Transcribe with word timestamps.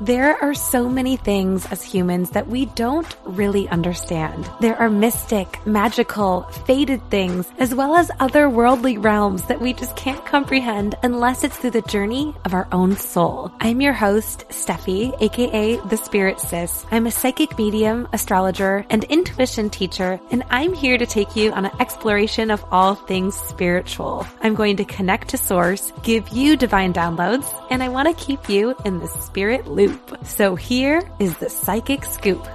There 0.00 0.40
are 0.40 0.54
so 0.54 0.88
many 0.88 1.16
things 1.16 1.66
as 1.72 1.82
humans 1.82 2.30
that 2.30 2.46
we 2.46 2.66
don't 2.66 3.16
really 3.24 3.68
understand. 3.68 4.48
There 4.60 4.76
are 4.76 4.88
mystic, 4.88 5.66
magical, 5.66 6.42
fated 6.66 7.02
things, 7.10 7.50
as 7.58 7.74
well 7.74 7.96
as 7.96 8.08
otherworldly 8.20 9.02
realms 9.02 9.42
that 9.46 9.60
we 9.60 9.72
just 9.72 9.96
can't 9.96 10.24
comprehend 10.24 10.94
unless 11.02 11.42
it's 11.42 11.56
through 11.56 11.72
the 11.72 11.82
journey 11.82 12.32
of 12.44 12.54
our 12.54 12.68
own 12.70 12.96
soul. 12.96 13.50
I'm 13.58 13.80
your 13.80 13.92
host, 13.92 14.44
Steffi, 14.50 15.20
aka 15.20 15.78
the 15.88 15.96
Spirit 15.96 16.38
Sis. 16.38 16.86
I'm 16.92 17.08
a 17.08 17.10
psychic 17.10 17.58
medium, 17.58 18.06
astrologer, 18.12 18.86
and 18.90 19.02
intuition 19.02 19.68
teacher, 19.68 20.20
and 20.30 20.44
I'm 20.48 20.74
here 20.74 20.96
to 20.96 21.06
take 21.06 21.34
you 21.34 21.50
on 21.50 21.64
an 21.64 21.80
exploration 21.80 22.52
of 22.52 22.64
all 22.70 22.94
things 22.94 23.34
spiritual. 23.34 24.24
I'm 24.42 24.54
going 24.54 24.76
to 24.76 24.84
connect 24.84 25.30
to 25.30 25.38
source, 25.38 25.92
give 26.04 26.28
you 26.28 26.56
divine 26.56 26.92
downloads, 26.92 27.52
and 27.68 27.82
I 27.82 27.88
want 27.88 28.06
to 28.06 28.24
keep 28.24 28.48
you 28.48 28.76
in 28.84 29.00
the 29.00 29.08
spirit 29.08 29.66
loop 29.66 29.87
loop. 29.88 30.26
So 30.26 30.54
here 30.54 31.02
is 31.18 31.36
the 31.38 31.50
psychic 31.50 32.04
scoop. 32.04 32.46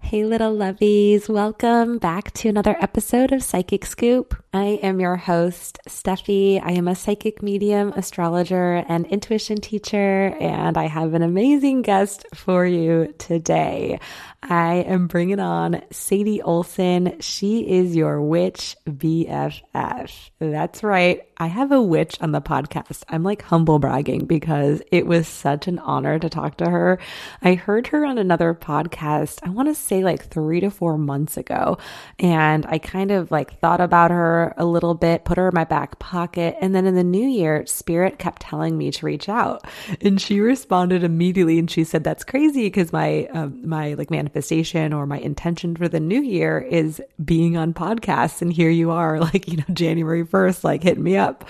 Hey, 0.00 0.24
little 0.24 0.56
lovies. 0.56 1.28
Welcome 1.28 1.98
back 1.98 2.32
to 2.32 2.48
another 2.48 2.76
episode 2.80 3.30
of 3.30 3.44
Psychic 3.44 3.86
Scoop. 3.86 4.34
I 4.52 4.80
am 4.82 4.98
your 4.98 5.14
host, 5.14 5.78
Steffi. 5.88 6.60
I 6.60 6.72
am 6.72 6.88
a 6.88 6.96
psychic 6.96 7.40
medium, 7.40 7.92
astrologer, 7.92 8.84
and 8.88 9.06
intuition 9.06 9.58
teacher, 9.58 10.34
and 10.40 10.76
I 10.76 10.88
have 10.88 11.14
an 11.14 11.22
amazing 11.22 11.82
guest 11.82 12.26
for 12.34 12.66
you 12.66 13.14
today. 13.16 14.00
I 14.42 14.76
am 14.76 15.06
bringing 15.06 15.38
on 15.38 15.82
Sadie 15.92 16.42
Olson. 16.42 17.20
She 17.20 17.60
is 17.60 17.94
your 17.94 18.20
witch 18.22 18.74
BFF. 18.88 20.30
That's 20.40 20.82
right. 20.82 21.22
I 21.36 21.46
have 21.46 21.72
a 21.72 21.80
witch 21.80 22.16
on 22.20 22.32
the 22.32 22.40
podcast. 22.40 23.04
I'm 23.08 23.22
like 23.22 23.42
humble 23.42 23.78
bragging 23.78 24.24
because 24.24 24.82
it 24.90 25.06
was 25.06 25.28
such 25.28 25.68
an 25.68 25.78
honor 25.78 26.18
to 26.18 26.28
talk 26.28 26.56
to 26.56 26.68
her. 26.68 26.98
I 27.42 27.54
heard 27.54 27.86
her 27.88 28.04
on 28.04 28.18
another 28.18 28.54
podcast, 28.54 29.40
I 29.42 29.50
want 29.50 29.68
to 29.68 29.74
say 29.74 30.02
like 30.02 30.26
three 30.26 30.60
to 30.60 30.70
four 30.70 30.98
months 30.98 31.36
ago. 31.36 31.78
And 32.18 32.66
I 32.66 32.78
kind 32.78 33.10
of 33.10 33.30
like 33.30 33.60
thought 33.60 33.80
about 33.80 34.10
her 34.10 34.39
a 34.56 34.64
little 34.64 34.94
bit, 34.94 35.24
put 35.24 35.38
her 35.38 35.48
in 35.48 35.54
my 35.54 35.64
back 35.64 35.98
pocket. 35.98 36.56
And 36.60 36.74
then 36.74 36.86
in 36.86 36.94
the 36.94 37.04
new 37.04 37.26
year, 37.26 37.64
Spirit 37.66 38.18
kept 38.18 38.42
telling 38.42 38.76
me 38.76 38.90
to 38.90 39.06
reach 39.06 39.28
out. 39.28 39.66
And 40.00 40.20
she 40.20 40.40
responded 40.40 41.04
immediately 41.04 41.58
and 41.58 41.70
she 41.70 41.84
said, 41.84 42.04
That's 42.04 42.24
crazy 42.24 42.64
because 42.64 42.92
my, 42.92 43.26
um, 43.26 43.68
my 43.68 43.94
like 43.94 44.10
manifestation 44.10 44.92
or 44.92 45.06
my 45.06 45.18
intention 45.18 45.76
for 45.76 45.88
the 45.88 46.00
new 46.00 46.22
year 46.22 46.58
is 46.58 47.00
being 47.24 47.56
on 47.56 47.74
podcasts. 47.74 48.42
And 48.42 48.52
here 48.52 48.70
you 48.70 48.90
are, 48.90 49.20
like, 49.32 49.48
you 49.48 49.58
know, 49.58 49.64
January 49.72 50.24
1st, 50.24 50.64
like 50.64 50.82
hitting 50.82 51.02
me 51.02 51.16
up. 51.16 51.44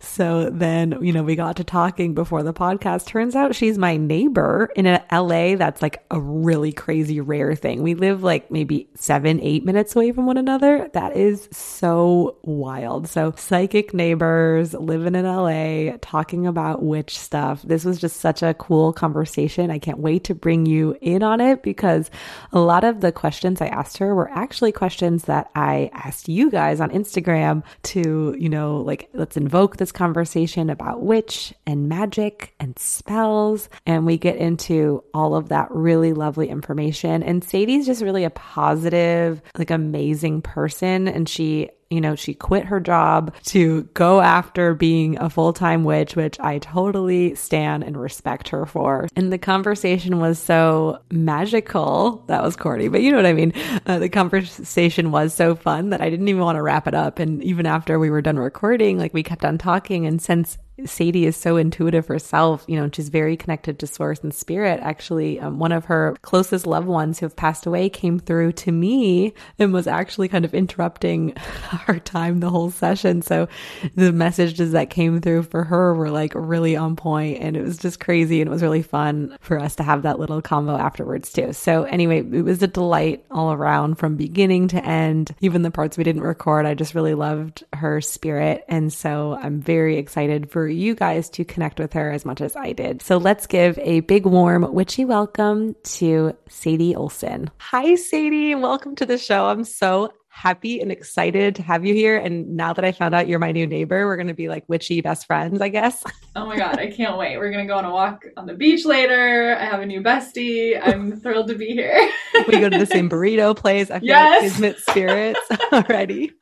So 0.00 0.50
then, 0.50 0.98
you 1.00 1.12
know, 1.12 1.22
we 1.22 1.36
got 1.36 1.56
to 1.56 1.64
talking 1.64 2.14
before 2.14 2.42
the 2.42 2.52
podcast. 2.52 3.06
Turns 3.06 3.36
out 3.36 3.54
she's 3.54 3.78
my 3.78 3.96
neighbor 3.96 4.70
in 4.74 4.84
LA. 5.10 5.56
That's 5.56 5.80
like 5.80 6.04
a 6.10 6.20
really 6.20 6.72
crazy 6.72 7.20
rare 7.20 7.54
thing. 7.54 7.82
We 7.82 7.94
live 7.94 8.22
like 8.22 8.50
maybe 8.50 8.88
seven, 8.94 9.40
eight 9.40 9.64
minutes 9.64 9.94
away 9.94 10.12
from 10.12 10.26
one 10.26 10.36
another. 10.36 10.90
That 10.92 11.16
is 11.16 11.48
so 11.52 12.31
wild. 12.42 13.08
So 13.08 13.34
psychic 13.36 13.94
neighbors 13.94 14.74
living 14.74 15.14
in 15.14 15.24
LA, 15.24 15.96
talking 16.00 16.46
about 16.46 16.82
witch 16.82 17.18
stuff. 17.18 17.62
This 17.62 17.84
was 17.84 18.00
just 18.00 18.18
such 18.18 18.42
a 18.42 18.54
cool 18.54 18.92
conversation. 18.92 19.70
I 19.70 19.78
can't 19.78 19.98
wait 19.98 20.24
to 20.24 20.34
bring 20.34 20.66
you 20.66 20.96
in 21.00 21.22
on 21.22 21.40
it 21.40 21.62
because 21.62 22.10
a 22.52 22.58
lot 22.58 22.84
of 22.84 23.00
the 23.00 23.12
questions 23.12 23.60
I 23.60 23.66
asked 23.66 23.98
her 23.98 24.14
were 24.14 24.30
actually 24.30 24.72
questions 24.72 25.24
that 25.24 25.50
I 25.54 25.90
asked 25.92 26.28
you 26.28 26.50
guys 26.50 26.80
on 26.80 26.90
Instagram 26.90 27.62
to, 27.84 28.36
you 28.38 28.48
know, 28.48 28.78
like 28.78 29.08
let's 29.14 29.36
invoke 29.36 29.76
this 29.76 29.92
conversation 29.92 30.70
about 30.70 31.02
witch 31.02 31.54
and 31.66 31.88
magic 31.88 32.54
and 32.58 32.78
spells. 32.78 33.68
And 33.86 34.06
we 34.06 34.18
get 34.18 34.36
into 34.36 35.04
all 35.14 35.34
of 35.34 35.48
that 35.48 35.68
really 35.70 36.12
lovely 36.12 36.48
information. 36.48 37.22
And 37.22 37.42
Sadie's 37.42 37.86
just 37.86 38.02
really 38.02 38.24
a 38.24 38.30
positive, 38.30 39.42
like 39.56 39.70
amazing 39.70 40.42
person. 40.42 41.08
And 41.08 41.28
she 41.28 41.70
you 41.92 42.00
know, 42.00 42.14
she 42.14 42.34
quit 42.34 42.64
her 42.66 42.80
job 42.80 43.34
to 43.46 43.82
go 43.94 44.20
after 44.20 44.74
being 44.74 45.18
a 45.18 45.30
full 45.30 45.52
time 45.52 45.84
witch, 45.84 46.16
which 46.16 46.38
I 46.40 46.58
totally 46.58 47.34
stand 47.34 47.84
and 47.84 47.96
respect 47.96 48.48
her 48.48 48.66
for. 48.66 49.08
And 49.16 49.32
the 49.32 49.38
conversation 49.38 50.18
was 50.18 50.38
so 50.38 51.00
magical. 51.10 52.24
That 52.28 52.42
was 52.42 52.56
corny, 52.56 52.88
but 52.88 53.02
you 53.02 53.10
know 53.10 53.16
what 53.16 53.26
I 53.26 53.32
mean? 53.32 53.52
Uh, 53.86 53.98
the 53.98 54.08
conversation 54.08 55.10
was 55.10 55.34
so 55.34 55.54
fun 55.54 55.90
that 55.90 56.00
I 56.00 56.08
didn't 56.10 56.28
even 56.28 56.42
want 56.42 56.56
to 56.56 56.62
wrap 56.62 56.86
it 56.86 56.94
up. 56.94 57.18
And 57.18 57.42
even 57.42 57.66
after 57.66 57.98
we 57.98 58.10
were 58.10 58.22
done 58.22 58.38
recording, 58.38 58.98
like 58.98 59.14
we 59.14 59.22
kept 59.22 59.44
on 59.44 59.58
talking. 59.58 60.06
And 60.06 60.20
since 60.20 60.58
Sadie 60.86 61.26
is 61.26 61.36
so 61.36 61.56
intuitive 61.56 62.06
herself, 62.06 62.64
you 62.66 62.76
know, 62.76 62.88
she's 62.92 63.10
very 63.10 63.36
connected 63.36 63.78
to 63.78 63.86
source 63.86 64.20
and 64.20 64.32
spirit. 64.32 64.80
Actually, 64.82 65.38
um, 65.38 65.58
one 65.58 65.70
of 65.70 65.84
her 65.84 66.16
closest 66.22 66.66
loved 66.66 66.86
ones 66.86 67.18
who 67.18 67.26
have 67.26 67.36
passed 67.36 67.66
away 67.66 67.90
came 67.90 68.18
through 68.18 68.52
to 68.52 68.72
me 68.72 69.34
and 69.58 69.72
was 69.72 69.86
actually 69.86 70.28
kind 70.28 70.44
of 70.44 70.54
interrupting 70.54 71.34
our 71.88 71.98
time 71.98 72.40
the 72.40 72.48
whole 72.48 72.70
session. 72.70 73.20
So 73.20 73.48
the 73.94 74.12
messages 74.12 74.72
that 74.72 74.88
came 74.88 75.20
through 75.20 75.44
for 75.44 75.64
her 75.64 75.94
were 75.94 76.10
like 76.10 76.32
really 76.34 76.74
on 76.74 76.96
point 76.96 77.40
and 77.40 77.56
it 77.56 77.62
was 77.62 77.76
just 77.76 78.00
crazy 78.00 78.40
and 78.40 78.48
it 78.48 78.52
was 78.52 78.62
really 78.62 78.82
fun 78.82 79.36
for 79.40 79.58
us 79.58 79.76
to 79.76 79.82
have 79.82 80.02
that 80.02 80.18
little 80.18 80.40
combo 80.40 80.76
afterwards 80.76 81.32
too. 81.32 81.52
So 81.52 81.84
anyway, 81.84 82.18
it 82.18 82.42
was 82.42 82.62
a 82.62 82.66
delight 82.66 83.24
all 83.30 83.52
around 83.52 83.96
from 83.96 84.16
beginning 84.16 84.68
to 84.68 84.84
end. 84.84 85.34
Even 85.40 85.62
the 85.62 85.70
parts 85.70 85.98
we 85.98 86.04
didn't 86.04 86.22
record, 86.22 86.64
I 86.64 86.74
just 86.74 86.94
really 86.94 87.14
loved 87.14 87.62
her 87.74 88.00
spirit. 88.00 88.64
And 88.68 88.90
so 88.90 89.38
I'm 89.40 89.60
very 89.60 89.98
excited 89.98 90.50
for 90.50 90.71
you 90.72 90.94
guys 90.94 91.30
to 91.30 91.44
connect 91.44 91.78
with 91.78 91.92
her 91.92 92.10
as 92.10 92.24
much 92.24 92.40
as 92.40 92.56
I 92.56 92.72
did. 92.72 93.02
So 93.02 93.16
let's 93.18 93.46
give 93.46 93.78
a 93.78 94.00
big 94.00 94.26
warm 94.26 94.72
witchy 94.74 95.04
welcome 95.04 95.76
to 95.84 96.36
Sadie 96.48 96.94
Olson. 96.94 97.50
Hi, 97.58 97.94
Sadie. 97.94 98.54
Welcome 98.54 98.96
to 98.96 99.06
the 99.06 99.18
show. 99.18 99.46
I'm 99.46 99.64
so 99.64 100.12
happy 100.32 100.80
and 100.80 100.90
excited 100.90 101.54
to 101.54 101.62
have 101.62 101.84
you 101.84 101.92
here. 101.92 102.16
And 102.16 102.56
now 102.56 102.72
that 102.72 102.84
I 102.86 102.92
found 102.92 103.14
out 103.14 103.28
you're 103.28 103.38
my 103.38 103.52
new 103.52 103.66
neighbor, 103.66 104.06
we're 104.06 104.16
going 104.16 104.28
to 104.28 104.34
be 104.34 104.48
like 104.48 104.64
witchy 104.66 105.02
best 105.02 105.26
friends, 105.26 105.60
I 105.60 105.68
guess. 105.68 106.02
oh 106.36 106.46
my 106.46 106.56
God, 106.56 106.78
I 106.78 106.90
can't 106.90 107.18
wait. 107.18 107.36
We're 107.36 107.52
going 107.52 107.66
to 107.66 107.70
go 107.70 107.76
on 107.76 107.84
a 107.84 107.90
walk 107.90 108.24
on 108.38 108.46
the 108.46 108.54
beach 108.54 108.86
later. 108.86 109.54
I 109.54 109.64
have 109.66 109.80
a 109.80 109.86
new 109.86 110.00
bestie. 110.00 110.80
I'm 110.82 111.12
thrilled 111.20 111.48
to 111.48 111.54
be 111.54 111.66
here. 111.66 112.10
we 112.48 112.58
go 112.58 112.70
to 112.70 112.78
the 112.78 112.86
same 112.86 113.10
burrito 113.10 113.54
place. 113.54 113.90
I 113.90 114.00
feel 114.00 114.08
yes. 114.08 114.42
like 114.42 114.52
Kismet 114.52 114.78
spirits 114.78 115.40
already. 115.72 116.32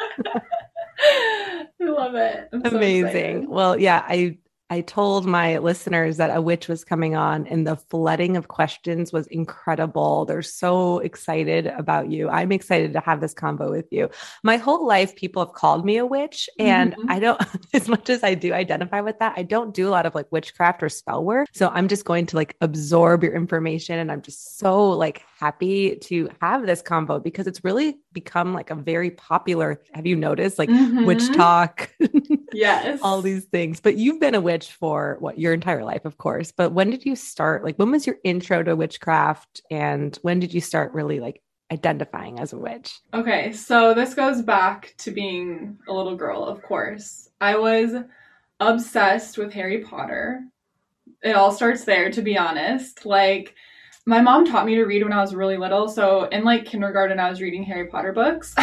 I 1.02 1.66
love 1.80 2.14
it. 2.14 2.48
I'm 2.52 2.64
Amazing. 2.64 3.44
So 3.44 3.50
well, 3.50 3.80
yeah, 3.80 4.04
I 4.06 4.38
I 4.72 4.82
told 4.82 5.26
my 5.26 5.58
listeners 5.58 6.16
that 6.18 6.34
a 6.34 6.40
witch 6.40 6.68
was 6.68 6.84
coming 6.84 7.16
on 7.16 7.48
and 7.48 7.66
the 7.66 7.74
flooding 7.74 8.36
of 8.36 8.46
questions 8.46 9.12
was 9.12 9.26
incredible. 9.26 10.24
They're 10.24 10.42
so 10.42 11.00
excited 11.00 11.66
about 11.66 12.08
you. 12.08 12.28
I'm 12.28 12.52
excited 12.52 12.92
to 12.92 13.00
have 13.00 13.20
this 13.20 13.34
combo 13.34 13.68
with 13.68 13.86
you. 13.90 14.08
My 14.44 14.58
whole 14.58 14.86
life, 14.86 15.16
people 15.16 15.44
have 15.44 15.54
called 15.54 15.84
me 15.84 15.96
a 15.96 16.06
witch, 16.06 16.48
and 16.60 16.92
mm-hmm. 16.92 17.10
I 17.10 17.18
don't, 17.18 17.42
as 17.74 17.88
much 17.88 18.08
as 18.08 18.22
I 18.22 18.34
do 18.34 18.52
identify 18.52 19.00
with 19.00 19.18
that, 19.18 19.34
I 19.36 19.42
don't 19.42 19.74
do 19.74 19.88
a 19.88 19.90
lot 19.90 20.06
of 20.06 20.14
like 20.14 20.30
witchcraft 20.30 20.84
or 20.84 20.88
spell 20.88 21.24
work. 21.24 21.48
So 21.52 21.68
I'm 21.74 21.88
just 21.88 22.04
going 22.04 22.26
to 22.26 22.36
like 22.36 22.56
absorb 22.60 23.24
your 23.24 23.34
information. 23.34 23.98
And 23.98 24.12
I'm 24.12 24.22
just 24.22 24.56
so 24.56 24.90
like 24.90 25.24
happy 25.40 25.96
to 25.96 26.30
have 26.40 26.64
this 26.64 26.80
combo 26.80 27.18
because 27.18 27.48
it's 27.48 27.64
really 27.64 27.98
become 28.12 28.54
like 28.54 28.70
a 28.70 28.74
very 28.74 29.10
popular, 29.10 29.80
have 29.92 30.06
you 30.06 30.16
noticed 30.16 30.58
like 30.58 30.68
mm-hmm. 30.68 31.04
witch 31.04 31.26
talk? 31.34 31.90
yes. 32.52 33.00
All 33.02 33.22
these 33.22 33.44
things. 33.44 33.80
But 33.80 33.96
you've 33.96 34.20
been 34.20 34.34
a 34.34 34.40
witch 34.40 34.72
for 34.72 35.16
what 35.20 35.38
your 35.38 35.52
entire 35.52 35.84
life, 35.84 36.04
of 36.04 36.18
course. 36.18 36.52
But 36.52 36.72
when 36.72 36.90
did 36.90 37.04
you 37.04 37.16
start? 37.16 37.64
Like, 37.64 37.76
when 37.76 37.90
was 37.90 38.06
your 38.06 38.16
intro 38.24 38.62
to 38.62 38.76
witchcraft? 38.76 39.62
And 39.70 40.16
when 40.22 40.40
did 40.40 40.52
you 40.52 40.60
start 40.60 40.92
really 40.92 41.20
like 41.20 41.42
identifying 41.72 42.40
as 42.40 42.52
a 42.52 42.58
witch? 42.58 42.98
Okay. 43.14 43.52
So 43.52 43.94
this 43.94 44.14
goes 44.14 44.42
back 44.42 44.94
to 44.98 45.10
being 45.10 45.78
a 45.88 45.92
little 45.92 46.16
girl, 46.16 46.44
of 46.44 46.62
course. 46.62 47.28
I 47.40 47.56
was 47.56 47.94
obsessed 48.58 49.38
with 49.38 49.52
Harry 49.52 49.84
Potter. 49.84 50.42
It 51.22 51.36
all 51.36 51.52
starts 51.52 51.84
there, 51.84 52.10
to 52.10 52.22
be 52.22 52.36
honest. 52.36 53.04
Like, 53.04 53.54
my 54.06 54.20
mom 54.20 54.46
taught 54.46 54.66
me 54.66 54.74
to 54.76 54.84
read 54.84 55.02
when 55.02 55.12
I 55.12 55.20
was 55.20 55.34
really 55.34 55.56
little. 55.56 55.88
So 55.88 56.24
in 56.24 56.44
like 56.44 56.64
kindergarten, 56.64 57.20
I 57.20 57.30
was 57.30 57.40
reading 57.40 57.62
Harry 57.64 57.86
Potter 57.86 58.12
books. 58.12 58.54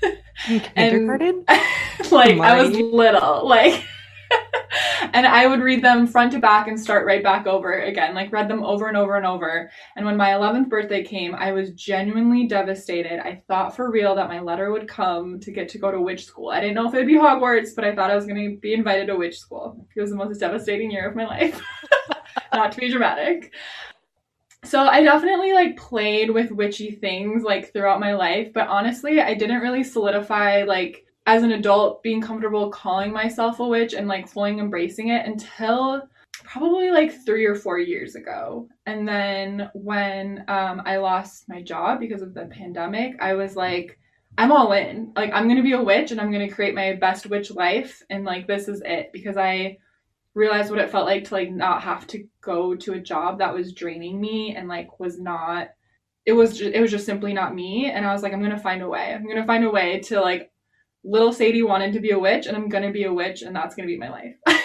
kindergarten? 0.46 1.44
like 2.10 2.38
I 2.38 2.62
was 2.62 2.76
little, 2.76 3.46
like, 3.46 3.84
and 5.12 5.26
I 5.26 5.46
would 5.46 5.60
read 5.60 5.82
them 5.82 6.06
front 6.06 6.32
to 6.32 6.38
back 6.38 6.68
and 6.68 6.78
start 6.78 7.06
right 7.06 7.22
back 7.22 7.46
over 7.46 7.72
again. 7.72 8.14
Like 8.14 8.32
read 8.32 8.48
them 8.48 8.64
over 8.64 8.88
and 8.88 8.96
over 8.96 9.16
and 9.16 9.26
over. 9.26 9.70
And 9.96 10.04
when 10.04 10.16
my 10.16 10.30
11th 10.30 10.68
birthday 10.68 11.04
came, 11.04 11.34
I 11.34 11.52
was 11.52 11.70
genuinely 11.72 12.46
devastated. 12.46 13.20
I 13.20 13.42
thought 13.46 13.76
for 13.76 13.90
real 13.90 14.14
that 14.16 14.28
my 14.28 14.40
letter 14.40 14.72
would 14.72 14.88
come 14.88 15.38
to 15.40 15.52
get 15.52 15.68
to 15.70 15.78
go 15.78 15.90
to 15.90 16.00
witch 16.00 16.24
school. 16.24 16.50
I 16.50 16.60
didn't 16.60 16.74
know 16.74 16.88
if 16.88 16.94
it 16.94 16.98
would 16.98 17.06
be 17.06 17.14
Hogwarts, 17.14 17.74
but 17.74 17.84
I 17.84 17.94
thought 17.94 18.10
I 18.10 18.16
was 18.16 18.26
going 18.26 18.50
to 18.50 18.60
be 18.60 18.74
invited 18.74 19.06
to 19.06 19.16
witch 19.16 19.38
school. 19.38 19.86
It 19.94 20.00
was 20.00 20.10
the 20.10 20.16
most 20.16 20.38
devastating 20.38 20.90
year 20.90 21.08
of 21.08 21.16
my 21.16 21.26
life. 21.26 21.60
Not 22.52 22.72
to 22.72 22.80
be 22.80 22.90
dramatic. 22.90 23.52
So 24.64 24.82
I 24.82 25.02
definitely 25.02 25.52
like 25.52 25.76
played 25.76 26.30
with 26.30 26.50
witchy 26.50 26.92
things 26.92 27.42
like 27.42 27.72
throughout 27.72 28.00
my 28.00 28.14
life, 28.14 28.52
but 28.52 28.68
honestly, 28.68 29.20
I 29.20 29.34
didn't 29.34 29.60
really 29.60 29.82
solidify 29.82 30.64
like 30.64 31.06
as 31.26 31.42
an 31.42 31.52
adult 31.52 32.02
being 32.02 32.20
comfortable 32.20 32.70
calling 32.70 33.12
myself 33.12 33.60
a 33.60 33.66
witch 33.66 33.94
and 33.94 34.08
like 34.08 34.28
fully 34.28 34.58
embracing 34.58 35.08
it 35.08 35.26
until 35.26 36.02
probably 36.44 36.90
like 36.90 37.24
three 37.24 37.46
or 37.46 37.54
four 37.54 37.78
years 37.78 38.14
ago. 38.16 38.68
And 38.86 39.06
then 39.06 39.70
when 39.74 40.44
um, 40.48 40.82
I 40.84 40.96
lost 40.96 41.48
my 41.48 41.62
job 41.62 42.00
because 42.00 42.22
of 42.22 42.34
the 42.34 42.46
pandemic, 42.46 43.16
I 43.20 43.34
was 43.34 43.56
like, 43.56 43.98
I'm 44.38 44.52
all 44.52 44.72
in. 44.72 45.12
Like, 45.16 45.32
I'm 45.32 45.44
going 45.44 45.56
to 45.56 45.62
be 45.62 45.72
a 45.72 45.82
witch 45.82 46.10
and 46.10 46.20
I'm 46.20 46.32
going 46.32 46.48
to 46.48 46.54
create 46.54 46.74
my 46.74 46.94
best 46.94 47.26
witch 47.26 47.50
life. 47.50 48.02
And 48.10 48.24
like, 48.24 48.46
this 48.46 48.68
is 48.68 48.82
it 48.84 49.10
because 49.12 49.36
I 49.36 49.78
realized 50.34 50.70
what 50.70 50.78
it 50.80 50.90
felt 50.90 51.06
like 51.06 51.24
to 51.24 51.34
like 51.34 51.50
not 51.50 51.82
have 51.82 52.06
to 52.06 52.24
go 52.40 52.74
to 52.74 52.92
a 52.92 53.00
job 53.00 53.38
that 53.38 53.54
was 53.54 53.72
draining 53.72 54.20
me 54.20 54.54
and 54.54 54.68
like 54.68 55.00
was 55.00 55.18
not 55.18 55.68
it 56.26 56.32
was 56.32 56.58
just, 56.58 56.74
it 56.74 56.80
was 56.80 56.90
just 56.90 57.06
simply 57.06 57.32
not 57.32 57.54
me. 57.54 57.90
And 57.90 58.06
i 58.06 58.12
was 58.12 58.22
like 58.22 58.32
i'm 58.32 58.42
gonna 58.42 58.58
find 58.58 58.82
a 58.82 58.88
way. 58.88 59.12
I'm 59.12 59.26
gonna 59.26 59.46
find 59.46 59.64
a 59.64 59.70
way 59.70 60.00
to 60.00 60.20
like 60.20 60.50
little 61.02 61.32
sadie 61.32 61.62
wanted 61.62 61.94
to 61.94 62.00
be 62.00 62.10
a 62.10 62.18
witch 62.18 62.46
and 62.46 62.56
i'm 62.56 62.68
gonna 62.68 62.92
be 62.92 63.04
a 63.04 63.12
witch 63.12 63.42
and 63.42 63.56
that's 63.56 63.74
gonna 63.74 63.88
be 63.88 63.98
my 63.98 64.10
life. 64.10 64.34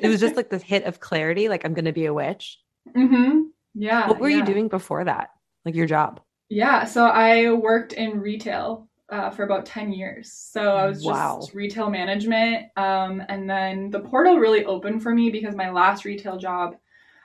It 0.00 0.08
was 0.08 0.20
just 0.20 0.36
like 0.36 0.48
this 0.50 0.62
hit 0.72 0.84
of 0.84 1.00
clarity 1.00 1.48
like 1.48 1.64
i'm 1.64 1.74
gonna 1.74 1.92
be 1.92 2.06
a 2.06 2.14
witch. 2.14 2.58
Mm-hmm. 2.96 3.40
Yeah 3.74 4.08
what 4.08 4.18
were 4.18 4.28
yeah. 4.28 4.38
you 4.38 4.44
doing 4.44 4.68
before 4.68 5.04
that? 5.04 5.30
Like 5.64 5.74
your 5.74 5.86
job? 5.86 6.20
Yeah 6.48 6.84
so 6.84 7.04
i 7.04 7.52
worked 7.52 7.92
in 7.92 8.20
retail 8.20 8.87
uh, 9.10 9.30
for 9.30 9.44
about 9.44 9.66
10 9.66 9.92
years. 9.92 10.32
So 10.32 10.76
I 10.76 10.86
was 10.86 10.98
just 10.98 11.06
Wow. 11.06 11.40
retail 11.54 11.90
management. 11.90 12.66
Um, 12.76 13.22
and 13.28 13.48
then 13.48 13.90
the 13.90 14.00
portal 14.00 14.38
really 14.38 14.64
opened 14.64 15.02
for 15.02 15.14
me 15.14 15.30
because 15.30 15.54
my 15.56 15.70
last 15.70 16.04
retail 16.04 16.36
job, 16.36 16.76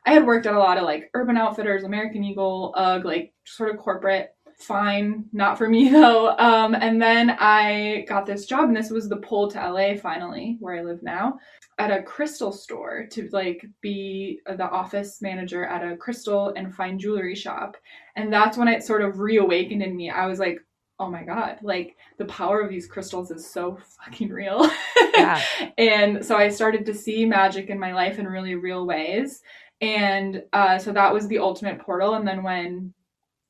I 0.05 0.11
had 0.13 0.25
worked 0.25 0.45
at 0.45 0.53
a 0.53 0.59
lot 0.59 0.77
of 0.77 0.83
like 0.83 1.09
Urban 1.13 1.37
Outfitters, 1.37 1.83
American 1.83 2.23
Eagle, 2.23 2.73
UGG, 2.75 3.05
like 3.05 3.33
sort 3.45 3.71
of 3.71 3.77
corporate. 3.77 4.35
Fine, 4.59 5.25
not 5.33 5.57
for 5.57 5.67
me 5.67 5.89
though. 5.91 6.37
Um, 6.37 6.75
and 6.75 7.01
then 7.01 7.35
I 7.39 8.05
got 8.07 8.25
this 8.25 8.45
job, 8.45 8.65
and 8.65 8.77
this 8.77 8.89
was 8.91 9.09
the 9.09 9.17
pull 9.17 9.49
to 9.51 9.57
LA 9.69 9.95
finally, 9.97 10.57
where 10.59 10.75
I 10.75 10.83
live 10.83 11.01
now, 11.03 11.39
at 11.79 11.91
a 11.91 12.03
crystal 12.03 12.51
store 12.51 13.07
to 13.11 13.29
like 13.31 13.65
be 13.81 14.39
the 14.45 14.69
office 14.69 15.21
manager 15.21 15.65
at 15.65 15.83
a 15.83 15.97
crystal 15.97 16.53
and 16.55 16.73
fine 16.73 16.99
jewelry 16.99 17.35
shop. 17.35 17.75
And 18.15 18.31
that's 18.31 18.57
when 18.57 18.67
it 18.67 18.83
sort 18.83 19.01
of 19.01 19.19
reawakened 19.19 19.81
in 19.81 19.95
me. 19.95 20.09
I 20.11 20.27
was 20.27 20.39
like, 20.39 20.59
oh 21.03 21.09
my 21.09 21.23
god 21.23 21.57
like 21.61 21.97
the 22.17 22.25
power 22.25 22.61
of 22.61 22.69
these 22.69 22.87
crystals 22.87 23.29
is 23.31 23.49
so 23.49 23.77
fucking 24.03 24.29
real. 24.29 24.69
Yeah. 25.13 25.41
and 25.77 26.25
so 26.25 26.37
i 26.37 26.49
started 26.49 26.85
to 26.85 26.93
see 26.93 27.25
magic 27.25 27.69
in 27.69 27.79
my 27.79 27.93
life 27.93 28.19
in 28.19 28.27
really 28.27 28.55
real 28.55 28.85
ways. 28.85 29.41
And 29.81 30.43
uh, 30.53 30.77
so 30.77 30.93
that 30.93 31.13
was 31.13 31.27
the 31.27 31.39
ultimate 31.39 31.79
portal. 31.79 32.13
And 32.13 32.25
then 32.25 32.41
when 32.41 32.93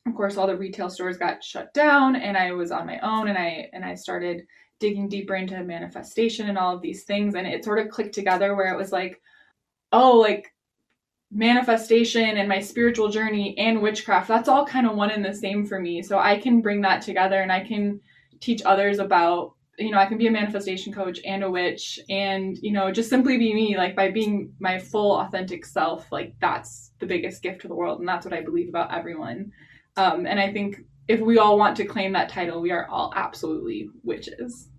of 0.05 0.15
course 0.15 0.37
all 0.37 0.47
the 0.47 0.57
retail 0.57 0.89
stores 0.89 1.17
got 1.17 1.43
shut 1.43 1.73
down 1.73 2.15
and 2.15 2.37
i 2.37 2.51
was 2.51 2.71
on 2.71 2.85
my 2.85 2.99
own 2.99 3.29
and 3.29 3.37
i 3.37 3.69
and 3.73 3.85
i 3.85 3.95
started 3.95 4.45
digging 4.79 5.07
deeper 5.07 5.35
into 5.35 5.63
manifestation 5.63 6.49
and 6.49 6.57
all 6.57 6.75
of 6.75 6.81
these 6.81 7.03
things 7.03 7.35
and 7.35 7.47
it 7.47 7.63
sort 7.63 7.79
of 7.79 7.89
clicked 7.89 8.13
together 8.13 8.55
where 8.55 8.73
it 8.73 8.77
was 8.77 8.91
like 8.91 9.21
oh 9.93 10.17
like 10.17 10.52
manifestation 11.33 12.37
and 12.37 12.47
my 12.47 12.59
spiritual 12.59 13.09
journey 13.09 13.57
and 13.57 13.81
witchcraft 13.81 14.27
that's 14.27 14.47
all 14.47 14.65
kind 14.65 14.85
of 14.85 14.95
one 14.95 15.09
and 15.09 15.25
the 15.25 15.33
same 15.33 15.65
for 15.65 15.79
me 15.79 16.01
so 16.01 16.19
i 16.19 16.37
can 16.37 16.61
bring 16.61 16.79
that 16.81 17.01
together 17.01 17.41
and 17.41 17.51
i 17.51 17.59
can 17.59 17.99
teach 18.39 18.61
others 18.65 18.99
about 18.99 19.53
you 19.79 19.89
know 19.89 19.97
i 19.97 20.05
can 20.05 20.17
be 20.19 20.27
a 20.27 20.31
manifestation 20.31 20.93
coach 20.93 21.19
and 21.25 21.43
a 21.43 21.49
witch 21.49 21.99
and 22.09 22.59
you 22.61 22.71
know 22.71 22.91
just 22.91 23.09
simply 23.09 23.37
be 23.37 23.51
me 23.51 23.75
like 23.75 23.95
by 23.95 24.11
being 24.11 24.53
my 24.59 24.77
full 24.77 25.17
authentic 25.21 25.65
self 25.65 26.11
like 26.11 26.35
that's 26.39 26.91
the 26.99 27.05
biggest 27.05 27.41
gift 27.41 27.61
to 27.61 27.67
the 27.67 27.75
world 27.75 27.99
and 27.99 28.07
that's 28.07 28.25
what 28.25 28.33
i 28.33 28.41
believe 28.41 28.69
about 28.69 28.93
everyone 28.93 29.51
um, 29.97 30.27
and 30.27 30.39
i 30.39 30.51
think 30.51 30.81
if 31.07 31.19
we 31.19 31.39
all 31.39 31.57
want 31.57 31.75
to 31.75 31.85
claim 31.85 32.13
that 32.13 32.29
title 32.29 32.61
we 32.61 32.71
are 32.71 32.87
all 32.89 33.11
absolutely 33.15 33.89
witches 34.03 34.69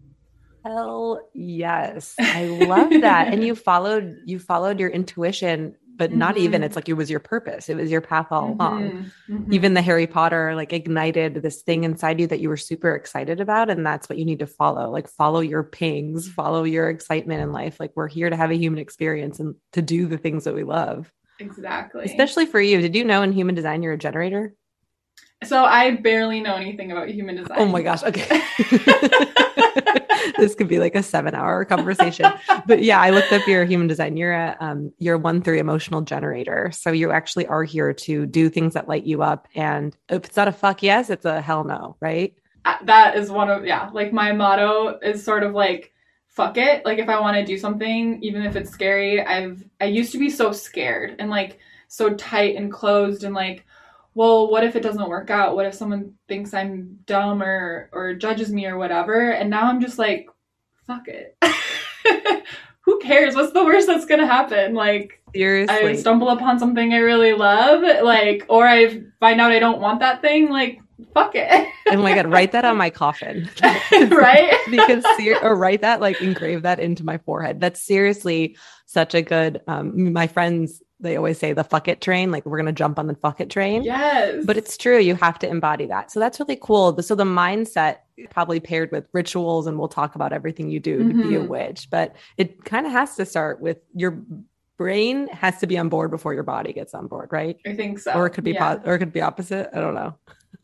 Hell 0.64 1.20
yes. 1.34 2.14
I 2.18 2.46
love 2.46 2.88
that. 2.88 3.28
and 3.28 3.44
you 3.46 3.54
followed 3.54 4.16
you 4.24 4.38
followed 4.38 4.80
your 4.80 4.88
intuition, 4.88 5.76
but 5.96 6.12
not 6.12 6.36
even 6.36 6.62
Mhm. 6.62 6.64
it's 6.66 6.76
like 6.76 6.88
it 6.88 6.94
was 6.94 7.10
your 7.10 7.20
purpose. 7.20 7.68
It 7.68 7.76
was 7.76 7.90
your 7.90 8.00
path 8.00 8.28
all 8.30 8.56
along. 8.58 8.82
Mhm, 8.90 9.10
mhm. 9.30 9.46
Even 9.52 9.74
the 9.74 9.82
Harry 9.82 10.06
Potter 10.06 10.54
like 10.54 10.72
ignited 10.72 11.34
this 11.42 11.62
thing 11.62 11.84
inside 11.84 12.18
you 12.20 12.26
that 12.26 12.40
you 12.40 12.48
were 12.48 12.56
super 12.56 12.94
excited 12.94 13.40
about. 13.40 13.70
And 13.70 13.84
that's 13.86 14.08
what 14.08 14.18
you 14.18 14.24
need 14.24 14.40
to 14.40 14.46
follow. 14.46 14.90
Like 14.90 15.08
follow 15.08 15.40
your 15.40 15.62
pings, 15.62 16.28
follow 16.28 16.64
your 16.64 16.88
excitement 16.90 17.42
in 17.42 17.52
life. 17.52 17.78
Like 17.78 17.92
we're 17.94 18.08
here 18.08 18.28
to 18.30 18.36
have 18.36 18.50
a 18.50 18.56
human 18.56 18.78
experience 18.80 19.38
and 19.40 19.54
to 19.72 19.82
do 19.82 20.06
the 20.06 20.18
things 20.18 20.44
that 20.44 20.54
we 20.54 20.64
love. 20.64 21.12
exactly 21.38 22.04
Especially 22.04 22.46
for 22.46 22.60
you. 22.60 22.80
Did 22.80 22.94
you 22.96 23.04
know 23.04 23.22
in 23.22 23.32
human 23.32 23.54
design 23.54 23.82
you're 23.82 23.92
a 23.94 23.98
generator? 23.98 24.54
so 25.44 25.62
i 25.64 25.90
barely 25.96 26.40
know 26.40 26.54
anything 26.54 26.90
about 26.90 27.08
human 27.08 27.36
design 27.36 27.56
Oh 27.58 27.66
my 27.66 27.82
gosh. 27.82 28.02
Okay. 28.02 28.40
this 30.38 30.54
could 30.54 30.68
be 30.68 30.78
like 30.78 30.94
a 30.94 31.02
seven 31.02 31.34
hour 31.34 31.64
conversation. 31.64 32.32
But 32.66 32.82
yeah, 32.82 33.00
I 33.00 33.10
looked 33.10 33.32
up 33.32 33.46
your 33.46 33.64
human 33.64 33.86
design. 33.86 34.16
You're 34.16 34.32
a 34.32 34.56
um, 34.60 34.92
you're 34.98 35.18
one 35.18 35.42
three 35.42 35.58
emotional 35.58 36.00
generator. 36.00 36.70
So 36.72 36.90
you 36.92 37.10
actually 37.10 37.46
are 37.46 37.64
here 37.64 37.92
to 37.92 38.26
do 38.26 38.48
things 38.48 38.74
that 38.74 38.88
light 38.88 39.04
you 39.04 39.22
up. 39.22 39.48
And 39.54 39.96
if 40.08 40.24
it's 40.24 40.36
not 40.36 40.48
a 40.48 40.52
fuck 40.52 40.82
yes, 40.82 41.10
it's 41.10 41.24
a 41.24 41.40
hell 41.40 41.64
no, 41.64 41.96
right? 42.00 42.34
Uh, 42.64 42.76
that 42.84 43.16
is 43.16 43.30
one 43.30 43.50
of 43.50 43.66
yeah 43.66 43.90
like 43.92 44.10
my 44.10 44.32
motto 44.32 44.98
is 45.02 45.22
sort 45.22 45.42
of 45.42 45.52
like 45.52 45.92
fuck 46.28 46.56
it 46.56 46.82
like 46.86 46.98
if 46.98 47.10
i 47.10 47.20
want 47.20 47.36
to 47.36 47.44
do 47.44 47.58
something 47.58 48.18
even 48.22 48.42
if 48.42 48.56
it's 48.56 48.70
scary 48.70 49.20
i've 49.20 49.62
i 49.82 49.84
used 49.84 50.10
to 50.10 50.18
be 50.18 50.30
so 50.30 50.50
scared 50.50 51.14
and 51.18 51.28
like 51.28 51.58
so 51.88 52.14
tight 52.14 52.56
and 52.56 52.72
closed 52.72 53.22
and 53.22 53.34
like 53.34 53.66
well 54.14 54.50
what 54.50 54.64
if 54.64 54.76
it 54.76 54.82
doesn't 54.82 55.08
work 55.08 55.30
out 55.30 55.56
what 55.56 55.66
if 55.66 55.74
someone 55.74 56.12
thinks 56.28 56.54
i'm 56.54 56.98
dumb 57.06 57.42
or 57.42 57.88
or 57.92 58.14
judges 58.14 58.52
me 58.52 58.66
or 58.66 58.78
whatever 58.78 59.30
and 59.30 59.50
now 59.50 59.64
i'm 59.64 59.80
just 59.80 59.98
like 59.98 60.28
fuck 60.86 61.06
it 61.08 61.36
who 62.80 62.98
cares 63.00 63.34
what's 63.34 63.52
the 63.52 63.64
worst 63.64 63.86
that's 63.86 64.06
gonna 64.06 64.26
happen 64.26 64.74
like 64.74 65.20
Seriously. 65.34 65.74
I 65.74 65.96
stumble 65.96 66.28
upon 66.28 66.60
something 66.60 66.92
I 66.92 66.98
really 66.98 67.32
love, 67.32 67.82
like, 68.04 68.46
or 68.48 68.68
I 68.68 69.02
find 69.18 69.40
out 69.40 69.50
I 69.50 69.58
don't 69.58 69.80
want 69.80 69.98
that 69.98 70.22
thing, 70.22 70.48
like, 70.48 70.80
fuck 71.12 71.32
it. 71.34 71.68
oh 71.90 71.96
my 71.96 72.14
god, 72.14 72.30
write 72.30 72.52
that 72.52 72.64
on 72.64 72.76
my 72.76 72.88
coffin. 72.88 73.50
right? 73.90 74.54
because 74.70 75.04
ser- 75.16 75.40
or 75.42 75.56
write 75.56 75.80
that 75.80 76.00
like 76.00 76.20
engrave 76.20 76.62
that 76.62 76.80
into 76.80 77.04
my 77.04 77.18
forehead 77.18 77.60
that's 77.60 77.82
seriously 77.82 78.56
such 78.86 79.14
a 79.14 79.22
good 79.22 79.60
um 79.66 80.12
my 80.12 80.26
friends 80.26 80.82
they 81.00 81.16
always 81.16 81.38
say 81.38 81.52
the 81.52 81.64
fuck 81.64 81.88
it 81.88 82.00
train 82.00 82.30
like 82.30 82.46
we're 82.46 82.56
gonna 82.56 82.72
jump 82.72 82.98
on 82.98 83.06
the 83.06 83.14
fuck 83.16 83.40
it 83.40 83.50
train 83.50 83.82
Yes. 83.82 84.44
but 84.44 84.56
it's 84.56 84.76
true 84.76 84.98
you 84.98 85.14
have 85.16 85.38
to 85.40 85.48
embody 85.48 85.86
that 85.86 86.10
so 86.10 86.20
that's 86.20 86.38
really 86.40 86.58
cool 86.60 87.00
so 87.02 87.14
the 87.14 87.24
mindset 87.24 87.98
probably 88.30 88.60
paired 88.60 88.90
with 88.92 89.06
rituals 89.12 89.66
and 89.66 89.78
we'll 89.78 89.88
talk 89.88 90.14
about 90.14 90.32
everything 90.32 90.70
you 90.70 90.78
do 90.80 90.98
to 90.98 91.14
be 91.28 91.34
a 91.34 91.40
Mhm. 91.40 91.48
witch 91.48 91.88
but 91.90 92.14
it 92.36 92.64
kind 92.64 92.86
of 92.86 92.92
has 92.92 93.16
to 93.16 93.26
start 93.26 93.60
with 93.60 93.78
your 93.94 94.22
brain 94.78 95.28
has 95.28 95.58
to 95.58 95.66
be 95.66 95.76
on 95.78 95.88
board 95.88 96.10
before 96.10 96.32
your 96.34 96.42
body 96.42 96.72
gets 96.72 96.94
on 96.94 97.06
board 97.08 97.28
right 97.32 97.56
I 97.66 97.74
think 97.74 97.98
so. 97.98 98.12
or 98.12 98.26
it 98.26 98.30
could 98.30 98.44
be 98.44 98.52
Yeah. 98.52 98.76
po- 98.76 98.82
or 98.88 98.94
it 98.94 98.98
could 99.00 99.12
be 99.12 99.20
opposite 99.20 99.70
i 99.74 99.80
don't 99.80 99.94
know 99.94 100.14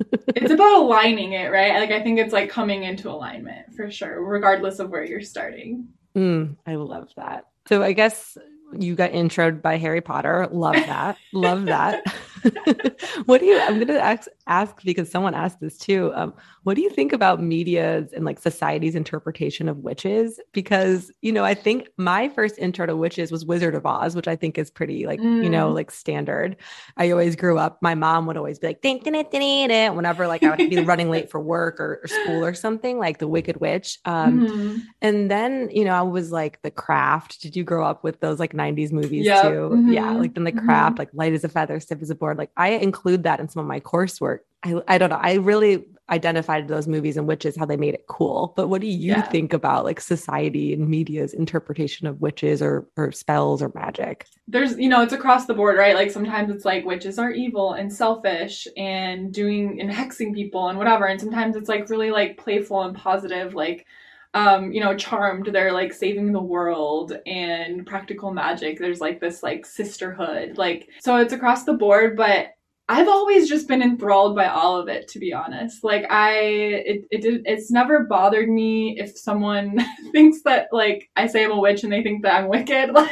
it's 0.29 0.51
about 0.53 0.81
aligning 0.81 1.33
it, 1.35 1.51
right? 1.53 1.75
Like, 1.79 1.91
I 1.91 2.03
think 2.03 2.19
it's 2.19 2.33
like 2.33 2.49
coming 2.49 2.85
into 2.85 3.11
alignment 3.11 3.75
for 3.75 3.91
sure, 3.91 4.25
regardless 4.25 4.79
of 4.79 4.89
where 4.89 5.05
you're 5.05 5.21
starting. 5.21 5.89
Mm, 6.17 6.57
I 6.67 6.77
love 6.77 7.11
that. 7.19 7.49
So 7.69 7.83
I 7.83 7.93
guess 7.93 8.39
you 8.79 8.95
got 8.95 9.13
introed 9.13 9.63
by 9.63 9.77
Harry 9.77 10.01
Potter. 10.01 10.49
Love 10.51 10.75
that. 10.75 11.19
love 11.33 11.67
that. 11.67 12.03
what 13.27 13.41
do 13.41 13.47
you? 13.47 13.59
I'm 13.61 13.79
gonna 13.79 13.99
ask, 13.99 14.29
ask 14.47 14.83
because 14.85 15.11
someone 15.11 15.35
asked 15.35 15.61
this 15.61 15.77
too. 15.77 16.13
Um, 16.15 16.35
what 16.65 16.75
do 16.77 16.83
you 16.83 16.91
think 16.91 17.13
about 17.13 17.43
media's 17.43 18.13
and 18.13 18.25
like 18.25 18.39
society's 18.39 18.95
interpretation 18.95 19.69
of 19.69 19.79
witches? 19.79 20.41
Because 20.53 21.11
you 21.23 21.33
know, 21.33 21.45
I 21.45 21.55
think 21.55 21.89
my 21.97 22.29
first 22.29 22.59
intro 22.59 22.87
to 22.87 22.97
witches 22.97 23.31
was 23.33 23.45
Wizard 23.45 23.75
of 23.75 23.87
Oz, 23.87 24.15
which 24.17 24.29
I 24.29 24.37
think 24.37 24.59
is 24.59 24.71
pretty 24.71 25.07
like 25.07 25.21
you 25.21 25.49
know 25.51 25.71
Mm. 25.71 25.75
like 25.75 25.91
standard. 25.91 26.57
I 26.97 27.11
always 27.11 27.37
grew 27.37 27.59
up. 27.59 27.79
My 27.83 27.95
mom 27.95 28.27
would 28.27 28.37
always 28.37 28.59
be 28.59 28.69
like, 28.69 28.81
"Ding, 28.83 28.99
ding, 29.01 29.13
ding, 29.13 29.27
ding, 29.31 29.69
ding," 29.69 29.97
whenever 29.97 30.27
like 30.27 30.43
I 30.43 30.57
would 30.57 30.71
be 30.71 30.81
running 30.83 31.11
late 31.11 31.31
for 31.31 31.41
work 31.41 31.81
or, 31.81 32.01
or 32.03 32.07
school 32.09 32.45
or 32.45 32.55
something, 32.55 32.99
like 32.99 33.19
the 33.19 33.29
Wicked 33.29 33.59
Witch. 33.61 33.99
Um, 34.05 34.41
Mhm. 34.41 34.81
and 35.03 35.31
then, 35.31 35.69
you 35.73 35.85
know, 35.85 35.93
I 35.95 36.03
was 36.03 36.31
like 36.33 36.61
The 36.63 36.71
Craft. 36.71 37.41
Did 37.43 37.57
you 37.57 37.65
grow 37.65 37.85
up 37.85 38.05
with 38.05 38.21
those 38.21 38.39
like 38.39 38.53
90s 38.55 38.93
movies 38.93 39.27
Yep. 39.27 39.43
too? 39.43 39.85
Yeah, 39.89 40.13
Mhm. 40.15 40.19
like 40.21 40.35
then 40.35 40.45
The. 40.45 40.53
Craft, 40.53 40.99
like 40.99 41.09
Light 41.15 41.33
as 41.33 41.43
a 41.45 41.49
Feather, 41.49 41.81
Stiff 41.81 42.03
as 42.03 42.11
a 42.11 42.15
Board. 42.15 42.30
Like 42.39 42.51
I 42.57 42.71
include 42.71 43.23
that 43.25 43.41
in 43.41 43.49
some 43.49 43.61
of 43.61 43.67
my 43.67 43.81
coursework. 43.81 44.41
I, 44.63 44.75
I 44.89 44.99
don't 44.99 45.11
know. 45.11 45.21
I 45.21 45.35
really 45.35 45.87
identified 46.11 46.69
those 46.69 46.89
movies 46.89 47.17
and 47.17 47.27
witches, 47.27 47.57
how 47.57 47.65
they 47.65 47.77
made 47.77 47.95
it 47.95 48.07
cool. 48.09 48.53
But 48.57 48.69
what 48.69 48.81
do 48.81 48.89
you 48.89 49.15
Yeah. 49.15 49.23
think 49.23 49.53
about 49.53 49.85
like 49.85 50.01
society 50.01 50.73
and 50.75 50.89
media's 50.89 51.33
interpretation 51.33 52.07
of 52.07 52.21
witches 52.21 52.61
or, 52.61 52.89
or 52.97 53.13
spells 53.13 53.63
or 53.63 53.71
magic? 53.75 54.27
There's, 54.49 54.77
you 54.77 54.89
know, 54.89 55.03
it's 55.03 55.13
across 55.13 55.47
the 55.47 55.55
board, 55.55 55.79
right? 55.79 55.95
Like 55.95 56.11
sometimes 56.11 56.51
it's 56.51 56.65
like 56.65 56.85
witches 56.85 57.19
are 57.21 57.31
evil 57.31 57.75
and 57.75 57.93
selfish 57.93 58.67
and 58.77 59.33
doing 59.33 59.81
and 59.81 59.89
hexing 59.91 60.35
people 60.35 60.69
and 60.69 60.77
whatever. 60.77 61.07
And 61.07 61.21
sometimes 61.21 61.55
it's 61.55 61.69
like 61.69 61.89
really 61.89 62.11
like 62.11 62.37
playful 62.37 62.83
and 62.83 62.97
positive, 62.97 63.55
like 63.55 63.87
um, 64.35 64.73
you 64.73 64.81
know, 64.81 64.97
charmed, 64.97 65.47
they're 65.53 65.73
like 65.73 65.93
saving 65.93 66.33
the 66.33 66.43
world 66.43 67.17
and 67.27 67.87
practical 67.87 68.33
magic. 68.33 68.79
There's 68.79 69.01
like 69.01 69.21
this 69.21 69.43
like 69.43 69.67
sisterhood. 69.67 70.57
Like 70.57 70.89
so 71.01 71.17
it's 71.17 71.33
across 71.33 71.65
the 71.65 71.75
board, 71.75 72.17
but 72.17 72.49
I've 72.89 73.09
always 73.09 73.49
just 73.49 73.69
been 73.69 73.83
enthralled 73.83 74.35
by 74.35 74.47
all 74.47 74.77
of 74.77 74.89
it, 74.89 75.07
to 75.09 75.19
be 75.19 75.33
honest. 75.33 75.85
Like 75.85 76.07
I, 76.11 76.33
it, 76.33 77.05
it 77.11 77.43
it's 77.45 77.71
never 77.71 78.05
bothered 78.05 78.49
me 78.49 78.97
if 78.99 79.17
someone 79.17 79.79
thinks 80.13 80.43
that 80.43 80.69
like 80.73 81.09
I 81.17 81.27
say 81.27 81.45
I'm 81.45 81.53
a 81.53 81.61
witch 81.61 81.83
and 81.85 81.93
they 81.93 82.03
think 82.03 82.23
that 82.23 82.35
I'm 82.35 82.49
wicked. 82.49 82.91
Like, 82.91 83.11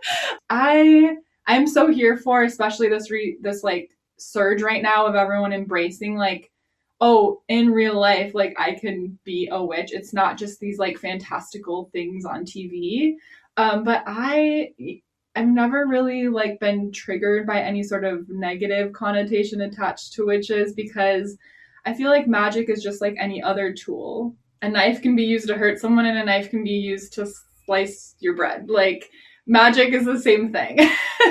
I 0.50 1.16
I'm 1.46 1.66
so 1.66 1.90
here 1.90 2.16
for 2.16 2.42
especially 2.42 2.88
this 2.88 3.10
re 3.10 3.38
this 3.40 3.62
like 3.62 3.90
surge 4.18 4.62
right 4.62 4.82
now 4.82 5.06
of 5.06 5.14
everyone 5.14 5.52
embracing 5.52 6.16
like 6.16 6.50
oh 7.00 7.42
in 7.48 7.70
real 7.70 7.98
life 7.98 8.34
like 8.34 8.54
I 8.58 8.72
can 8.72 9.18
be 9.24 9.48
a 9.50 9.64
witch. 9.64 9.92
It's 9.92 10.12
not 10.12 10.38
just 10.38 10.60
these 10.60 10.78
like 10.78 10.98
fantastical 10.98 11.90
things 11.92 12.24
on 12.24 12.44
TV. 12.44 13.14
Um, 13.56 13.84
but 13.84 14.02
I 14.06 14.72
I've 15.36 15.48
never 15.48 15.86
really 15.86 16.28
like 16.28 16.58
been 16.58 16.90
triggered 16.90 17.46
by 17.46 17.60
any 17.60 17.82
sort 17.82 18.04
of 18.04 18.28
negative 18.28 18.92
connotation 18.92 19.60
attached 19.60 20.12
to 20.14 20.26
witches 20.26 20.72
because 20.72 21.36
I 21.84 21.94
feel 21.94 22.10
like 22.10 22.26
magic 22.26 22.68
is 22.68 22.82
just 22.82 23.00
like 23.00 23.14
any 23.18 23.42
other 23.42 23.72
tool. 23.72 24.34
A 24.62 24.68
knife 24.68 25.00
can 25.00 25.14
be 25.14 25.22
used 25.22 25.46
to 25.46 25.56
hurt 25.56 25.78
someone 25.78 26.06
and 26.06 26.18
a 26.18 26.24
knife 26.24 26.50
can 26.50 26.64
be 26.64 26.70
used 26.70 27.12
to 27.14 27.28
slice 27.64 28.16
your 28.18 28.34
bread. 28.34 28.68
Like 28.68 29.10
magic 29.48 29.92
is 29.92 30.04
the 30.04 30.20
same 30.20 30.52
thing. 30.52 30.78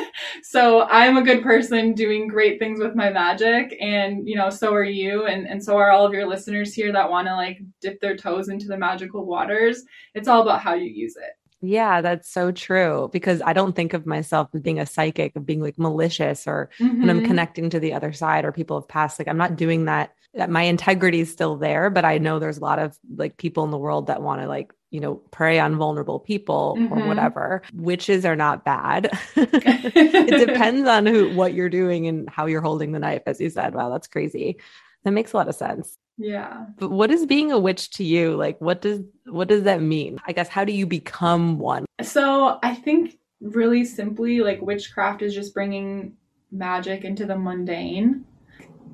so 0.43 0.81
I'm 0.83 1.17
a 1.17 1.23
good 1.23 1.43
person 1.43 1.93
doing 1.93 2.27
great 2.27 2.59
things 2.59 2.79
with 2.79 2.95
my 2.95 3.09
magic 3.09 3.77
and 3.79 4.27
you 4.27 4.35
know 4.35 4.49
so 4.49 4.73
are 4.73 4.83
you 4.83 5.25
and 5.25 5.47
and 5.47 5.63
so 5.63 5.77
are 5.77 5.91
all 5.91 6.05
of 6.05 6.13
your 6.13 6.27
listeners 6.27 6.73
here 6.73 6.91
that 6.91 7.09
want 7.09 7.27
to 7.27 7.35
like 7.35 7.59
dip 7.79 8.01
their 8.01 8.17
toes 8.17 8.49
into 8.49 8.67
the 8.67 8.77
magical 8.77 9.25
waters. 9.25 9.83
It's 10.15 10.27
all 10.27 10.41
about 10.41 10.61
how 10.61 10.73
you 10.73 10.89
use 10.89 11.15
it. 11.15 11.31
Yeah, 11.61 12.01
that's 12.01 12.31
so 12.31 12.51
true 12.51 13.09
because 13.11 13.41
I 13.41 13.53
don't 13.53 13.75
think 13.75 13.93
of 13.93 14.05
myself 14.05 14.49
as 14.53 14.61
being 14.61 14.79
a 14.79 14.85
psychic, 14.85 15.35
of 15.35 15.45
being 15.45 15.61
like 15.61 15.79
malicious 15.79 16.45
or 16.45 16.69
mm-hmm. 16.79 16.99
when 16.99 17.09
I'm 17.09 17.17
mm-hmm. 17.17 17.27
connecting 17.27 17.69
to 17.71 17.79
the 17.79 17.93
other 17.93 18.13
side 18.13 18.45
or 18.45 18.51
people 18.51 18.79
have 18.79 18.87
passed. 18.87 19.19
Like 19.19 19.27
I'm 19.27 19.37
not 19.37 19.55
doing 19.55 19.85
that. 19.85 20.13
My 20.49 20.63
integrity 20.63 21.19
is 21.19 21.31
still 21.31 21.55
there, 21.55 21.89
but 21.89 22.05
I 22.05 22.19
know 22.19 22.37
there's 22.37 22.59
a 22.59 22.63
lot 22.63 22.77
of 22.77 22.97
like 23.15 23.37
people 23.37 23.63
in 23.63 23.71
the 23.71 23.77
world 23.77 24.07
that 24.07 24.21
want 24.21 24.41
to 24.41 24.47
like 24.47 24.71
you 24.91 24.99
know, 24.99 25.15
prey 25.31 25.59
on 25.59 25.77
vulnerable 25.77 26.19
people 26.19 26.75
mm-hmm. 26.77 26.93
or 26.93 27.07
whatever. 27.07 27.61
Witches 27.73 28.25
are 28.25 28.35
not 28.35 28.63
bad. 28.63 29.09
it 29.35 30.47
depends 30.47 30.87
on 30.87 31.05
who 31.05 31.33
what 31.35 31.53
you're 31.53 31.69
doing 31.69 32.07
and 32.07 32.29
how 32.29 32.45
you're 32.45 32.61
holding 32.61 32.91
the 32.91 32.99
knife, 32.99 33.23
as 33.25 33.41
you 33.41 33.49
said. 33.49 33.73
Wow, 33.73 33.89
that's 33.89 34.07
crazy. 34.07 34.57
That 35.03 35.11
makes 35.11 35.33
a 35.33 35.37
lot 35.37 35.49
of 35.49 35.55
sense. 35.55 35.97
Yeah. 36.17 36.65
But 36.77 36.91
what 36.91 37.11
is 37.11 37.25
being 37.25 37.51
a 37.51 37.59
witch 37.59 37.91
to 37.91 38.03
you? 38.03 38.35
Like 38.35 38.59
what 38.59 38.81
does 38.81 39.01
what 39.25 39.47
does 39.47 39.63
that 39.63 39.81
mean? 39.81 40.19
I 40.25 40.31
guess 40.31 40.47
how 40.47 40.63
do 40.63 40.71
you 40.71 40.87
become 40.87 41.59
one? 41.59 41.85
So, 42.01 42.59
I 42.63 42.73
think 42.73 43.17
really 43.39 43.85
simply 43.85 44.39
like 44.39 44.61
witchcraft 44.61 45.21
is 45.21 45.35
just 45.35 45.53
bringing 45.53 46.13
magic 46.51 47.03
into 47.03 47.25
the 47.25 47.37
mundane 47.37 48.25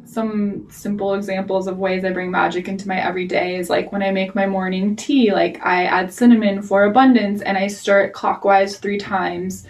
some 0.05 0.67
simple 0.69 1.13
examples 1.13 1.67
of 1.67 1.77
ways 1.77 2.03
I 2.03 2.11
bring 2.11 2.31
magic 2.31 2.67
into 2.67 2.87
my 2.87 2.99
everyday 2.99 3.55
is 3.55 3.69
like 3.69 3.91
when 3.91 4.03
I 4.03 4.11
make 4.11 4.35
my 4.35 4.45
morning 4.45 4.95
tea, 4.95 5.31
like 5.31 5.63
I 5.65 5.85
add 5.85 6.13
cinnamon 6.13 6.61
for 6.61 6.83
abundance 6.83 7.41
and 7.41 7.57
I 7.57 7.67
stir 7.67 8.01
it 8.01 8.13
clockwise 8.13 8.77
three 8.77 8.97
times 8.97 9.65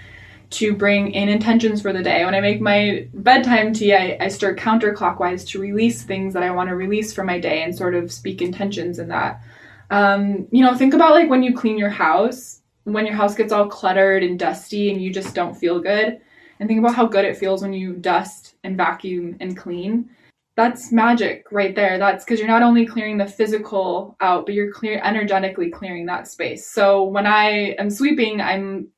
to 0.52 0.76
bring 0.76 1.12
in 1.12 1.30
intentions 1.30 1.82
for 1.82 1.94
the 1.94 2.04
day. 2.04 2.26
When 2.26 2.36
I 2.36 2.40
make 2.40 2.62
my 2.62 3.08
bedtime 3.14 3.74
tea, 3.74 3.94
I, 3.94 4.18
I 4.20 4.28
stir 4.28 4.56
counterclockwise 4.56 5.48
to 5.50 5.60
release 5.60 6.04
things 6.04 6.34
that 6.34 6.44
I 6.44 6.52
want 6.52 6.70
to 6.70 6.76
release 6.76 7.14
for 7.14 7.24
my 7.24 7.40
day 7.40 7.64
and 7.64 7.76
sort 7.76 7.96
of 7.96 8.12
speak 8.12 8.42
intentions 8.42 9.00
in 9.00 9.08
that. 9.10 9.42
Um, 9.90 10.48
you 10.52 10.64
know, 10.64 10.76
think 10.76 10.94
about 10.94 11.12
like 11.12 11.30
when 11.30 11.44
you 11.44 11.56
clean 11.56 11.78
your 11.78 11.90
house, 11.90 12.62
when 12.84 13.06
your 13.06 13.16
house 13.16 13.36
gets 13.36 13.54
all 13.54 13.68
cluttered 13.68 14.24
and 14.24 14.38
dusty 14.38 14.92
and 14.92 15.02
you 15.02 15.12
just 15.12 15.34
don't 15.34 15.56
feel 15.56 15.80
good. 15.80 16.20
And 16.60 16.70
think 16.70 16.80
about 16.80 16.96
how 16.96 17.08
good 17.08 17.26
it 17.26 17.38
feels 17.38 17.62
when 17.62 17.74
you 17.74 17.94
dust 17.94 18.56
and 18.64 18.78
vacuum 18.78 19.38
and 19.40 19.58
clean 19.58 20.10
that's 20.56 20.92
magic 20.92 21.46
right 21.52 21.76
there. 21.76 21.98
That's 21.98 22.24
because 22.24 22.40
you're 22.40 22.48
not 22.48 22.62
only 22.62 22.86
clearing 22.86 23.18
the 23.18 23.26
physical 23.26 24.16
out, 24.22 24.46
but 24.46 24.54
you're 24.54 24.72
clear 24.72 25.02
energetically 25.04 25.72
clearing 25.72 26.06
that 26.06 26.28
space. 26.28 26.70
So 26.70 27.04
when 27.04 27.26
I 27.26 27.76
am 27.80 27.90
sweeping, 27.90 28.40
I'm 28.40 28.90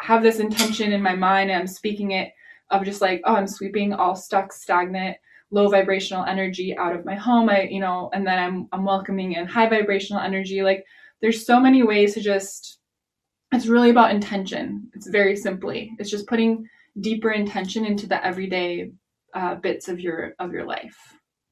have 0.00 0.22
this 0.22 0.40
intention 0.40 0.92
in 0.92 1.00
my 1.02 1.14
mind 1.14 1.50
and 1.50 1.60
I'm 1.60 1.66
speaking 1.66 2.10
it 2.10 2.32
of 2.70 2.84
just 2.84 3.00
like, 3.00 3.22
oh, 3.24 3.36
I'm 3.36 3.46
sweeping 3.46 3.92
all 3.92 4.16
stuck, 4.16 4.52
stagnant, 4.52 5.16
low 5.50 5.68
vibrational 5.68 6.24
energy 6.24 6.76
out 6.76 6.94
of 6.94 7.04
my 7.04 7.14
home. 7.14 7.48
I, 7.48 7.62
you 7.62 7.80
know, 7.80 8.10
and 8.12 8.26
then 8.26 8.38
I'm 8.38 8.68
I'm 8.72 8.84
welcoming 8.84 9.32
in 9.32 9.46
high 9.46 9.68
vibrational 9.68 10.22
energy. 10.22 10.62
Like 10.62 10.84
there's 11.22 11.46
so 11.46 11.60
many 11.60 11.82
ways 11.82 12.14
to 12.14 12.20
just 12.20 12.78
it's 13.52 13.68
really 13.68 13.90
about 13.90 14.10
intention. 14.10 14.90
It's 14.94 15.06
very 15.06 15.36
simply. 15.36 15.92
It's 15.98 16.10
just 16.10 16.26
putting 16.26 16.66
deeper 17.00 17.30
intention 17.30 17.84
into 17.84 18.08
the 18.08 18.24
everyday 18.26 18.90
uh, 19.36 19.54
bits 19.54 19.88
of 19.88 20.00
your 20.00 20.34
of 20.38 20.52
your 20.52 20.64
life. 20.64 20.96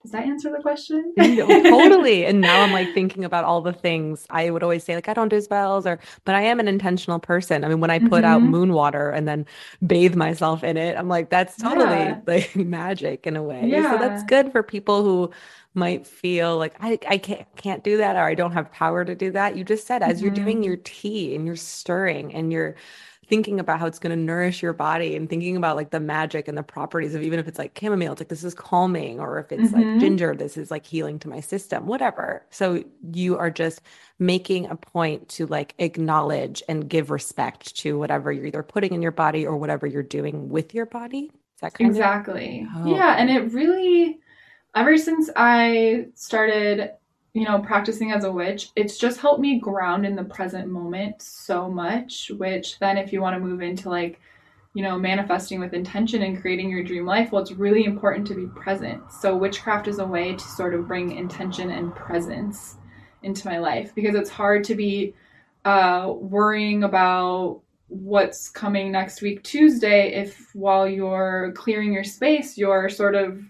Does 0.03 0.12
that 0.12 0.25
answer 0.25 0.53
the 0.55 0.61
question? 0.61 1.14
totally. 1.19 2.26
And 2.35 2.43
now 2.43 2.61
I'm 2.61 2.73
like 2.73 2.93
thinking 2.93 3.25
about 3.25 3.45
all 3.45 3.62
the 3.62 3.73
things 3.73 4.26
I 4.29 4.50
would 4.50 4.62
always 4.62 4.85
say, 4.85 4.95
like, 4.95 5.09
I 5.09 5.14
don't 5.14 5.31
do 5.31 5.41
spells 5.41 5.87
or, 5.87 5.99
but 6.26 6.35
I 6.35 6.43
am 6.43 6.61
an 6.61 6.69
intentional 6.69 7.19
person. 7.19 7.64
I 7.64 7.69
mean, 7.69 7.81
when 7.81 7.91
I 7.91 7.99
put 7.99 8.11
mm-hmm. 8.11 8.25
out 8.26 8.43
moon 8.43 8.75
water 8.75 9.09
and 9.09 9.26
then 9.26 9.47
bathe 9.87 10.14
myself 10.14 10.62
in 10.62 10.76
it, 10.76 10.99
I'm 10.99 11.09
like, 11.09 11.31
that's 11.31 11.57
totally 11.57 11.87
yeah. 11.87 12.21
like 12.26 12.55
magic 12.55 13.26
in 13.26 13.35
a 13.35 13.43
way. 13.43 13.62
Yeah. 13.64 13.93
So 13.93 13.99
that's 13.99 14.23
good 14.25 14.53
for 14.53 14.62
people 14.62 15.03
who 15.05 15.31
might 15.73 16.07
feel 16.07 16.59
like 16.59 16.75
I, 16.81 16.99
I 17.09 17.17
can't 17.17 17.47
can't 17.57 17.83
do 17.83 17.97
that 17.97 18.17
or 18.17 18.25
I 18.25 18.35
don't 18.35 18.53
have 18.53 18.71
power 18.71 19.07
to 19.07 19.14
do 19.14 19.31
that. 19.33 19.57
You 19.57 19.64
just 19.64 19.87
said 19.87 20.03
as 20.03 20.17
mm-hmm. 20.17 20.25
you're 20.25 20.35
doing 20.35 20.57
mm-hmm. 20.59 20.64
your 20.64 20.76
tea 20.76 21.35
and 21.35 21.47
you're 21.47 21.57
stirring 21.57 22.35
and 22.35 22.53
you're 22.53 22.76
thinking 23.28 23.61
about 23.61 23.81
how 23.81 23.87
it's 23.87 23.99
going 23.99 24.16
to 24.16 24.23
nourish 24.23 24.62
your 24.62 24.73
body 24.73 25.16
and 25.16 25.28
thinking 25.28 25.57
about 25.57 25.76
like 25.76 25.90
the 25.90 26.00
magic 26.00 26.49
and 26.49 26.57
the 26.57 26.62
properties 26.62 27.14
of 27.14 27.23
even 27.23 27.38
if 27.38 27.49
it's 27.49 27.59
like 27.59 27.78
chamomile, 27.78 28.12
it's 28.12 28.21
like 28.21 28.28
this 28.28 28.45
is 28.45 28.54
calming, 28.54 29.21
or 29.21 29.38
if 29.38 29.52
it's 29.52 29.73
mm-hmm. 29.73 29.93
like 29.93 30.00
ginger, 30.00 30.35
this 30.35 30.57
is 30.57 30.71
like 30.71 30.87
healing 30.87 31.19
to 31.19 31.28
my 31.28 31.40
system, 31.40 31.87
whatever. 31.87 32.45
So 32.50 32.85
you 33.12 33.37
are 33.38 33.50
just 33.50 33.81
making 34.19 34.66
a 34.66 34.76
point 34.76 35.28
to 35.31 35.47
like 35.47 35.75
acknowledge 35.78 36.62
and 36.69 36.88
give 36.88 37.11
respect 37.11 37.76
to 37.78 37.99
whatever 37.99 38.33
you're 38.33 38.47
either 38.47 38.62
putting 38.62 38.93
in 38.93 39.02
your 39.02 39.12
body 39.12 39.47
or 39.47 39.57
whatever 39.57 39.87
you're 39.87 40.02
doing 40.02 40.49
with 40.49 40.75
your 40.75 40.87
body. 40.87 41.31
Is 41.54 41.61
that 41.61 41.75
kind 41.75 41.90
exactly? 41.90 42.66
Of- 42.76 42.87
oh. 42.87 42.95
Yeah. 42.95 43.16
And 43.19 43.31
it 43.31 43.52
really, 43.52 44.21
ever 44.75 44.97
since 44.99 45.31
I 45.37 46.07
started 46.14 46.93
you 47.35 47.45
know, 47.45 47.59
practicing 47.59 48.12
as 48.12 48.25
a 48.25 48.31
witch, 48.31 48.71
it's 48.76 48.97
just 48.97 49.21
helped 49.21 49.41
me 49.41 49.59
ground 49.59 50.07
in 50.07 50.14
the 50.14 50.25
present 50.25 50.69
moment 50.69 51.21
so 51.21 51.69
much. 51.69 52.31
Which 52.37 52.79
then, 52.79 52.97
if 52.97 53.12
you 53.12 53.21
want 53.21 53.35
to 53.35 53.41
move 53.41 53.61
into 53.61 53.91
like, 53.91 54.21
you 54.73 54.83
know, 54.83 54.97
manifesting 54.97 55.59
with 55.59 55.75
intention 55.75 56.23
and 56.23 56.41
creating 56.41 56.71
your 56.71 56.85
dream 56.85 57.05
life, 57.05 57.33
well, 57.33 57.43
it's 57.43 57.53
really 57.53 57.85
important 57.85 58.26
to 58.29 58.35
be 58.35 58.47
present. 58.47 59.03
So, 59.12 59.37
witchcraft 59.37 59.88
is 59.88 59.99
a 59.99 60.07
way 60.07 60.35
to 60.35 60.45
sort 60.45 60.75
of 60.75 60.87
bring 60.87 61.17
intention 61.17 61.71
and 61.71 61.95
presence 61.95 62.76
into 63.25 63.49
my 63.49 63.59
life 63.59 63.93
because 63.97 64.14
it's 64.14 64.31
hard 64.31 64.62
to 64.64 64.76
be 64.76 65.14
uh, 65.64 66.12
worrying 66.17 66.85
about 66.85 67.62
what's 67.88 68.49
coming 68.49 68.93
next 68.93 69.23
week, 69.23 69.43
Tuesday, 69.43 70.14
if 70.14 70.55
while 70.55 70.88
you're 70.88 71.53
clearing 71.57 71.93
your 71.93 72.05
space, 72.05 72.57
you're 72.57 72.88
sort 72.88 73.14
of 73.14 73.41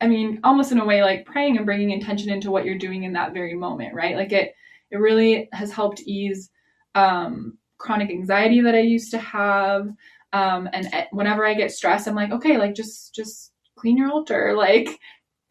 I 0.00 0.06
mean, 0.06 0.40
almost 0.44 0.72
in 0.72 0.78
a 0.78 0.84
way 0.84 1.02
like 1.02 1.26
praying 1.26 1.56
and 1.56 1.66
bringing 1.66 1.90
intention 1.90 2.30
into 2.30 2.50
what 2.50 2.64
you're 2.64 2.78
doing 2.78 3.02
in 3.02 3.12
that 3.14 3.32
very 3.32 3.54
moment, 3.54 3.94
right? 3.94 4.16
Like 4.16 4.32
it, 4.32 4.54
it 4.90 4.98
really 4.98 5.48
has 5.52 5.72
helped 5.72 6.00
ease 6.02 6.50
um, 6.94 7.58
chronic 7.78 8.10
anxiety 8.10 8.60
that 8.60 8.74
I 8.74 8.80
used 8.80 9.10
to 9.10 9.18
have. 9.18 9.88
Um, 10.32 10.68
and 10.72 10.88
whenever 11.10 11.44
I 11.44 11.54
get 11.54 11.72
stressed, 11.72 12.06
I'm 12.06 12.14
like, 12.14 12.30
okay, 12.30 12.58
like 12.58 12.74
just, 12.74 13.14
just 13.14 13.52
clean 13.76 13.96
your 13.96 14.10
altar, 14.10 14.54
like 14.56 14.98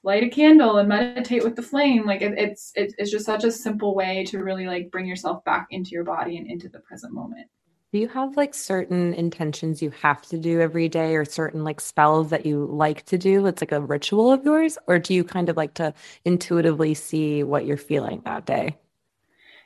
light 0.04 0.24
a 0.24 0.30
candle 0.30 0.78
and 0.78 0.88
meditate 0.88 1.44
with 1.44 1.56
the 1.56 1.62
flame. 1.62 2.06
Like 2.06 2.22
it, 2.22 2.38
it's, 2.38 2.72
it, 2.76 2.94
it's 2.98 3.12
just 3.12 3.26
such 3.26 3.44
a 3.44 3.52
simple 3.52 3.96
way 3.96 4.24
to 4.26 4.44
really 4.44 4.66
like 4.66 4.92
bring 4.92 5.08
yourself 5.08 5.44
back 5.44 5.68
into 5.72 5.92
your 5.92 6.06
body 6.06 6.38
and 6.38 6.50
into 6.50 6.70
the 6.70 6.80
present 6.80 7.14
moment. 7.14 7.48
Do 7.92 8.00
you 8.00 8.08
have 8.10 8.38
like 8.38 8.54
certain 8.54 9.14
intentions 9.14 9.82
you 9.82 9.90
have 9.92 10.22
to 10.24 10.38
do 10.38 10.62
every 10.62 10.88
day 10.90 11.16
or 11.18 11.26
certain 11.26 11.64
like 11.66 11.80
spells 11.82 12.30
that 12.30 12.46
you 12.46 12.66
like 12.66 13.04
to 13.08 13.18
do? 13.18 13.46
It's 13.46 13.62
like 13.62 13.72
a 13.74 13.82
ritual 13.82 14.32
of 14.32 14.44
yours? 14.46 14.78
Or 14.88 15.00
do 15.00 15.14
you 15.14 15.24
kind 15.26 15.50
of 15.50 15.58
like 15.58 15.74
to 15.76 15.94
intuitively 16.26 16.94
see 16.94 17.44
what 17.44 17.66
you're 17.66 17.78
feeling 17.78 18.22
that 18.26 18.46
day? 18.46 18.78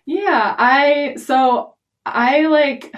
Yeah, 0.05 0.55
I, 0.57 1.15
so 1.17 1.75
I 2.05 2.47
like, 2.47 2.93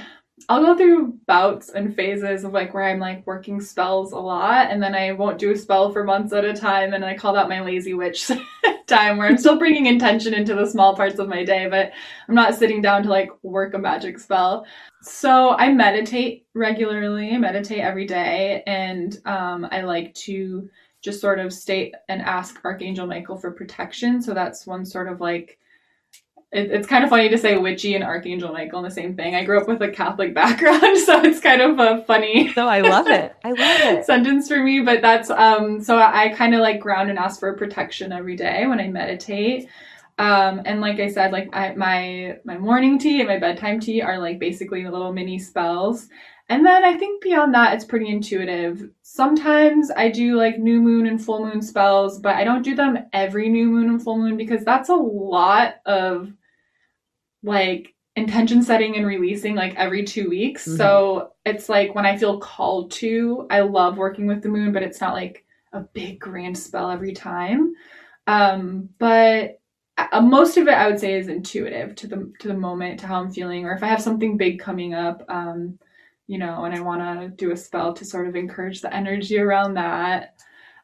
I'll 0.49 0.61
go 0.61 0.75
through 0.75 1.19
bouts 1.25 1.69
and 1.69 1.95
phases 1.95 2.43
of 2.43 2.53
like 2.53 2.73
where 2.73 2.83
I'm 2.83 2.99
like 2.99 3.25
working 3.25 3.61
spells 3.61 4.11
a 4.11 4.17
lot 4.17 4.71
and 4.71 4.81
then 4.81 4.95
I 4.95 5.11
won't 5.11 5.39
do 5.39 5.51
a 5.51 5.57
spell 5.57 5.91
for 5.91 6.03
months 6.03 6.33
at 6.33 6.45
a 6.45 6.53
time 6.53 6.93
and 6.93 7.05
I 7.05 7.15
call 7.15 7.33
that 7.33 7.49
my 7.49 7.61
lazy 7.61 7.93
witch 7.93 8.29
time 8.87 9.17
where 9.17 9.27
I'm 9.27 9.37
still 9.37 9.57
bringing 9.57 9.85
intention 9.85 10.33
into 10.33 10.55
the 10.55 10.65
small 10.65 10.95
parts 10.95 11.19
of 11.19 11.29
my 11.29 11.43
day 11.43 11.67
but 11.69 11.91
I'm 12.27 12.35
not 12.35 12.55
sitting 12.55 12.81
down 12.81 13.03
to 13.03 13.09
like 13.09 13.29
work 13.43 13.73
a 13.73 13.79
magic 13.79 14.19
spell. 14.19 14.65
So 15.01 15.51
I 15.51 15.71
meditate 15.71 16.45
regularly, 16.53 17.33
I 17.33 17.37
meditate 17.37 17.79
every 17.79 18.05
day 18.05 18.63
and 18.67 19.19
um, 19.25 19.67
I 19.71 19.81
like 19.81 20.13
to 20.15 20.69
just 21.01 21.19
sort 21.19 21.39
of 21.39 21.51
state 21.53 21.93
and 22.07 22.21
ask 22.21 22.59
Archangel 22.63 23.05
Michael 23.05 23.37
for 23.37 23.51
protection. 23.51 24.21
So 24.21 24.33
that's 24.33 24.65
one 24.65 24.85
sort 24.85 25.09
of 25.09 25.19
like 25.19 25.59
it, 26.53 26.71
it's 26.71 26.87
kind 26.87 27.03
of 27.03 27.09
funny 27.09 27.29
to 27.29 27.37
say 27.37 27.57
witchy 27.57 27.95
and 27.95 28.03
Archangel 28.03 28.53
Michael 28.53 28.79
in 28.79 28.85
the 28.85 28.91
same 28.91 29.15
thing. 29.15 29.33
I 29.33 29.43
grew 29.43 29.59
up 29.59 29.67
with 29.67 29.81
a 29.81 29.89
Catholic 29.89 30.33
background, 30.35 30.97
so 30.99 31.21
it's 31.23 31.39
kind 31.39 31.61
of 31.61 31.79
a 31.79 32.03
funny. 32.03 32.53
So 32.53 32.67
I 32.67 32.81
love 32.81 33.07
it. 33.07 33.35
I 33.43 33.49
love 33.49 33.57
it. 33.59 34.05
sentence 34.05 34.47
for 34.47 34.61
me, 34.61 34.81
but 34.81 35.01
that's 35.01 35.29
um. 35.31 35.81
So 35.81 35.97
I, 35.97 36.25
I 36.25 36.29
kind 36.29 36.53
of 36.53 36.61
like 36.61 36.79
ground 36.79 37.09
and 37.09 37.17
ask 37.17 37.39
for 37.39 37.53
protection 37.53 38.11
every 38.11 38.35
day 38.35 38.67
when 38.67 38.79
I 38.79 38.87
meditate. 38.87 39.67
Um, 40.19 40.61
and 40.65 40.79
like 40.79 40.99
I 40.99 41.09
said, 41.09 41.31
like 41.31 41.49
I, 41.53 41.73
my 41.73 42.37
my 42.45 42.57
morning 42.57 42.99
tea 42.99 43.19
and 43.19 43.27
my 43.27 43.39
bedtime 43.39 43.79
tea 43.79 44.01
are 44.01 44.19
like 44.19 44.39
basically 44.39 44.85
little 44.85 45.11
mini 45.11 45.39
spells. 45.39 46.07
And 46.49 46.65
then 46.65 46.85
I 46.85 46.97
think 46.97 47.23
beyond 47.23 47.53
that, 47.55 47.73
it's 47.73 47.85
pretty 47.85 48.09
intuitive. 48.09 48.89
Sometimes 49.01 49.89
I 49.95 50.09
do 50.09 50.35
like 50.35 50.59
new 50.59 50.81
moon 50.81 51.07
and 51.07 51.23
full 51.23 51.45
moon 51.45 51.61
spells, 51.61 52.19
but 52.19 52.35
I 52.35 52.43
don't 52.43 52.61
do 52.61 52.75
them 52.75 52.99
every 53.13 53.49
new 53.49 53.69
moon 53.69 53.89
and 53.89 54.03
full 54.03 54.17
moon 54.17 54.37
because 54.37 54.63
that's 54.63 54.89
a 54.89 54.95
lot 54.95 55.75
of 55.85 56.31
like 57.43 57.93
intention 58.15 58.61
setting 58.63 58.95
and 58.95 59.05
releasing 59.05 59.55
like 59.55 59.75
every 59.75 60.03
two 60.03 60.29
weeks. 60.29 60.67
Mm-hmm. 60.67 60.77
So 60.77 61.31
it's 61.45 61.69
like 61.69 61.95
when 61.95 62.05
I 62.05 62.17
feel 62.17 62.39
called 62.39 62.91
to, 62.91 63.47
I 63.49 63.61
love 63.61 63.97
working 63.97 64.27
with 64.27 64.41
the 64.41 64.49
moon, 64.49 64.71
but 64.71 64.83
it's 64.83 65.01
not 65.01 65.13
like 65.13 65.45
a 65.73 65.81
big 65.81 66.19
grand 66.19 66.57
spell 66.57 66.91
every 66.91 67.13
time. 67.13 67.73
Um, 68.27 68.89
but 68.99 69.59
uh, 69.97 70.21
most 70.21 70.57
of 70.57 70.67
it 70.67 70.73
I 70.73 70.87
would 70.87 70.99
say 70.99 71.15
is 71.15 71.27
intuitive 71.27 71.95
to 71.95 72.07
the 72.07 72.33
to 72.39 72.47
the 72.47 72.53
moment, 72.53 72.99
to 73.01 73.07
how 73.07 73.21
I'm 73.21 73.31
feeling, 73.31 73.65
or 73.65 73.73
if 73.73 73.83
I 73.83 73.87
have 73.87 74.01
something 74.01 74.37
big 74.37 74.59
coming 74.59 74.93
up, 74.93 75.23
um, 75.29 75.77
you 76.27 76.37
know, 76.37 76.63
and 76.63 76.73
I 76.73 76.79
want 76.79 77.01
to 77.01 77.29
do 77.29 77.51
a 77.51 77.57
spell 77.57 77.93
to 77.93 78.05
sort 78.05 78.27
of 78.27 78.35
encourage 78.35 78.81
the 78.81 78.93
energy 78.93 79.37
around 79.37 79.75
that. 79.75 80.39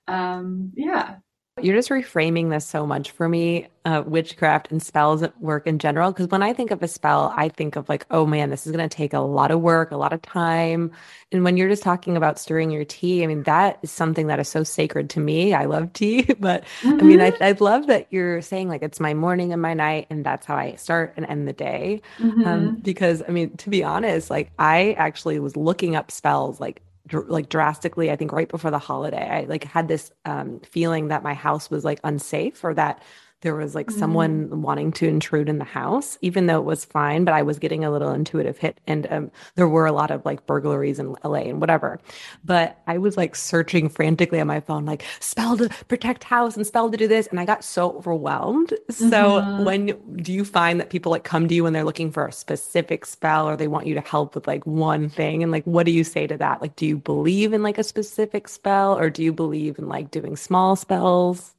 Um, 0.07 0.71
yeah, 0.75 1.17
you're 1.63 1.75
just 1.75 1.89
reframing 1.89 2.49
this 2.49 2.65
so 2.65 2.85
much 2.85 3.11
for 3.11 3.27
me, 3.27 3.67
uh, 3.85 4.03
witchcraft 4.05 4.71
and 4.71 4.81
spells 4.81 5.23
at 5.23 5.39
work 5.41 5.65
in 5.67 5.79
general. 5.79 6.11
Because 6.11 6.27
when 6.27 6.43
I 6.43 6.53
think 6.53 6.71
of 6.71 6.83
a 6.83 6.87
spell, 6.87 7.33
I 7.35 7.49
think 7.49 7.75
of 7.75 7.87
like, 7.89 8.05
oh 8.11 8.25
man, 8.25 8.49
this 8.49 8.65
is 8.65 8.71
going 8.71 8.87
to 8.87 8.93
take 8.93 9.13
a 9.13 9.19
lot 9.19 9.51
of 9.51 9.61
work, 9.61 9.91
a 9.91 9.97
lot 9.97 10.13
of 10.13 10.21
time. 10.21 10.91
And 11.31 11.43
when 11.43 11.57
you're 11.57 11.69
just 11.69 11.83
talking 11.83 12.17
about 12.17 12.39
stirring 12.39 12.71
your 12.71 12.85
tea, 12.85 13.23
I 13.23 13.27
mean, 13.27 13.43
that 13.43 13.79
is 13.81 13.91
something 13.91 14.27
that 14.27 14.39
is 14.39 14.47
so 14.47 14.63
sacred 14.63 15.09
to 15.11 15.19
me. 15.19 15.53
I 15.53 15.65
love 15.65 15.93
tea, 15.93 16.23
but 16.39 16.63
mm-hmm. 16.81 16.99
I 16.99 17.03
mean, 17.03 17.21
I, 17.21 17.31
mm-hmm. 17.31 17.43
I 17.43 17.51
love 17.59 17.87
that 17.87 18.07
you're 18.09 18.41
saying 18.41 18.69
like 18.69 18.81
it's 18.81 18.99
my 18.99 19.13
morning 19.13 19.53
and 19.53 19.61
my 19.61 19.73
night, 19.73 20.07
and 20.09 20.25
that's 20.25 20.45
how 20.45 20.55
I 20.55 20.75
start 20.75 21.13
and 21.17 21.25
end 21.25 21.47
the 21.47 21.53
day. 21.53 22.01
Um, 22.19 22.31
mm-hmm. 22.31 22.47
Um, 22.47 22.75
because 22.77 23.23
I 23.27 23.31
mean, 23.31 23.55
to 23.57 23.69
be 23.69 23.83
honest, 23.83 24.29
like 24.29 24.51
I 24.59 24.93
actually 24.93 25.39
was 25.39 25.55
looking 25.55 25.95
up 25.95 26.11
spells 26.11 26.59
like 26.59 26.81
dr- 27.07 27.29
like 27.29 27.49
drastically 27.49 28.11
i 28.11 28.15
think 28.15 28.31
right 28.31 28.49
before 28.49 28.71
the 28.71 28.79
holiday 28.79 29.27
i 29.29 29.41
like 29.45 29.63
had 29.63 29.87
this 29.87 30.11
um, 30.25 30.59
feeling 30.61 31.09
that 31.09 31.23
my 31.23 31.33
house 31.33 31.69
was 31.69 31.83
like 31.85 31.99
unsafe 32.03 32.63
or 32.63 32.73
that 32.73 33.03
there 33.41 33.55
was 33.55 33.73
like 33.73 33.87
mm. 33.87 33.97
someone 33.97 34.61
wanting 34.61 34.91
to 34.93 35.07
intrude 35.07 35.47
in 35.47 35.59
the 35.59 35.65
house, 35.65 36.17
even 36.21 36.47
though 36.47 36.59
it 36.59 36.65
was 36.65 36.83
fine, 36.83 37.23
but 37.23 37.33
I 37.33 37.41
was 37.41 37.57
getting 37.57 37.85
a 37.85 37.91
little 37.91 38.11
intuitive 38.11 38.57
hit. 38.57 38.79
And 38.85 39.07
um, 39.09 39.31
there 39.55 39.67
were 39.67 39.85
a 39.85 39.91
lot 39.91 40.11
of 40.11 40.25
like 40.25 40.45
burglaries 40.45 40.99
in 40.99 41.15
LA 41.23 41.43
and 41.43 41.61
whatever. 41.61 41.99
But 42.43 42.81
I 42.85 42.97
was 42.97 43.15
like 43.15 43.35
searching 43.35 43.87
frantically 43.87 44.41
on 44.41 44.47
my 44.47 44.59
phone, 44.59 44.85
like 44.85 45.05
spell 45.19 45.55
to 45.57 45.69
protect 45.87 46.23
house 46.25 46.57
and 46.57 46.67
spell 46.67 46.91
to 46.91 46.97
do 46.97 47.07
this. 47.07 47.27
And 47.27 47.39
I 47.39 47.45
got 47.45 47.63
so 47.63 47.91
overwhelmed. 47.93 48.73
So 48.89 49.05
mm-hmm. 49.05 49.63
when 49.63 49.85
do 50.17 50.33
you 50.33 50.43
find 50.43 50.79
that 50.79 50.89
people 50.89 51.11
like 51.11 51.23
come 51.23 51.47
to 51.47 51.55
you 51.55 51.63
when 51.63 51.73
they're 51.73 51.83
looking 51.85 52.11
for 52.11 52.27
a 52.27 52.31
specific 52.31 53.05
spell 53.05 53.47
or 53.47 53.55
they 53.55 53.67
want 53.67 53.87
you 53.87 53.93
to 53.95 54.01
help 54.01 54.35
with 54.35 54.47
like 54.47 54.65
one 54.65 55.09
thing? 55.09 55.43
And 55.43 55.51
like, 55.51 55.63
what 55.63 55.85
do 55.85 55.91
you 55.91 56.03
say 56.03 56.27
to 56.27 56.37
that? 56.37 56.61
Like, 56.61 56.75
do 56.75 56.85
you 56.85 56.97
believe 56.97 57.53
in 57.53 57.63
like 57.63 57.77
a 57.77 57.83
specific 57.83 58.49
spell 58.49 58.97
or 58.97 59.09
do 59.09 59.23
you 59.23 59.31
believe 59.31 59.79
in 59.79 59.87
like 59.87 60.11
doing 60.11 60.35
small 60.35 60.75
spells? 60.75 61.55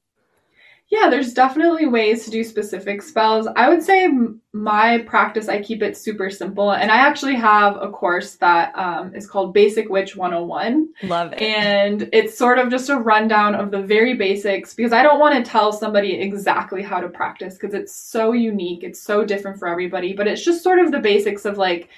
Yeah, 0.91 1.09
there's 1.09 1.33
definitely 1.33 1.87
ways 1.87 2.25
to 2.25 2.33
do 2.33 2.43
specific 2.43 3.01
spells. 3.01 3.47
I 3.55 3.69
would 3.69 3.81
say 3.81 4.09
my 4.53 4.99
practice, 5.07 5.49
I 5.49 5.63
keep 5.63 5.83
it 5.85 5.97
super 5.97 6.31
simple. 6.31 6.73
And 6.73 6.91
I 6.91 6.97
actually 6.97 7.37
have 7.37 7.77
a 7.81 7.89
course 7.89 8.35
that 8.37 8.77
um, 8.77 9.15
is 9.15 9.25
called 9.25 9.55
Basic 9.55 9.89
Witch 9.89 10.17
101. 10.17 10.89
Love 11.05 11.33
it. 11.33 11.41
And 11.41 12.09
it's 12.13 12.37
sort 12.37 12.59
of 12.59 12.71
just 12.71 12.91
a 12.91 12.97
rundown 12.97 13.55
of 13.55 13.71
the 13.71 13.81
very 13.81 14.15
basics 14.15 14.75
because 14.75 14.93
I 14.93 15.05
don't 15.05 15.21
want 15.21 15.37
to 15.37 15.49
tell 15.49 15.73
somebody 15.73 16.15
exactly 16.15 16.83
how 16.83 16.99
to 16.99 17.09
practice 17.09 17.55
because 17.55 17.73
it's 17.73 17.95
so 17.95 18.33
unique. 18.33 18.83
It's 18.83 19.01
so 19.01 19.25
different 19.25 19.61
for 19.61 19.69
everybody. 19.69 20.13
But 20.13 20.27
it's 20.27 20.45
just 20.45 20.65
sort 20.65 20.81
of 20.81 20.91
the 20.91 20.99
basics 20.99 21.45
of 21.45 21.57
like, 21.57 21.89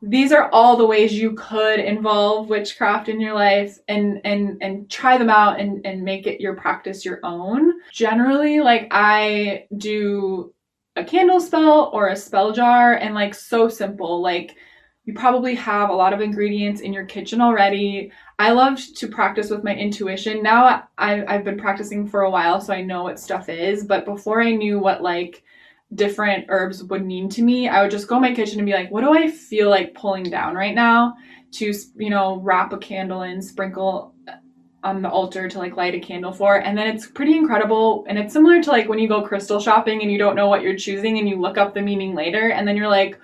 these 0.00 0.32
are 0.32 0.48
all 0.52 0.76
the 0.76 0.86
ways 0.86 1.12
you 1.12 1.32
could 1.32 1.80
involve 1.80 2.48
witchcraft 2.48 3.08
in 3.08 3.20
your 3.20 3.34
life 3.34 3.78
and 3.88 4.20
and 4.24 4.58
and 4.62 4.88
try 4.88 5.18
them 5.18 5.30
out 5.30 5.58
and 5.58 5.84
and 5.84 6.02
make 6.02 6.26
it 6.26 6.40
your 6.40 6.54
practice 6.54 7.04
your 7.04 7.20
own. 7.24 7.72
Generally 7.92 8.60
like 8.60 8.88
i 8.90 9.66
do 9.76 10.54
a 10.96 11.04
candle 11.04 11.40
spell 11.40 11.90
or 11.92 12.08
a 12.08 12.16
spell 12.16 12.52
jar 12.52 12.94
and 12.94 13.14
like 13.14 13.34
so 13.34 13.68
simple. 13.68 14.22
Like 14.22 14.56
you 15.04 15.14
probably 15.14 15.54
have 15.56 15.90
a 15.90 15.94
lot 15.94 16.12
of 16.12 16.20
ingredients 16.20 16.80
in 16.80 16.92
your 16.92 17.06
kitchen 17.06 17.40
already. 17.40 18.12
I 18.38 18.52
love 18.52 18.80
to 18.96 19.08
practice 19.08 19.50
with 19.50 19.64
my 19.64 19.74
intuition. 19.74 20.42
Now 20.42 20.84
I, 20.96 21.24
i've 21.26 21.44
been 21.44 21.58
practicing 21.58 22.06
for 22.06 22.22
a 22.22 22.30
while 22.30 22.60
so 22.60 22.72
i 22.72 22.82
know 22.82 23.02
what 23.04 23.18
stuff 23.18 23.48
is 23.48 23.84
but 23.84 24.04
before 24.04 24.42
i 24.42 24.52
knew 24.52 24.78
what 24.78 25.02
like 25.02 25.42
different 25.94 26.46
herbs 26.48 26.84
would 26.84 27.04
mean 27.04 27.28
to 27.30 27.42
me, 27.42 27.68
I 27.68 27.82
would 27.82 27.90
just 27.90 28.08
go 28.08 28.16
in 28.16 28.22
my 28.22 28.34
kitchen 28.34 28.58
and 28.58 28.66
be 28.66 28.72
like, 28.72 28.90
what 28.90 29.02
do 29.02 29.16
I 29.16 29.30
feel 29.30 29.70
like 29.70 29.94
pulling 29.94 30.24
down 30.24 30.54
right 30.54 30.74
now 30.74 31.14
to, 31.52 31.72
you 31.96 32.10
know, 32.10 32.40
wrap 32.40 32.72
a 32.72 32.78
candle 32.78 33.22
in, 33.22 33.40
sprinkle 33.40 34.14
on 34.84 35.02
the 35.02 35.08
altar 35.10 35.48
to 35.48 35.58
like 35.58 35.76
light 35.76 35.94
a 35.94 36.00
candle 36.00 36.32
for. 36.32 36.56
And 36.56 36.76
then 36.76 36.86
it's 36.94 37.06
pretty 37.06 37.36
incredible. 37.36 38.04
And 38.08 38.18
it's 38.18 38.32
similar 38.32 38.62
to 38.62 38.70
like 38.70 38.88
when 38.88 38.98
you 38.98 39.08
go 39.08 39.22
crystal 39.22 39.60
shopping 39.60 40.02
and 40.02 40.12
you 40.12 40.18
don't 40.18 40.36
know 40.36 40.46
what 40.46 40.62
you're 40.62 40.76
choosing 40.76 41.18
and 41.18 41.28
you 41.28 41.40
look 41.40 41.58
up 41.58 41.74
the 41.74 41.82
meaning 41.82 42.14
later 42.14 42.50
and 42.50 42.66
then 42.66 42.76
you're 42.76 42.88
like, 42.88 43.18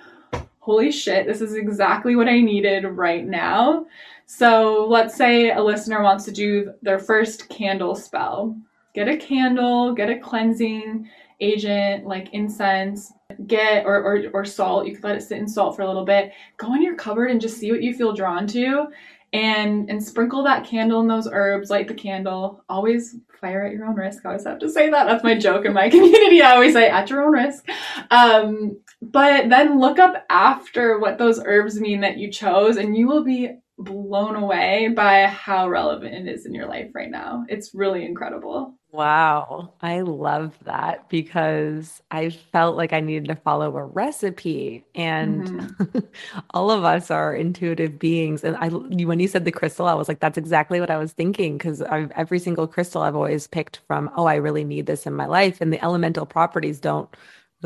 holy 0.59 0.91
shit, 0.91 1.27
this 1.27 1.41
is 1.41 1.55
exactly 1.55 2.17
what 2.17 2.29
I 2.29 2.41
needed 2.41 2.85
right 2.85 3.25
now. 3.25 3.87
So 4.27 4.87
let's 4.89 5.15
say 5.15 5.51
a 5.51 5.63
listener 5.63 6.03
wants 6.03 6.25
to 6.25 6.33
do 6.33 6.73
their 6.83 6.99
first 6.99 7.49
candle 7.51 7.95
spell. 7.95 8.57
Get 8.95 9.09
a 9.09 9.17
candle, 9.17 9.93
get 9.93 10.09
a 10.09 10.19
cleansing 10.19 11.09
agent 11.45 12.07
like 12.07 12.33
incense 12.33 13.13
get 13.47 13.85
or, 13.85 13.97
or 13.97 14.25
or 14.33 14.45
salt. 14.45 14.87
You 14.87 14.95
could 14.95 15.05
let 15.05 15.17
it 15.17 15.23
sit 15.23 15.39
in 15.39 15.49
salt 15.49 15.77
for 15.77 15.83
a 15.83 15.87
little 15.87 16.05
bit. 16.05 16.33
Go 16.57 16.75
in 16.75 16.83
your 16.83 16.97
cupboard 16.97 17.31
and 17.31 17.41
just 17.41 17.59
see 17.59 17.71
what 17.71 17.83
you 17.83 17.95
feel 17.95 18.13
drawn 18.13 18.47
to 18.49 18.87
and 19.33 19.91
and 19.91 20.03
sprinkle 20.03 20.45
that 20.45 20.65
candle 20.65 21.01
in 21.01 21.09
those 21.09 21.29
herbs 21.31 21.71
light 21.71 21.89
the 21.89 21.95
candle. 21.95 22.65
Always 22.69 23.17
fire 23.41 23.65
at 23.67 23.73
your 23.73 23.87
own 23.87 23.97
risk. 23.97 24.25
I 24.25 24.31
always 24.31 24.45
have 24.45 24.61
to 24.61 24.71
say 24.71 24.89
that. 24.91 25.07
That's 25.07 25.25
my 25.25 25.37
joke 25.37 25.67
in 25.67 25.73
my 25.75 25.91
community. 25.91 26.41
I 26.41 26.53
always 26.53 26.73
say 26.73 26.89
at 26.89 27.11
your 27.11 27.25
own 27.25 27.33
risk. 27.33 27.69
Um, 28.11 28.81
but 29.03 29.51
then 29.51 29.81
look 29.81 29.99
up 29.99 30.25
after 30.31 30.99
what 30.99 31.19
those 31.19 31.41
herbs 31.45 31.79
mean 31.79 32.01
that 32.01 32.17
you 32.17 32.31
chose 32.31 32.77
and 32.77 32.97
you 32.97 33.07
will 33.07 33.25
be 33.25 33.51
blown 33.77 34.37
away 34.37 34.89
by 34.95 35.27
how 35.27 35.69
relevant 35.69 36.15
it 36.15 36.33
is 36.33 36.47
in 36.47 36.55
your 36.55 36.69
life 36.69 36.93
right 36.95 37.11
now. 37.11 37.45
It's 37.49 37.75
really 37.75 38.05
incredible 38.05 38.79
Wow, 38.95 39.73
I 39.83 40.03
love 40.03 40.57
that 40.67 41.09
because 41.09 42.01
I 42.13 42.31
felt 42.31 42.77
like 42.77 42.93
I 42.93 43.01
needed 43.01 43.27
to 43.27 43.35
follow 43.35 43.77
a 43.77 43.85
recipe, 43.85 44.85
and 44.95 45.49
mm-hmm. 45.49 45.99
all 46.51 46.71
of 46.71 46.85
us 46.85 47.11
are 47.11 47.35
intuitive 47.35 47.99
beings. 47.99 48.45
And 48.45 48.57
I, 48.57 48.69
when 48.69 49.19
you 49.19 49.27
said 49.27 49.45
the 49.47 49.51
crystal, 49.51 49.89
I 49.89 49.95
was 49.95 50.07
like, 50.07 50.21
that's 50.21 50.39
exactly 50.39 50.79
what 50.79 50.93
I 50.93 50.97
was 50.97 51.11
thinking 51.13 51.59
because 51.59 51.83
every 51.83 52.39
single 52.39 52.69
crystal 52.69 53.03
I've 53.03 53.17
always 53.17 53.49
picked 53.49 53.81
from, 53.89 54.13
oh, 54.17 54.27
I 54.27 54.37
really 54.37 54.63
need 54.63 54.87
this 54.87 55.07
in 55.07 55.15
my 55.15 55.27
life, 55.27 55.61
and 55.61 55.73
the 55.73 55.83
elemental 55.85 56.25
properties 56.25 56.79
don't 56.79 57.09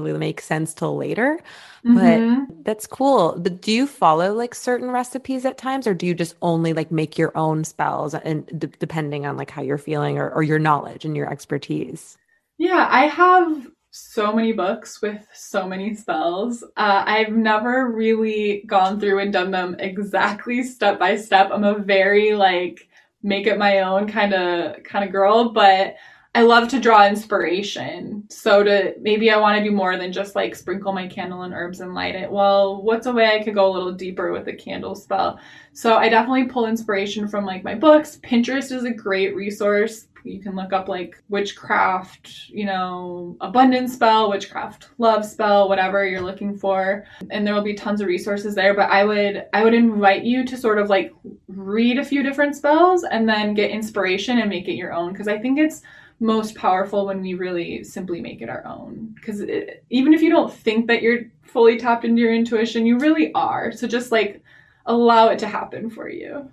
really 0.02 0.18
make 0.18 0.40
sense 0.40 0.74
till 0.74 0.96
later. 0.96 1.40
Mm-hmm. 1.84 2.44
But 2.44 2.64
that's 2.64 2.86
cool. 2.86 3.36
But 3.38 3.60
do 3.60 3.72
you 3.72 3.86
follow 3.86 4.32
like 4.32 4.54
certain 4.54 4.90
recipes 4.90 5.44
at 5.44 5.58
times 5.58 5.86
or 5.86 5.94
do 5.94 6.06
you 6.06 6.14
just 6.14 6.34
only 6.42 6.72
like 6.72 6.90
make 6.90 7.18
your 7.18 7.36
own 7.36 7.64
spells 7.64 8.14
and 8.14 8.46
d- 8.58 8.70
depending 8.78 9.26
on 9.26 9.36
like 9.36 9.50
how 9.50 9.62
you're 9.62 9.78
feeling 9.78 10.18
or, 10.18 10.30
or 10.30 10.42
your 10.42 10.58
knowledge 10.58 11.04
and 11.04 11.16
your 11.16 11.30
expertise? 11.30 12.16
Yeah, 12.58 12.88
I 12.90 13.06
have 13.06 13.68
so 13.90 14.32
many 14.32 14.52
books 14.52 15.00
with 15.00 15.26
so 15.32 15.66
many 15.66 15.94
spells. 15.94 16.62
Uh, 16.76 17.04
I've 17.06 17.32
never 17.32 17.90
really 17.90 18.62
gone 18.66 19.00
through 19.00 19.20
and 19.20 19.32
done 19.32 19.50
them 19.50 19.76
exactly 19.78 20.62
step 20.62 20.98
by 20.98 21.16
step. 21.16 21.50
I'm 21.52 21.64
a 21.64 21.78
very 21.78 22.34
like 22.34 22.88
make 23.22 23.46
it 23.46 23.58
my 23.58 23.80
own 23.80 24.08
kind 24.08 24.34
of 24.34 24.82
kind 24.84 25.04
of 25.04 25.12
girl, 25.12 25.50
but 25.50 25.94
I 26.38 26.42
love 26.42 26.68
to 26.68 26.78
draw 26.78 27.04
inspiration. 27.04 28.22
So 28.30 28.62
to 28.62 28.94
maybe 29.00 29.28
I 29.32 29.38
want 29.38 29.58
to 29.58 29.64
do 29.68 29.74
more 29.74 29.96
than 29.96 30.12
just 30.12 30.36
like 30.36 30.54
sprinkle 30.54 30.92
my 30.92 31.08
candle 31.08 31.42
in 31.42 31.52
herbs 31.52 31.80
and 31.80 31.96
light 31.96 32.14
it. 32.14 32.30
Well, 32.30 32.80
what's 32.80 33.06
a 33.06 33.12
way 33.12 33.26
I 33.34 33.42
could 33.42 33.56
go 33.56 33.68
a 33.68 33.74
little 33.74 33.90
deeper 33.90 34.30
with 34.30 34.46
a 34.46 34.52
candle 34.52 34.94
spell? 34.94 35.40
So 35.72 35.96
I 35.96 36.08
definitely 36.08 36.44
pull 36.44 36.66
inspiration 36.66 37.26
from 37.26 37.44
like 37.44 37.64
my 37.64 37.74
books. 37.74 38.20
Pinterest 38.22 38.70
is 38.70 38.84
a 38.84 38.92
great 38.92 39.34
resource. 39.34 40.06
You 40.22 40.40
can 40.40 40.54
look 40.54 40.72
up 40.72 40.88
like 40.88 41.20
witchcraft, 41.28 42.50
you 42.50 42.66
know, 42.66 43.36
abundance 43.40 43.94
spell, 43.94 44.30
witchcraft 44.30 44.90
love 44.98 45.24
spell, 45.24 45.68
whatever 45.68 46.06
you're 46.06 46.20
looking 46.20 46.56
for. 46.56 47.04
And 47.32 47.44
there 47.44 47.54
will 47.54 47.62
be 47.62 47.74
tons 47.74 48.00
of 48.00 48.06
resources 48.06 48.54
there, 48.54 48.74
but 48.74 48.90
I 48.90 49.02
would 49.04 49.46
I 49.52 49.64
would 49.64 49.74
invite 49.74 50.22
you 50.22 50.44
to 50.44 50.56
sort 50.56 50.78
of 50.78 50.88
like 50.88 51.12
read 51.48 51.98
a 51.98 52.04
few 52.04 52.22
different 52.22 52.54
spells 52.54 53.02
and 53.02 53.28
then 53.28 53.54
get 53.54 53.72
inspiration 53.72 54.38
and 54.38 54.48
make 54.48 54.68
it 54.68 54.74
your 54.74 54.92
own 54.92 55.10
because 55.10 55.26
I 55.26 55.36
think 55.36 55.58
it's 55.58 55.82
most 56.20 56.54
powerful 56.54 57.06
when 57.06 57.20
we 57.20 57.34
really 57.34 57.84
simply 57.84 58.20
make 58.20 58.42
it 58.42 58.48
our 58.48 58.66
own. 58.66 59.14
Because 59.14 59.42
even 59.90 60.12
if 60.12 60.22
you 60.22 60.30
don't 60.30 60.52
think 60.52 60.86
that 60.88 61.02
you're 61.02 61.22
fully 61.42 61.78
tapped 61.78 62.04
into 62.04 62.20
your 62.20 62.34
intuition, 62.34 62.86
you 62.86 62.98
really 62.98 63.32
are. 63.34 63.72
So 63.72 63.86
just 63.86 64.10
like 64.10 64.42
allow 64.86 65.28
it 65.28 65.38
to 65.40 65.46
happen 65.46 65.90
for 65.90 66.08
you. 66.08 66.50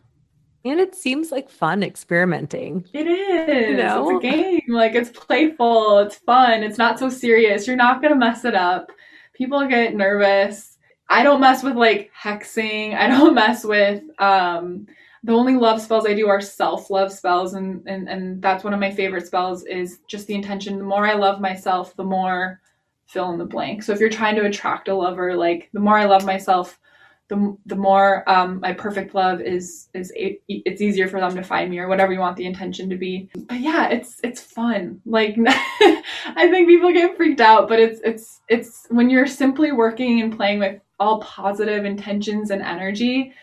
And 0.63 0.79
it 0.79 0.95
seems 0.95 1.31
like 1.31 1.49
fun 1.49 1.83
experimenting. 1.83 2.85
It 2.93 3.07
is. 3.07 3.69
You 3.69 3.77
know? 3.77 4.17
It's 4.17 4.25
a 4.25 4.27
game. 4.27 4.61
Like 4.69 4.95
it's 4.95 5.11
playful, 5.11 5.99
it's 5.99 6.15
fun, 6.15 6.63
it's 6.63 6.77
not 6.77 6.97
so 6.97 7.09
serious. 7.09 7.67
You're 7.67 7.75
not 7.75 8.01
going 8.01 8.13
to 8.13 8.19
mess 8.19 8.45
it 8.45 8.55
up. 8.55 8.91
People 9.33 9.67
get 9.67 9.95
nervous 9.95 10.75
I 11.09 11.23
don't 11.23 11.41
mess 11.41 11.63
with 11.63 11.75
like 11.75 12.11
hexing. 12.19 12.95
I 12.95 13.07
don't 13.07 13.33
mess 13.35 13.63
with 13.63 14.03
um 14.19 14.87
the 15.25 15.33
only 15.33 15.55
love 15.55 15.81
spells 15.81 16.05
I 16.05 16.13
do 16.13 16.29
are 16.29 16.39
self 16.39 16.91
love 16.91 17.11
spells 17.11 17.55
and, 17.55 17.81
and 17.87 18.07
and 18.07 18.41
that's 18.41 18.63
one 18.63 18.73
of 18.73 18.79
my 18.79 18.91
favorite 18.91 19.25
spells 19.25 19.65
is 19.65 19.99
just 20.07 20.27
the 20.27 20.35
intention. 20.35 20.77
The 20.77 20.85
more 20.85 21.05
I 21.07 21.13
love 21.15 21.41
myself, 21.41 21.95
the 21.95 22.03
more 22.03 22.61
fill 23.07 23.31
in 23.31 23.39
the 23.39 23.45
blank. 23.45 23.81
So 23.83 23.91
if 23.91 23.99
you're 23.99 24.09
trying 24.09 24.35
to 24.35 24.45
attract 24.45 24.87
a 24.87 24.95
lover, 24.95 25.35
like 25.35 25.69
the 25.73 25.79
more 25.79 25.97
I 25.97 26.05
love 26.05 26.25
myself, 26.25 26.79
the, 27.27 27.57
the 27.65 27.75
more 27.75 28.29
um, 28.29 28.59
my 28.59 28.73
perfect 28.73 29.15
love 29.15 29.41
is 29.41 29.89
is 29.95 30.13
it, 30.15 30.43
it's 30.47 30.81
easier 30.81 31.07
for 31.07 31.19
them 31.19 31.35
to 31.35 31.43
find 31.43 31.71
me 31.71 31.79
or 31.79 31.87
whatever 31.87 32.13
you 32.13 32.19
want 32.19 32.37
the 32.37 32.45
intention 32.45 32.87
to 32.91 32.97
be. 32.97 33.27
But 33.47 33.61
yeah, 33.61 33.89
it's 33.89 34.19
it's 34.23 34.41
fun. 34.41 35.01
Like 35.07 35.35
I 35.47 36.49
think 36.51 36.67
people 36.67 36.93
get 36.93 37.17
freaked 37.17 37.41
out, 37.41 37.67
but 37.67 37.79
it's 37.79 37.99
it's 38.03 38.41
it's 38.47 38.85
when 38.89 39.09
you're 39.09 39.25
simply 39.25 39.71
working 39.71 40.21
and 40.21 40.37
playing 40.37 40.59
with 40.59 40.79
all 40.99 41.19
positive 41.21 41.83
intentions 41.83 42.51
and 42.51 42.61
energy, 42.61 43.33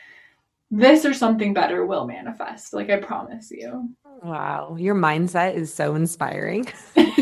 this 0.72 1.04
or 1.04 1.12
something 1.12 1.52
better 1.52 1.84
will 1.84 2.06
manifest. 2.06 2.72
Like 2.72 2.88
I 2.88 2.96
promise 2.96 3.50
you. 3.50 3.90
Wow, 4.22 4.76
your 4.78 4.94
mindset 4.94 5.54
is 5.54 5.72
so 5.72 5.94
inspiring. 5.94 6.66
and 6.96 7.12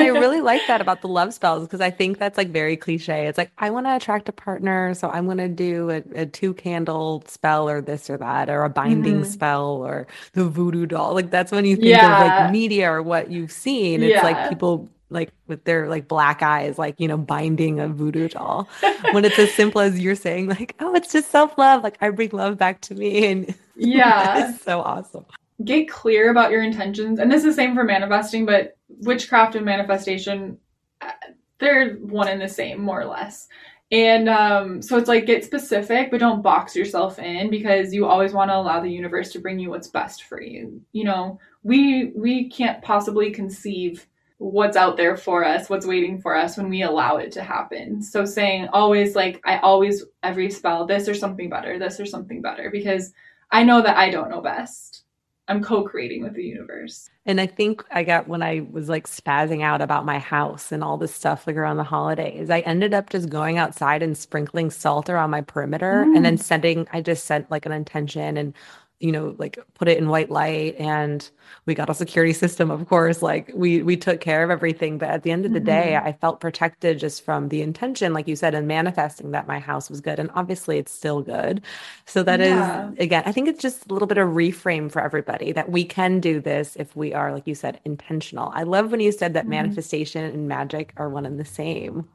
I 0.00 0.08
really 0.08 0.40
like 0.40 0.60
that 0.68 0.80
about 0.80 1.00
the 1.00 1.08
love 1.08 1.34
spells 1.34 1.64
because 1.64 1.80
I 1.80 1.90
think 1.90 2.18
that's 2.18 2.38
like 2.38 2.50
very 2.50 2.76
cliche. 2.76 3.26
It's 3.26 3.38
like, 3.38 3.50
I 3.58 3.70
want 3.70 3.86
to 3.86 3.96
attract 3.96 4.28
a 4.28 4.32
partner, 4.32 4.94
so 4.94 5.08
I'm 5.08 5.24
going 5.24 5.38
to 5.38 5.48
do 5.48 5.90
a, 5.90 6.02
a, 6.14 6.26
two 6.26 6.54
candle 6.54 7.24
spell 7.26 7.68
or 7.68 7.80
this 7.80 8.10
or 8.10 8.18
that, 8.18 8.50
or 8.50 8.62
a 8.62 8.68
binding 8.68 9.22
mm-hmm. 9.22 9.30
spell 9.30 9.82
or 9.82 10.06
the 10.34 10.44
voodoo 10.44 10.86
doll. 10.86 11.14
Like, 11.14 11.30
that's 11.30 11.50
when 11.50 11.64
you 11.64 11.76
think 11.76 11.88
yeah. 11.88 12.20
of 12.20 12.26
like 12.28 12.52
media 12.52 12.92
or 12.92 13.02
what 13.02 13.30
you've 13.30 13.52
seen. 13.52 14.02
It's 14.02 14.12
yeah. 14.12 14.22
like 14.22 14.50
people 14.50 14.88
like 15.10 15.32
with 15.46 15.64
their 15.64 15.88
like 15.88 16.08
black 16.08 16.42
eyes, 16.42 16.78
like, 16.78 16.98
you 16.98 17.08
know, 17.08 17.16
binding 17.16 17.80
a 17.80 17.88
voodoo 17.88 18.28
doll. 18.28 18.68
when 19.12 19.24
it's 19.24 19.38
as 19.38 19.52
simple 19.54 19.80
as 19.80 19.98
you're 19.98 20.14
saying, 20.14 20.48
like, 20.48 20.74
oh, 20.80 20.94
it's 20.94 21.12
just 21.12 21.30
self 21.30 21.56
love. 21.58 21.82
Like, 21.82 21.98
I 22.00 22.10
bring 22.10 22.30
love 22.30 22.58
back 22.58 22.80
to 22.82 22.94
me. 22.94 23.26
And 23.26 23.54
yeah, 23.76 24.50
it's 24.50 24.62
so 24.62 24.80
awesome 24.80 25.24
get 25.64 25.88
clear 25.88 26.30
about 26.30 26.50
your 26.50 26.62
intentions. 26.62 27.18
And 27.18 27.30
this 27.30 27.44
is 27.44 27.56
the 27.56 27.62
same 27.62 27.74
for 27.74 27.84
manifesting, 27.84 28.46
but 28.46 28.76
witchcraft 28.88 29.54
and 29.54 29.64
manifestation, 29.64 30.58
uh, 31.00 31.10
they're 31.58 31.94
one 31.94 32.28
and 32.28 32.40
the 32.40 32.48
same, 32.48 32.80
more 32.80 33.00
or 33.00 33.06
less. 33.06 33.48
And 33.90 34.28
um, 34.28 34.82
so 34.82 34.98
it's 34.98 35.08
like 35.08 35.26
get 35.26 35.44
specific, 35.44 36.10
but 36.10 36.20
don't 36.20 36.42
box 36.42 36.76
yourself 36.76 37.18
in 37.18 37.50
because 37.50 37.92
you 37.92 38.06
always 38.06 38.32
want 38.32 38.50
to 38.50 38.56
allow 38.56 38.80
the 38.80 38.90
universe 38.90 39.32
to 39.32 39.40
bring 39.40 39.58
you 39.58 39.70
what's 39.70 39.88
best 39.88 40.24
for 40.24 40.40
you. 40.40 40.80
You 40.92 41.04
know, 41.04 41.40
we 41.62 42.12
we 42.14 42.50
can't 42.50 42.82
possibly 42.82 43.30
conceive 43.30 44.06
what's 44.38 44.76
out 44.76 44.96
there 44.96 45.16
for 45.16 45.44
us, 45.44 45.68
what's 45.68 45.86
waiting 45.86 46.20
for 46.20 46.34
us 46.36 46.56
when 46.56 46.70
we 46.70 46.82
allow 46.82 47.16
it 47.16 47.32
to 47.32 47.42
happen. 47.42 48.00
So 48.00 48.24
saying 48.24 48.68
always 48.72 49.14
like 49.16 49.40
I 49.44 49.58
always 49.58 50.04
every 50.22 50.50
spell 50.50 50.86
this 50.86 51.08
or 51.08 51.14
something 51.14 51.50
better, 51.50 51.78
this 51.78 52.00
or 52.00 52.06
something 52.06 52.40
better 52.40 52.70
because 52.70 53.12
I 53.50 53.64
know 53.64 53.82
that 53.82 53.96
I 53.96 54.10
don't 54.10 54.30
know 54.30 54.40
best. 54.40 55.02
I'm 55.48 55.62
co-creating 55.62 56.22
with 56.22 56.34
the 56.34 56.44
universe. 56.44 57.08
And 57.24 57.40
I 57.40 57.46
think 57.46 57.82
I 57.90 58.04
got 58.04 58.28
when 58.28 58.42
I 58.42 58.66
was 58.70 58.90
like 58.90 59.06
spazzing 59.06 59.62
out 59.62 59.80
about 59.80 60.04
my 60.04 60.18
house 60.18 60.72
and 60.72 60.84
all 60.84 60.98
this 60.98 61.14
stuff 61.14 61.46
like 61.46 61.56
around 61.56 61.78
the 61.78 61.84
holidays, 61.84 62.50
I 62.50 62.60
ended 62.60 62.92
up 62.92 63.08
just 63.08 63.30
going 63.30 63.56
outside 63.56 64.02
and 64.02 64.16
sprinkling 64.16 64.70
salt 64.70 65.08
around 65.08 65.30
my 65.30 65.40
perimeter 65.40 66.04
mm. 66.06 66.14
and 66.14 66.24
then 66.24 66.36
mm. 66.36 66.42
sending 66.42 66.86
I 66.92 67.00
just 67.00 67.24
sent 67.24 67.50
like 67.50 67.64
an 67.64 67.72
intention 67.72 68.36
and 68.36 68.52
you 69.00 69.12
know 69.12 69.34
like 69.38 69.58
put 69.74 69.86
it 69.86 69.96
in 69.96 70.08
white 70.08 70.30
light 70.30 70.74
and 70.78 71.30
we 71.66 71.74
got 71.74 71.88
a 71.88 71.94
security 71.94 72.32
system 72.32 72.70
of 72.70 72.88
course 72.88 73.22
like 73.22 73.50
we 73.54 73.82
we 73.82 73.96
took 73.96 74.20
care 74.20 74.42
of 74.42 74.50
everything 74.50 74.98
but 74.98 75.08
at 75.08 75.22
the 75.22 75.30
end 75.30 75.46
of 75.46 75.52
the 75.52 75.60
mm-hmm. 75.60 75.66
day 75.66 75.96
i 75.96 76.12
felt 76.12 76.40
protected 76.40 76.98
just 76.98 77.24
from 77.24 77.48
the 77.48 77.62
intention 77.62 78.12
like 78.12 78.26
you 78.26 78.34
said 78.34 78.54
and 78.54 78.66
manifesting 78.66 79.30
that 79.30 79.46
my 79.46 79.58
house 79.58 79.88
was 79.88 80.00
good 80.00 80.18
and 80.18 80.30
obviously 80.34 80.78
it's 80.78 80.90
still 80.90 81.22
good 81.22 81.62
so 82.06 82.22
that 82.22 82.40
yeah. 82.40 82.90
is 82.90 82.98
again 82.98 83.22
i 83.24 83.32
think 83.32 83.48
it's 83.48 83.62
just 83.62 83.88
a 83.88 83.92
little 83.92 84.08
bit 84.08 84.18
of 84.18 84.28
reframe 84.30 84.90
for 84.90 85.00
everybody 85.00 85.52
that 85.52 85.70
we 85.70 85.84
can 85.84 86.18
do 86.18 86.40
this 86.40 86.74
if 86.76 86.94
we 86.96 87.14
are 87.14 87.32
like 87.32 87.46
you 87.46 87.54
said 87.54 87.80
intentional 87.84 88.50
i 88.54 88.64
love 88.64 88.90
when 88.90 89.00
you 89.00 89.12
said 89.12 89.32
that 89.32 89.42
mm-hmm. 89.42 89.50
manifestation 89.50 90.24
and 90.24 90.48
magic 90.48 90.92
are 90.96 91.08
one 91.08 91.24
and 91.24 91.38
the 91.38 91.44
same 91.44 92.08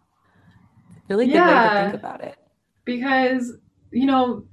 really 1.07 1.27
good 1.27 1.35
yeah. 1.35 1.75
way 1.75 1.85
to 1.85 1.91
think 1.91 2.01
about 2.01 2.21
it 2.21 2.37
because 2.83 3.53
you 3.91 4.05
know 4.05 4.43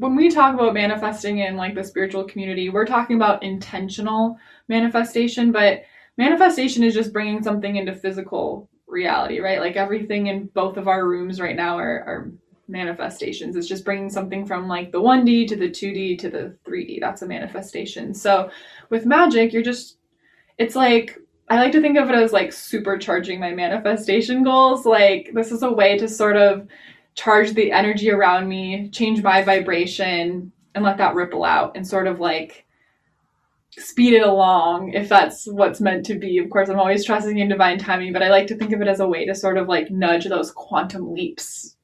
when 0.00 0.16
we 0.16 0.30
talk 0.30 0.54
about 0.54 0.74
manifesting 0.74 1.38
in 1.38 1.56
like 1.56 1.74
the 1.74 1.84
spiritual 1.84 2.24
community, 2.24 2.70
we're 2.70 2.86
talking 2.86 3.16
about 3.16 3.42
intentional 3.42 4.38
manifestation, 4.68 5.52
but 5.52 5.82
manifestation 6.16 6.82
is 6.82 6.94
just 6.94 7.12
bringing 7.12 7.42
something 7.42 7.76
into 7.76 7.94
physical 7.94 8.68
reality, 8.88 9.40
right? 9.40 9.60
Like 9.60 9.76
everything 9.76 10.28
in 10.28 10.46
both 10.54 10.78
of 10.78 10.88
our 10.88 11.06
rooms 11.06 11.38
right 11.38 11.54
now 11.54 11.78
are, 11.78 12.02
are 12.06 12.32
manifestations. 12.66 13.56
It's 13.56 13.68
just 13.68 13.84
bringing 13.84 14.08
something 14.08 14.46
from 14.46 14.68
like 14.68 14.90
the 14.90 15.00
1D 15.00 15.46
to 15.48 15.56
the 15.56 15.68
2D 15.68 16.18
to 16.20 16.30
the 16.30 16.56
3D. 16.66 16.98
That's 17.00 17.20
a 17.22 17.26
manifestation. 17.26 18.14
So 18.14 18.50
with 18.88 19.04
magic, 19.04 19.52
you're 19.52 19.62
just, 19.62 19.98
it's 20.56 20.76
like, 20.76 21.18
I 21.50 21.56
like 21.56 21.72
to 21.72 21.80
think 21.80 21.98
of 21.98 22.08
it 22.08 22.14
as 22.14 22.32
like 22.32 22.50
supercharging 22.50 23.38
my 23.38 23.52
manifestation 23.52 24.44
goals. 24.44 24.86
Like, 24.86 25.32
this 25.34 25.52
is 25.52 25.62
a 25.62 25.70
way 25.70 25.98
to 25.98 26.08
sort 26.08 26.36
of 26.36 26.68
charge 27.14 27.52
the 27.52 27.72
energy 27.72 28.10
around 28.10 28.48
me, 28.48 28.88
change 28.90 29.22
my 29.22 29.42
vibration, 29.42 30.52
and 30.74 30.84
let 30.84 30.98
that 30.98 31.14
ripple 31.14 31.44
out 31.44 31.76
and 31.76 31.86
sort 31.86 32.06
of 32.06 32.20
like 32.20 32.66
speed 33.72 34.14
it 34.14 34.22
along 34.22 34.92
if 34.92 35.08
that's 35.08 35.46
what's 35.46 35.80
meant 35.80 36.06
to 36.06 36.18
be. 36.18 36.38
Of 36.38 36.50
course, 36.50 36.68
I'm 36.68 36.78
always 36.78 37.04
trusting 37.04 37.38
in 37.38 37.48
divine 37.48 37.78
timing, 37.78 38.12
but 38.12 38.22
I 38.22 38.28
like 38.28 38.46
to 38.48 38.56
think 38.56 38.72
of 38.72 38.80
it 38.80 38.88
as 38.88 39.00
a 39.00 39.08
way 39.08 39.26
to 39.26 39.34
sort 39.34 39.58
of 39.58 39.68
like 39.68 39.90
nudge 39.90 40.26
those 40.26 40.50
quantum 40.50 41.12
leaps 41.12 41.76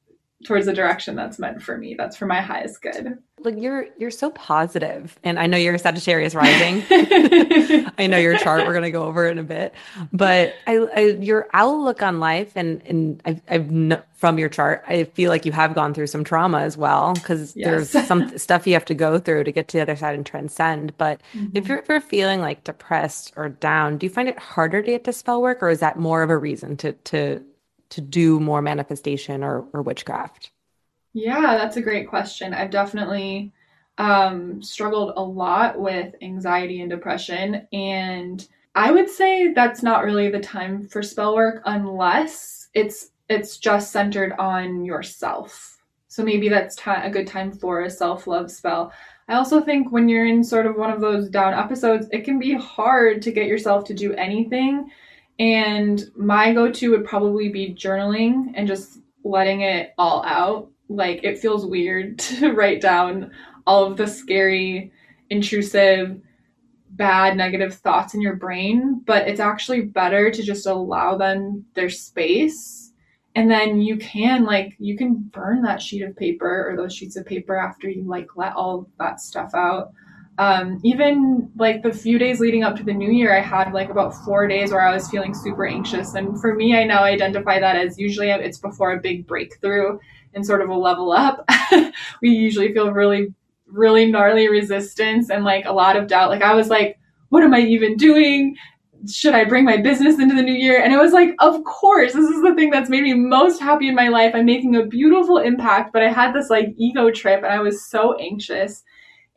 towards 0.45 0.67
the 0.67 0.73
direction 0.73 1.15
that's 1.15 1.39
meant 1.39 1.61
for 1.61 1.77
me. 1.77 1.95
That's 1.97 2.15
for 2.15 2.25
my 2.25 2.41
highest 2.41 2.81
good. 2.81 3.17
Like 3.39 3.55
you're 3.57 3.87
you're 3.97 4.11
so 4.11 4.31
positive, 4.31 5.17
and 5.23 5.39
I 5.39 5.47
know 5.47 5.57
you're 5.57 5.77
Sagittarius 5.77 6.35
rising. 6.35 6.83
I 7.97 8.07
know 8.07 8.17
your 8.17 8.37
chart. 8.37 8.65
We're 8.65 8.73
gonna 8.73 8.91
go 8.91 9.03
over 9.03 9.27
it 9.27 9.31
in 9.31 9.39
a 9.39 9.43
bit, 9.43 9.73
but 10.11 10.55
I, 10.65 10.77
I 10.95 10.99
your 11.19 11.47
outlook 11.53 12.01
on 12.01 12.19
life, 12.19 12.51
and 12.55 12.81
and 12.85 13.21
I've, 13.25 13.41
I've 13.49 14.01
from 14.17 14.39
your 14.39 14.49
chart, 14.49 14.83
I 14.87 15.03
feel 15.03 15.29
like 15.29 15.45
you 15.45 15.51
have 15.51 15.75
gone 15.75 15.93
through 15.93 16.07
some 16.07 16.23
trauma 16.23 16.59
as 16.61 16.75
well 16.75 17.13
because 17.13 17.55
yes. 17.55 17.91
there's 17.91 18.07
some 18.07 18.35
stuff 18.37 18.65
you 18.65 18.73
have 18.73 18.85
to 18.85 18.95
go 18.95 19.19
through 19.19 19.43
to 19.43 19.51
get 19.51 19.67
to 19.67 19.77
the 19.77 19.81
other 19.83 19.95
side 19.95 20.15
and 20.15 20.25
transcend. 20.25 20.97
But 20.97 21.21
mm-hmm. 21.35 21.55
if 21.55 21.67
you're 21.67 21.79
ever 21.79 22.01
feeling 22.01 22.41
like 22.41 22.63
depressed 22.63 23.31
or 23.35 23.49
down, 23.49 23.99
do 23.99 24.07
you 24.07 24.09
find 24.09 24.27
it 24.27 24.39
harder 24.39 24.81
to 24.81 24.87
get 24.87 25.03
to 25.03 25.13
spell 25.13 25.41
work, 25.41 25.61
or 25.61 25.69
is 25.69 25.79
that 25.79 25.99
more 25.99 26.23
of 26.23 26.31
a 26.31 26.37
reason 26.37 26.75
to 26.77 26.93
to 26.93 27.43
to 27.89 28.01
do 28.01 28.39
more 28.39 28.61
manifestation 28.61 29.43
or, 29.43 29.65
or 29.73 29.81
witchcraft? 29.81 30.51
Yeah, 31.13 31.57
that's 31.57 31.77
a 31.77 31.81
great 31.81 32.07
question. 32.07 32.53
I've 32.53 32.69
definitely 32.69 33.51
um, 33.97 34.61
struggled 34.61 35.13
a 35.15 35.21
lot 35.21 35.79
with 35.79 36.13
anxiety 36.21 36.81
and 36.81 36.89
depression. 36.89 37.67
And 37.73 38.47
I 38.75 38.91
would 38.91 39.09
say 39.09 39.53
that's 39.53 39.81
not 39.81 40.03
really 40.03 40.29
the 40.29 40.39
time 40.39 40.87
for 40.87 41.01
spell 41.01 41.35
work 41.35 41.61
unless 41.65 42.69
it's 42.73 43.11
it's 43.29 43.57
just 43.57 43.91
centered 43.91 44.33
on 44.33 44.85
yourself. 44.85 45.81
So 46.07 46.23
maybe 46.23 46.47
that's 46.47 46.75
t- 46.75 46.83
a 46.91 47.09
good 47.09 47.27
time 47.27 47.51
for 47.51 47.81
a 47.81 47.89
self-love 47.89 48.49
spell. 48.49 48.93
I 49.27 49.33
also 49.33 49.59
think 49.59 49.91
when 49.91 50.07
you're 50.07 50.25
in 50.25 50.43
sort 50.43 50.65
of 50.65 50.77
one 50.77 50.91
of 50.91 51.01
those 51.01 51.29
down 51.29 51.53
episodes, 51.53 52.07
it 52.11 52.23
can 52.23 52.39
be 52.39 52.53
hard 52.53 53.21
to 53.23 53.31
get 53.31 53.47
yourself 53.47 53.83
to 53.85 53.93
do 53.93 54.13
anything 54.13 54.91
and 55.39 56.03
my 56.15 56.53
go 56.53 56.71
to 56.71 56.91
would 56.91 57.05
probably 57.05 57.49
be 57.49 57.73
journaling 57.73 58.51
and 58.55 58.67
just 58.67 58.99
letting 59.23 59.61
it 59.61 59.93
all 59.97 60.23
out. 60.25 60.69
Like, 60.89 61.23
it 61.23 61.39
feels 61.39 61.65
weird 61.65 62.19
to 62.19 62.53
write 62.53 62.81
down 62.81 63.31
all 63.65 63.85
of 63.85 63.97
the 63.97 64.07
scary, 64.07 64.91
intrusive, 65.29 66.19
bad, 66.91 67.37
negative 67.37 67.75
thoughts 67.75 68.13
in 68.13 68.21
your 68.21 68.35
brain, 68.35 69.01
but 69.05 69.27
it's 69.27 69.39
actually 69.39 69.81
better 69.81 70.31
to 70.31 70.41
just 70.41 70.65
allow 70.65 71.17
them 71.17 71.65
their 71.75 71.89
space. 71.89 72.93
And 73.35 73.51
then 73.51 73.81
you 73.81 73.97
can, 73.97 74.45
like, 74.45 74.75
you 74.79 74.97
can 74.97 75.15
burn 75.31 75.61
that 75.61 75.81
sheet 75.81 76.01
of 76.01 76.15
paper 76.15 76.67
or 76.67 76.75
those 76.75 76.95
sheets 76.95 77.17
of 77.17 77.25
paper 77.27 77.55
after 77.55 77.87
you, 77.87 78.03
like, 78.03 78.35
let 78.35 78.53
all 78.53 78.89
that 78.97 79.21
stuff 79.21 79.53
out 79.53 79.91
um, 80.39 80.79
even 80.83 81.49
like 81.55 81.81
the 81.81 81.91
few 81.91 82.19
days 82.19 82.39
leading 82.39 82.63
up 82.63 82.75
to 82.75 82.83
the 82.83 82.93
new 82.93 83.11
year, 83.11 83.35
I 83.35 83.41
had 83.41 83.73
like 83.73 83.89
about 83.89 84.13
four 84.23 84.47
days 84.47 84.71
where 84.71 84.81
I 84.81 84.93
was 84.93 85.09
feeling 85.09 85.33
super 85.33 85.65
anxious. 85.65 86.13
And 86.13 86.39
for 86.39 86.53
me, 86.53 86.77
I 86.77 86.83
now 86.83 87.03
identify 87.03 87.59
that 87.59 87.75
as 87.75 87.97
usually 87.97 88.29
it's 88.29 88.59
before 88.59 88.91
a 88.93 88.99
big 88.99 89.25
breakthrough 89.25 89.97
and 90.35 90.45
sort 90.45 90.61
of 90.61 90.69
a 90.69 90.75
level 90.75 91.11
up. 91.11 91.47
we 92.21 92.29
usually 92.29 92.71
feel 92.71 92.91
really, 92.91 93.33
really 93.65 94.05
gnarly 94.05 94.47
resistance 94.47 95.31
and 95.31 95.43
like 95.43 95.65
a 95.65 95.73
lot 95.73 95.97
of 95.97 96.07
doubt. 96.07 96.29
Like 96.29 96.43
I 96.43 96.53
was 96.53 96.69
like, 96.69 96.99
what 97.29 97.43
am 97.43 97.55
I 97.55 97.61
even 97.61 97.97
doing? 97.97 98.55
Should 99.11 99.33
I 99.33 99.43
bring 99.43 99.65
my 99.65 99.77
business 99.77 100.19
into 100.19 100.35
the 100.35 100.43
new 100.43 100.53
year? 100.53 100.81
And 100.81 100.93
it 100.93 100.97
was 100.97 101.13
like, 101.13 101.33
of 101.39 101.63
course, 101.63 102.13
this 102.13 102.29
is 102.29 102.43
the 102.43 102.53
thing 102.53 102.69
that's 102.69 102.91
made 102.91 103.03
me 103.03 103.15
most 103.15 103.59
happy 103.59 103.87
in 103.87 103.95
my 103.95 104.09
life. 104.09 104.33
I'm 104.35 104.45
making 104.45 104.75
a 104.75 104.85
beautiful 104.85 105.39
impact, 105.39 105.93
but 105.93 106.03
I 106.03 106.11
had 106.11 106.33
this 106.33 106.51
like 106.51 106.75
ego 106.77 107.09
trip 107.09 107.43
and 107.43 107.51
I 107.51 107.59
was 107.59 107.85
so 107.85 108.13
anxious. 108.17 108.83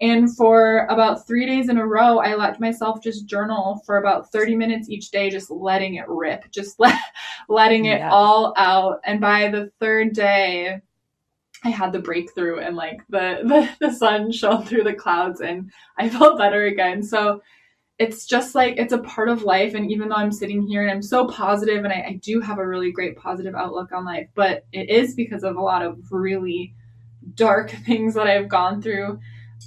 And 0.00 0.34
for 0.34 0.86
about 0.86 1.26
three 1.26 1.44
days 1.44 1.68
in 1.68 1.76
a 1.76 1.86
row, 1.86 2.18
I 2.18 2.34
let 2.34 2.58
myself 2.58 3.02
just 3.02 3.26
journal 3.26 3.82
for 3.84 3.98
about 3.98 4.32
30 4.32 4.56
minutes 4.56 4.88
each 4.88 5.10
day, 5.10 5.28
just 5.28 5.50
letting 5.50 5.96
it 5.96 6.08
rip, 6.08 6.50
just 6.50 6.76
let, 6.80 6.98
letting 7.48 7.84
it 7.84 8.02
all 8.02 8.54
out. 8.56 9.00
And 9.04 9.20
by 9.20 9.50
the 9.50 9.70
third 9.78 10.14
day, 10.14 10.80
I 11.62 11.68
had 11.68 11.92
the 11.92 11.98
breakthrough 11.98 12.60
and 12.60 12.76
like 12.76 13.02
the, 13.10 13.40
the 13.80 13.88
the 13.88 13.92
sun 13.92 14.32
shone 14.32 14.64
through 14.64 14.84
the 14.84 14.94
clouds 14.94 15.40
and 15.40 15.70
I 15.98 16.08
felt 16.08 16.38
better 16.38 16.64
again. 16.64 17.02
So 17.02 17.42
it's 17.98 18.24
just 18.24 18.54
like 18.54 18.78
it's 18.78 18.94
a 18.94 18.98
part 18.98 19.28
of 19.28 19.42
life. 19.42 19.74
And 19.74 19.90
even 19.90 20.08
though 20.08 20.16
I'm 20.16 20.32
sitting 20.32 20.66
here 20.66 20.80
and 20.80 20.90
I'm 20.90 21.02
so 21.02 21.28
positive 21.28 21.84
and 21.84 21.92
I, 21.92 22.04
I 22.08 22.20
do 22.22 22.40
have 22.40 22.58
a 22.58 22.66
really 22.66 22.90
great 22.90 23.16
positive 23.16 23.54
outlook 23.54 23.92
on 23.92 24.06
life, 24.06 24.28
but 24.34 24.64
it 24.72 24.88
is 24.88 25.14
because 25.14 25.44
of 25.44 25.56
a 25.56 25.62
lot 25.62 25.82
of 25.82 25.98
really 26.10 26.74
dark 27.34 27.70
things 27.86 28.14
that 28.14 28.26
I've 28.26 28.48
gone 28.48 28.80
through 28.80 29.20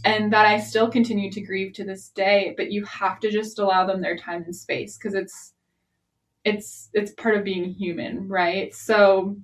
and 0.05 0.31
that 0.33 0.45
I 0.45 0.59
still 0.59 0.89
continue 0.89 1.31
to 1.31 1.41
grieve 1.41 1.73
to 1.73 1.83
this 1.83 2.09
day. 2.09 2.53
But 2.57 2.71
you 2.71 2.83
have 2.85 3.19
to 3.21 3.31
just 3.31 3.59
allow 3.59 3.85
them 3.85 4.01
their 4.01 4.17
time 4.17 4.43
and 4.43 4.55
space 4.55 4.97
because 4.97 5.13
it's 5.13 5.53
it's 6.43 6.89
it's 6.93 7.11
part 7.13 7.35
of 7.35 7.43
being 7.43 7.69
human, 7.69 8.27
right? 8.27 8.73
So 8.73 9.37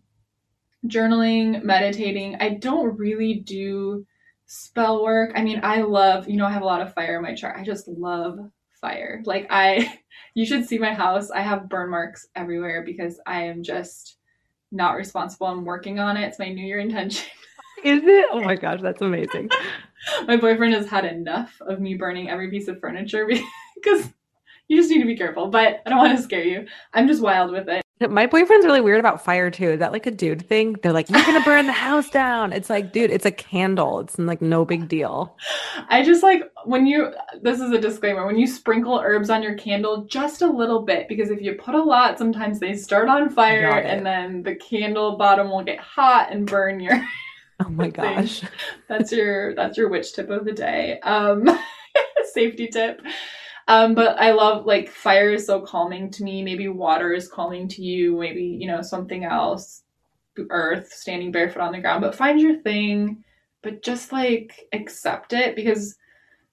journaling, 0.88 1.63
meditating. 1.63 2.38
I 2.39 2.49
don't 2.49 2.97
really 2.97 3.35
do 3.35 4.05
spell 4.45 5.03
work. 5.03 5.31
I 5.35 5.43
mean, 5.43 5.59
I 5.63 5.81
love, 5.81 6.27
you 6.27 6.38
know, 6.38 6.45
I 6.45 6.51
have 6.51 6.62
a 6.62 6.65
lot 6.65 6.81
of 6.81 6.93
fire 6.93 7.17
in 7.17 7.23
my 7.23 7.35
chart. 7.35 7.57
I 7.57 7.63
just 7.63 7.88
love 7.88 8.39
fire. 8.81 9.21
Like 9.25 9.47
I 9.49 9.99
you 10.33 10.45
should 10.45 10.65
see 10.65 10.77
my 10.77 10.93
house. 10.93 11.31
I 11.31 11.41
have 11.41 11.69
burn 11.69 11.89
marks 11.89 12.27
everywhere 12.35 12.83
because 12.85 13.19
I 13.25 13.43
am 13.43 13.63
just 13.63 14.17
not 14.71 14.95
responsible. 14.95 15.47
I'm 15.47 15.65
working 15.65 15.99
on 15.99 16.17
it. 16.17 16.27
It's 16.27 16.39
my 16.39 16.49
new 16.49 16.65
year 16.65 16.79
intention. 16.79 17.29
Is 17.83 18.01
it? 18.03 18.25
Oh 18.31 18.41
my 18.41 18.55
gosh, 18.55 18.81
that's 18.81 19.01
amazing. 19.01 19.49
my 20.27 20.38
boyfriend 20.38 20.73
has 20.73 20.88
had 20.88 21.05
enough 21.05 21.59
of 21.62 21.79
me 21.79 21.95
burning 21.95 22.29
every 22.29 22.49
piece 22.49 22.67
of 22.67 22.79
furniture 22.79 23.27
because 23.75 24.09
you 24.67 24.77
just 24.77 24.89
need 24.89 24.99
to 24.99 25.05
be 25.05 25.17
careful. 25.17 25.47
But 25.47 25.81
I 25.85 25.89
don't 25.89 25.99
want 25.99 26.15
to 26.17 26.23
scare 26.23 26.43
you. 26.43 26.67
I'm 26.93 27.07
just 27.07 27.21
wild 27.21 27.51
with 27.51 27.67
it. 27.67 27.83
My 28.07 28.27
boyfriend's 28.27 28.65
really 28.65 28.79
weird 28.79 29.01
about 29.01 29.25
fire 29.25 29.51
too. 29.51 29.71
Is 29.71 29.79
that 29.79 29.91
like 29.91 30.05
a 30.05 30.12
dude 30.12 30.47
thing? 30.47 30.77
They're 30.81 30.93
like, 30.93 31.09
you're 31.09 31.21
gonna 31.21 31.43
burn 31.43 31.65
the 31.65 31.73
house 31.89 32.09
down. 32.09 32.53
It's 32.53 32.69
like, 32.69 32.93
dude, 32.93 33.12
it's 33.12 33.25
a 33.25 33.31
candle. 33.31 33.99
It's 33.99 34.17
like 34.17 34.41
no 34.41 34.63
big 34.63 34.88
deal. 34.88 35.35
I 35.89 36.01
just 36.01 36.23
like 36.23 36.43
when 36.63 36.85
you 36.85 37.13
this 37.41 37.59
is 37.59 37.71
a 37.71 37.77
disclaimer, 37.77 38.25
when 38.25 38.39
you 38.39 38.47
sprinkle 38.47 39.01
herbs 39.03 39.29
on 39.29 39.43
your 39.43 39.55
candle, 39.55 40.05
just 40.05 40.41
a 40.41 40.47
little 40.47 40.83
bit, 40.83 41.09
because 41.09 41.29
if 41.29 41.41
you 41.41 41.55
put 41.55 41.75
a 41.75 41.83
lot, 41.83 42.17
sometimes 42.17 42.62
they 42.62 42.73
start 42.73 43.09
on 43.09 43.29
fire 43.29 43.67
and 43.67 44.05
then 44.05 44.43
the 44.43 44.55
candle 44.55 45.17
bottom 45.17 45.49
will 45.49 45.63
get 45.63 45.79
hot 45.79 46.31
and 46.31 46.47
burn 46.47 46.79
your 46.79 47.05
Oh 47.65 47.69
my 47.69 47.89
gosh. 47.89 48.41
that's 48.87 49.11
your 49.11 49.53
that's 49.53 49.77
your 49.77 49.89
witch 49.89 50.13
tip 50.13 50.29
of 50.29 50.45
the 50.45 50.53
day. 50.53 50.99
Um 51.01 51.45
safety 52.33 52.67
tip. 52.67 53.01
Um, 53.67 53.93
but 53.93 54.19
I 54.19 54.31
love 54.31 54.65
like 54.65 54.89
fire 54.89 55.31
is 55.31 55.45
so 55.45 55.61
calming 55.61 56.09
to 56.11 56.23
me. 56.23 56.41
Maybe 56.41 56.67
water 56.69 57.13
is 57.13 57.27
calming 57.27 57.67
to 57.69 57.83
you. 57.83 58.17
Maybe 58.17 58.43
you 58.43 58.67
know 58.67 58.81
something 58.81 59.25
else. 59.25 59.83
Earth, 60.49 60.93
standing 60.93 61.31
barefoot 61.33 61.61
on 61.61 61.73
the 61.73 61.79
ground. 61.79 62.01
But 62.01 62.15
find 62.15 62.39
your 62.39 62.61
thing. 62.61 63.23
But 63.61 63.83
just 63.83 64.13
like 64.13 64.67
accept 64.71 65.33
it 65.33 65.55
because 65.55 65.97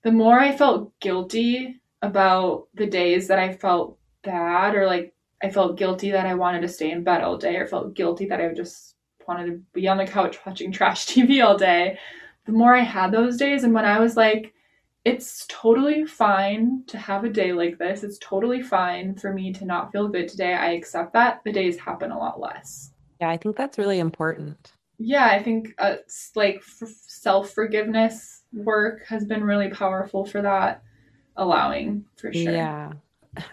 the 0.03 0.11
more 0.13 0.39
I 0.41 0.57
felt 0.57 0.99
guilty 1.01 1.81
about 2.03 2.67
the 2.75 2.87
days 2.87 3.29
that 3.29 3.39
I 3.39 3.53
felt 3.53 3.99
bad 4.23 4.75
or 4.75 4.87
like 4.87 5.15
I 5.43 5.51
felt 5.51 5.79
guilty 5.79 6.11
that 6.11 6.27
I 6.27 6.35
wanted 6.35 6.63
to 6.63 6.69
stay 6.69 6.91
in 6.91 7.05
bed 7.05 7.23
all 7.23 7.39
day 7.39 7.57
or 7.57 7.67
felt 7.67 7.95
guilty 7.95 8.27
that 8.27 8.41
I 8.41 8.53
just 8.55 8.96
wanted 9.29 9.47
to 9.47 9.61
be 9.73 9.89
on 9.89 9.99
the 9.99 10.07
couch 10.07 10.39
watching 10.47 10.73
trash 10.73 11.07
TV 11.07 11.41
all 11.41 11.57
day. 11.57 11.99
The 12.47 12.53
more 12.53 12.75
I 12.75 12.83
had 12.83 13.11
those 13.13 13.37
days, 13.37 13.65
and 13.65 13.75
when 13.75 13.85
I 13.85 13.99
was 13.99 14.17
like, 14.17 14.53
it's 15.05 15.47
totally 15.49 16.05
fine 16.05 16.83
to 16.89 16.99
have 16.99 17.23
a 17.25 17.29
day 17.29 17.53
like 17.53 17.79
this. 17.79 18.03
It's 18.03 18.19
totally 18.19 18.61
fine 18.61 19.15
for 19.15 19.33
me 19.33 19.53
to 19.53 19.65
not 19.65 19.93
feel 19.93 20.09
good 20.09 20.29
today. 20.29 20.53
I 20.55 20.73
accept 20.73 21.13
that. 21.13 21.43
The 21.45 21.53
days 21.53 21.79
happen 21.79 22.11
a 22.11 22.19
lot 22.19 22.41
less. 22.41 22.91
Yeah, 23.21 23.31
I 23.31 23.37
think 23.37 23.57
that's 23.57 23.79
really 23.79 24.01
important. 24.01 24.73
Yeah, 24.99 25.27
I 25.27 25.43
think 25.43 25.75
uh, 25.79 25.97
like 26.35 26.57
f- 26.57 26.89
self 27.07 27.51
forgiveness 27.51 28.43
work 28.53 29.05
has 29.09 29.25
been 29.25 29.45
really 29.45 29.69
powerful 29.69 30.25
for 30.25 30.43
that, 30.43 30.83
allowing 31.37 32.05
for 32.17 32.33
sure. 32.33 32.53
Yeah. 32.53 32.93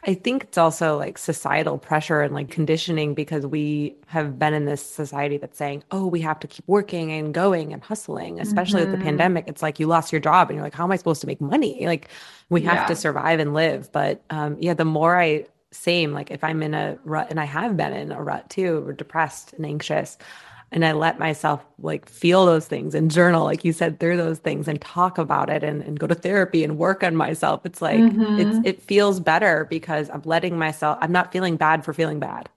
I 0.05 0.13
think 0.13 0.43
it's 0.43 0.57
also 0.57 0.97
like 0.97 1.17
societal 1.17 1.77
pressure 1.77 2.21
and 2.21 2.33
like 2.33 2.49
conditioning 2.49 3.13
because 3.13 3.45
we 3.45 3.95
have 4.07 4.37
been 4.37 4.53
in 4.53 4.65
this 4.65 4.85
society 4.85 5.37
that's 5.37 5.57
saying, 5.57 5.83
oh, 5.91 6.07
we 6.07 6.21
have 6.21 6.39
to 6.41 6.47
keep 6.47 6.65
working 6.67 7.11
and 7.11 7.33
going 7.33 7.73
and 7.73 7.83
hustling, 7.83 8.39
especially 8.39 8.81
mm-hmm. 8.81 8.91
with 8.91 8.91
the 8.91 8.97
mm-hmm. 8.97 9.17
pandemic. 9.17 9.45
It's 9.47 9.61
like 9.61 9.79
you 9.79 9.87
lost 9.87 10.11
your 10.11 10.21
job 10.21 10.49
and 10.49 10.55
you're 10.55 10.65
like, 10.65 10.73
how 10.73 10.83
am 10.83 10.91
I 10.91 10.95
supposed 10.95 11.21
to 11.21 11.27
make 11.27 11.41
money? 11.41 11.85
Like 11.85 12.09
we 12.49 12.61
have 12.61 12.75
yeah. 12.75 12.85
to 12.87 12.95
survive 12.95 13.39
and 13.39 13.53
live. 13.53 13.91
But 13.91 14.23
um, 14.29 14.57
yeah, 14.59 14.73
the 14.73 14.85
more 14.85 15.19
I, 15.19 15.45
same, 15.71 16.13
like 16.13 16.31
if 16.31 16.43
I'm 16.43 16.61
in 16.61 16.73
a 16.73 16.97
rut 17.03 17.27
and 17.29 17.39
I 17.39 17.45
have 17.45 17.75
been 17.75 17.93
in 17.93 18.11
a 18.11 18.21
rut 18.21 18.49
too, 18.49 18.85
or 18.87 18.93
depressed 18.93 19.53
and 19.53 19.65
anxious, 19.65 20.17
and 20.73 20.83
I 20.83 20.91
let 20.91 21.19
myself 21.19 21.63
like 21.79 22.09
feel 22.09 22.45
those 22.45 22.67
things 22.67 22.95
and 22.95 23.09
journal, 23.09 23.43
like 23.43 23.63
you 23.63 23.71
said, 23.71 23.99
through 23.99 24.17
those 24.17 24.39
things 24.39 24.67
and 24.67 24.81
talk 24.81 25.19
about 25.19 25.49
it 25.49 25.63
and, 25.63 25.83
and 25.83 25.99
go 25.99 26.07
to 26.07 26.15
therapy 26.15 26.63
and 26.63 26.79
work 26.79 27.03
on 27.03 27.15
myself. 27.15 27.63
It's 27.63 27.81
like 27.81 27.99
mm-hmm. 27.99 28.39
it's 28.39 28.67
it 28.67 28.81
feels 28.81 29.19
better 29.19 29.67
because 29.69 30.09
I'm 30.09 30.23
letting 30.25 30.57
myself 30.57 30.97
I'm 30.99 31.11
not 31.11 31.31
feeling 31.31 31.57
bad 31.57 31.85
for 31.85 31.93
feeling 31.93 32.19
bad. 32.19 32.49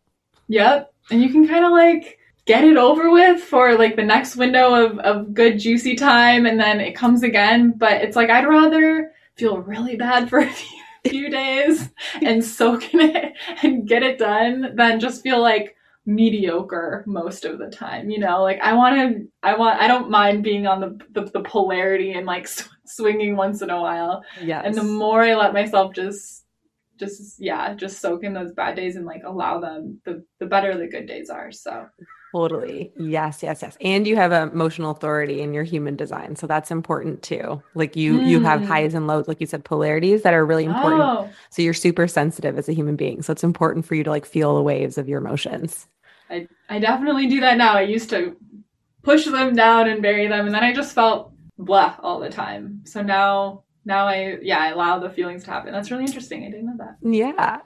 Yep. 0.48 0.92
And 1.10 1.22
you 1.22 1.28
can 1.28 1.46
kind 1.46 1.64
of 1.64 1.72
like 1.72 2.18
get 2.46 2.64
it 2.64 2.78
over 2.78 3.10
with 3.10 3.42
for 3.42 3.76
like 3.76 3.96
the 3.96 4.04
next 4.04 4.36
window 4.36 4.74
of, 4.74 4.98
of 5.00 5.34
good 5.34 5.58
juicy 5.58 5.94
time 5.94 6.46
and 6.46 6.58
then 6.58 6.80
it 6.80 6.96
comes 6.96 7.22
again. 7.22 7.74
But 7.76 8.00
it's 8.00 8.16
like 8.16 8.30
I'd 8.30 8.48
rather 8.48 9.12
feel 9.34 9.58
really 9.58 9.96
bad 9.96 10.30
for 10.30 10.38
a 10.40 10.50
few, 10.50 10.80
few 11.06 11.30
days 11.30 11.90
and 12.22 12.42
soak 12.42 12.94
in 12.94 13.00
it 13.00 13.34
and 13.62 13.86
get 13.86 14.02
it 14.02 14.18
done 14.18 14.74
than 14.74 15.00
just 15.00 15.22
feel 15.22 15.42
like 15.42 15.76
mediocre 16.06 17.04
most 17.06 17.44
of 17.44 17.58
the 17.58 17.68
time 17.68 18.08
you 18.08 18.18
know? 18.18 18.42
Like 18.42 18.60
i 18.60 18.72
want 18.72 18.96
to 18.96 19.28
i 19.42 19.56
want 19.56 19.80
i 19.80 19.88
don't 19.88 20.10
mind 20.10 20.44
being 20.44 20.66
on 20.66 20.80
the 20.80 20.98
the, 21.10 21.30
the 21.30 21.40
polarity 21.42 22.12
and 22.12 22.26
like 22.26 22.48
sw- 22.56 22.68
swinging 22.86 23.36
once 23.36 23.62
in 23.62 23.70
a 23.70 23.80
while. 23.80 24.22
Yeah 24.40 24.62
and 24.64 24.74
the 24.74 24.84
more 24.84 25.22
i 25.22 25.34
let 25.34 25.52
myself 25.52 25.94
just 25.94 26.44
just 26.98 27.40
yeah 27.40 27.74
just 27.74 28.00
soak 28.00 28.24
in 28.24 28.32
those 28.32 28.52
bad 28.52 28.76
days 28.76 28.96
and 28.96 29.04
like 29.04 29.22
allow 29.24 29.60
them 29.60 30.00
the 30.04 30.24
the 30.40 30.46
better 30.46 30.76
the 30.76 30.86
good 30.86 31.06
days 31.06 31.30
are 31.30 31.52
so. 31.52 31.86
Totally. 32.34 32.92
Yes 32.98 33.42
yes 33.42 33.62
yes. 33.62 33.78
And 33.80 34.06
you 34.06 34.16
have 34.16 34.32
emotional 34.32 34.90
authority 34.90 35.40
in 35.40 35.54
your 35.54 35.64
human 35.64 35.96
design 35.96 36.36
so 36.36 36.46
that's 36.46 36.70
important 36.70 37.22
too. 37.22 37.62
Like 37.74 37.96
you 37.96 38.18
mm. 38.18 38.26
you 38.26 38.40
have 38.40 38.60
mm. 38.60 38.66
highs 38.66 38.94
and 38.94 39.06
lows 39.06 39.28
like 39.28 39.40
you 39.40 39.46
said 39.46 39.64
polarities 39.64 40.22
that 40.22 40.34
are 40.34 40.44
really 40.44 40.64
important. 40.64 41.02
Oh. 41.02 41.30
so 41.50 41.62
you're 41.62 41.74
super 41.74 42.06
sensitive 42.06 42.58
as 42.58 42.68
a 42.68 42.72
human 42.72 42.96
being 42.96 43.22
so 43.22 43.32
it's 43.32 43.44
important 43.44 43.86
for 43.86 43.94
you 43.94 44.04
to 44.04 44.10
like 44.10 44.26
feel 44.26 44.54
the 44.54 44.62
waves 44.62 44.98
of 44.98 45.08
your 45.08 45.18
emotions 45.18 45.86
I, 46.30 46.48
I 46.68 46.78
definitely 46.78 47.26
do 47.28 47.40
that 47.40 47.56
now. 47.58 47.74
I 47.74 47.82
used 47.82 48.10
to 48.10 48.36
push 49.02 49.24
them 49.24 49.54
down 49.54 49.88
and 49.88 50.02
bury 50.02 50.26
them, 50.26 50.46
and 50.46 50.54
then 50.54 50.64
I 50.64 50.72
just 50.72 50.94
felt 50.94 51.32
blah 51.58 51.96
all 52.00 52.20
the 52.20 52.30
time. 52.30 52.82
So 52.84 53.02
now, 53.02 53.64
now 53.84 54.06
I, 54.06 54.38
yeah, 54.42 54.58
I 54.58 54.68
allow 54.68 54.98
the 54.98 55.10
feelings 55.10 55.44
to 55.44 55.50
happen. 55.50 55.72
That's 55.72 55.90
really 55.90 56.04
interesting. 56.04 56.44
I 56.44 56.50
didn't 56.50 56.66
know 56.66 56.76
that. 56.78 56.96
Yeah. 57.02 57.58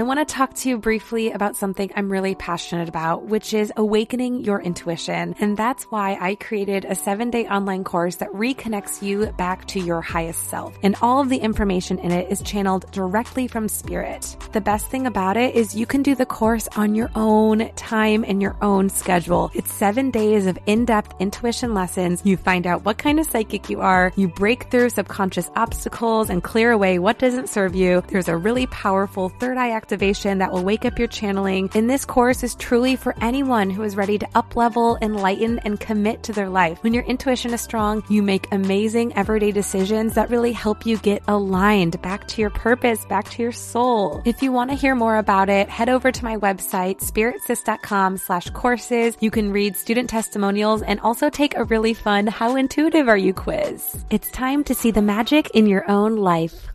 I 0.00 0.02
want 0.02 0.26
to 0.26 0.34
talk 0.34 0.54
to 0.54 0.68
you 0.70 0.78
briefly 0.78 1.30
about 1.30 1.56
something 1.56 1.90
I'm 1.94 2.10
really 2.10 2.34
passionate 2.34 2.88
about, 2.88 3.26
which 3.26 3.52
is 3.52 3.70
awakening 3.76 4.44
your 4.44 4.58
intuition. 4.58 5.34
And 5.38 5.58
that's 5.58 5.84
why 5.90 6.16
I 6.18 6.36
created 6.36 6.86
a 6.86 6.94
seven 6.94 7.28
day 7.28 7.46
online 7.46 7.84
course 7.84 8.16
that 8.16 8.30
reconnects 8.30 9.02
you 9.02 9.26
back 9.32 9.66
to 9.66 9.78
your 9.78 10.00
highest 10.00 10.48
self. 10.48 10.74
And 10.82 10.96
all 11.02 11.20
of 11.20 11.28
the 11.28 11.36
information 11.36 11.98
in 11.98 12.12
it 12.12 12.32
is 12.32 12.40
channeled 12.40 12.90
directly 12.92 13.46
from 13.46 13.68
spirit. 13.68 14.38
The 14.52 14.62
best 14.62 14.86
thing 14.86 15.06
about 15.06 15.36
it 15.36 15.54
is 15.54 15.74
you 15.74 15.84
can 15.84 16.02
do 16.02 16.14
the 16.14 16.24
course 16.24 16.66
on 16.76 16.94
your 16.94 17.10
own 17.14 17.70
time 17.74 18.24
and 18.26 18.40
your 18.40 18.56
own 18.62 18.88
schedule. 18.88 19.50
It's 19.52 19.70
seven 19.70 20.10
days 20.10 20.46
of 20.46 20.58
in 20.64 20.86
depth 20.86 21.14
intuition 21.20 21.74
lessons. 21.74 22.22
You 22.24 22.38
find 22.38 22.66
out 22.66 22.86
what 22.86 22.96
kind 22.96 23.20
of 23.20 23.26
psychic 23.26 23.68
you 23.68 23.82
are. 23.82 24.14
You 24.16 24.28
break 24.28 24.70
through 24.70 24.88
subconscious 24.88 25.50
obstacles 25.56 26.30
and 26.30 26.42
clear 26.42 26.72
away 26.72 26.98
what 26.98 27.18
doesn't 27.18 27.50
serve 27.50 27.74
you. 27.74 28.02
There's 28.08 28.28
a 28.28 28.36
really 28.38 28.66
powerful 28.66 29.28
third 29.28 29.58
eye 29.58 29.72
that 29.90 30.52
will 30.52 30.64
wake 30.64 30.84
up 30.84 30.98
your 30.98 31.08
channeling. 31.08 31.70
And 31.74 31.88
this 31.88 32.04
course 32.04 32.42
is 32.42 32.54
truly 32.54 32.96
for 32.96 33.14
anyone 33.20 33.70
who 33.70 33.82
is 33.82 33.96
ready 33.96 34.18
to 34.18 34.26
uplevel, 34.34 35.00
enlighten, 35.02 35.58
and 35.60 35.78
commit 35.80 36.22
to 36.24 36.32
their 36.32 36.48
life. 36.48 36.82
When 36.82 36.94
your 36.94 37.04
intuition 37.04 37.52
is 37.52 37.60
strong, 37.60 38.02
you 38.08 38.22
make 38.22 38.46
amazing 38.52 39.14
everyday 39.16 39.52
decisions 39.52 40.14
that 40.14 40.30
really 40.30 40.52
help 40.52 40.86
you 40.86 40.98
get 40.98 41.22
aligned 41.28 42.00
back 42.02 42.26
to 42.28 42.40
your 42.40 42.50
purpose, 42.50 43.04
back 43.06 43.28
to 43.30 43.42
your 43.42 43.52
soul. 43.52 44.22
If 44.24 44.42
you 44.42 44.52
want 44.52 44.70
to 44.70 44.76
hear 44.76 44.94
more 44.94 45.16
about 45.16 45.48
it, 45.48 45.68
head 45.68 45.88
over 45.88 46.12
to 46.12 46.24
my 46.24 46.36
website, 46.36 47.00
spiritsis.com 47.00 48.16
slash 48.16 48.50
courses. 48.50 49.16
You 49.20 49.30
can 49.30 49.52
read 49.52 49.76
student 49.76 50.10
testimonials 50.10 50.82
and 50.82 51.00
also 51.00 51.30
take 51.30 51.56
a 51.56 51.64
really 51.64 51.94
fun 51.94 52.26
How 52.26 52.56
Intuitive 52.56 53.08
Are 53.08 53.16
You 53.16 53.34
quiz. 53.34 54.04
It's 54.10 54.30
time 54.30 54.64
to 54.64 54.74
see 54.74 54.90
the 54.90 55.02
magic 55.02 55.50
in 55.50 55.66
your 55.66 55.90
own 55.90 56.16
life. 56.16 56.68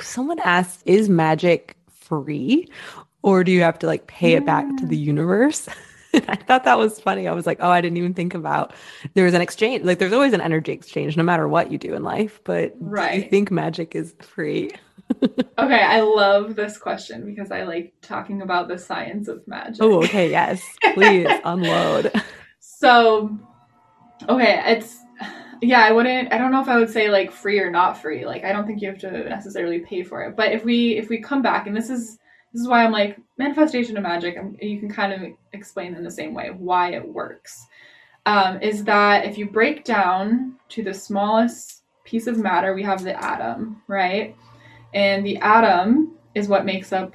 Someone 0.00 0.40
asked, 0.40 0.82
is 0.84 1.08
magic 1.08 1.76
free 2.10 2.68
or 3.22 3.44
do 3.44 3.52
you 3.52 3.62
have 3.62 3.78
to 3.78 3.86
like 3.86 4.06
pay 4.06 4.34
it 4.34 4.44
back 4.44 4.66
to 4.76 4.86
the 4.86 5.00
mm. 5.00 5.06
universe? 5.06 5.68
I 6.14 6.34
thought 6.34 6.64
that 6.64 6.76
was 6.76 6.98
funny. 7.00 7.28
I 7.28 7.32
was 7.32 7.46
like, 7.46 7.58
oh, 7.60 7.70
I 7.70 7.80
didn't 7.80 7.98
even 7.98 8.14
think 8.14 8.34
about 8.34 8.74
there 9.14 9.24
was 9.24 9.34
an 9.34 9.40
exchange. 9.40 9.84
Like 9.84 9.98
there's 9.98 10.12
always 10.12 10.32
an 10.32 10.40
energy 10.40 10.72
exchange 10.72 11.16
no 11.16 11.22
matter 11.22 11.46
what 11.46 11.70
you 11.70 11.78
do 11.78 11.94
in 11.94 12.02
life, 12.02 12.40
but 12.42 12.74
right. 12.80 13.14
do 13.14 13.20
you 13.20 13.30
think 13.30 13.50
magic 13.50 13.94
is 13.94 14.14
free? 14.20 14.72
okay, 15.22 15.82
I 15.82 16.00
love 16.00 16.56
this 16.56 16.78
question 16.78 17.24
because 17.24 17.52
I 17.52 17.62
like 17.62 17.94
talking 18.02 18.42
about 18.42 18.68
the 18.68 18.78
science 18.78 19.28
of 19.28 19.46
magic. 19.46 19.82
Oh, 19.82 20.02
okay, 20.02 20.30
yes. 20.30 20.62
Please 20.94 21.28
unload. 21.44 22.12
So, 22.62 23.38
okay, 24.26 24.62
it's 24.64 24.99
yeah, 25.62 25.84
I 25.84 25.92
wouldn't 25.92 26.32
I 26.32 26.38
don't 26.38 26.52
know 26.52 26.62
if 26.62 26.68
I 26.68 26.76
would 26.76 26.90
say 26.90 27.10
like 27.10 27.30
free 27.30 27.58
or 27.58 27.70
not 27.70 28.00
free. 28.00 28.24
Like 28.24 28.44
I 28.44 28.52
don't 28.52 28.66
think 28.66 28.80
you 28.80 28.88
have 28.88 28.98
to 29.00 29.28
necessarily 29.28 29.80
pay 29.80 30.02
for 30.02 30.22
it. 30.22 30.36
But 30.36 30.52
if 30.52 30.64
we 30.64 30.96
if 30.96 31.08
we 31.08 31.20
come 31.20 31.42
back 31.42 31.66
and 31.66 31.76
this 31.76 31.90
is 31.90 32.18
this 32.52 32.62
is 32.62 32.68
why 32.68 32.84
I'm 32.84 32.92
like 32.92 33.18
manifestation 33.38 33.96
of 33.96 34.02
magic, 34.02 34.36
you 34.60 34.78
can 34.78 34.90
kind 34.90 35.12
of 35.12 35.32
explain 35.52 35.94
in 35.94 36.02
the 36.02 36.10
same 36.10 36.34
way 36.34 36.50
why 36.50 36.92
it 36.92 37.06
works. 37.06 37.66
Um, 38.26 38.60
is 38.60 38.84
that 38.84 39.24
if 39.24 39.38
you 39.38 39.48
break 39.48 39.84
down 39.84 40.56
to 40.70 40.82
the 40.82 40.92
smallest 40.92 41.82
piece 42.04 42.26
of 42.26 42.38
matter, 42.38 42.74
we 42.74 42.82
have 42.82 43.02
the 43.02 43.22
atom, 43.22 43.82
right? 43.86 44.36
And 44.92 45.24
the 45.24 45.38
atom 45.38 46.16
is 46.34 46.48
what 46.48 46.64
makes 46.64 46.92
up 46.92 47.14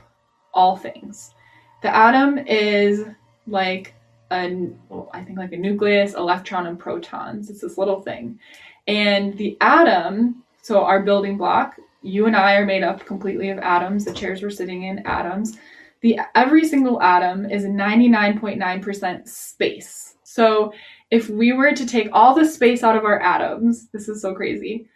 all 0.53 0.77
things. 0.77 1.33
The 1.81 1.93
atom 1.93 2.39
is 2.39 3.05
like 3.45 3.93
a, 4.37 4.69
well, 4.89 5.09
I 5.13 5.23
think 5.23 5.37
like 5.37 5.53
a 5.53 5.57
nucleus, 5.57 6.13
electron, 6.13 6.67
and 6.67 6.79
protons. 6.79 7.49
It's 7.49 7.61
this 7.61 7.77
little 7.77 8.01
thing. 8.01 8.39
And 8.87 9.37
the 9.37 9.57
atom, 9.61 10.43
so 10.61 10.83
our 10.83 11.03
building 11.03 11.37
block, 11.37 11.77
you 12.01 12.27
and 12.27 12.35
I 12.35 12.55
are 12.55 12.65
made 12.65 12.83
up 12.83 13.05
completely 13.05 13.49
of 13.49 13.57
atoms. 13.59 14.05
The 14.05 14.13
chairs 14.13 14.41
we're 14.41 14.49
sitting 14.49 14.83
in, 14.83 14.99
atoms. 15.05 15.57
The 16.01 16.19
every 16.35 16.67
single 16.67 17.01
atom 17.01 17.49
is 17.49 17.65
99.9% 17.65 19.27
space. 19.27 20.15
So 20.23 20.71
if 21.09 21.29
we 21.29 21.53
were 21.53 21.71
to 21.71 21.85
take 21.85 22.09
all 22.11 22.35
the 22.35 22.45
space 22.45 22.83
out 22.83 22.95
of 22.95 23.05
our 23.05 23.19
atoms, 23.21 23.87
this 23.91 24.07
is 24.07 24.21
so 24.21 24.35
crazy. 24.35 24.87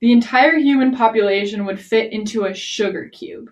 The 0.00 0.12
entire 0.12 0.58
human 0.58 0.94
population 0.94 1.64
would 1.64 1.80
fit 1.80 2.12
into 2.12 2.44
a 2.44 2.54
sugar 2.54 3.08
cube. 3.08 3.50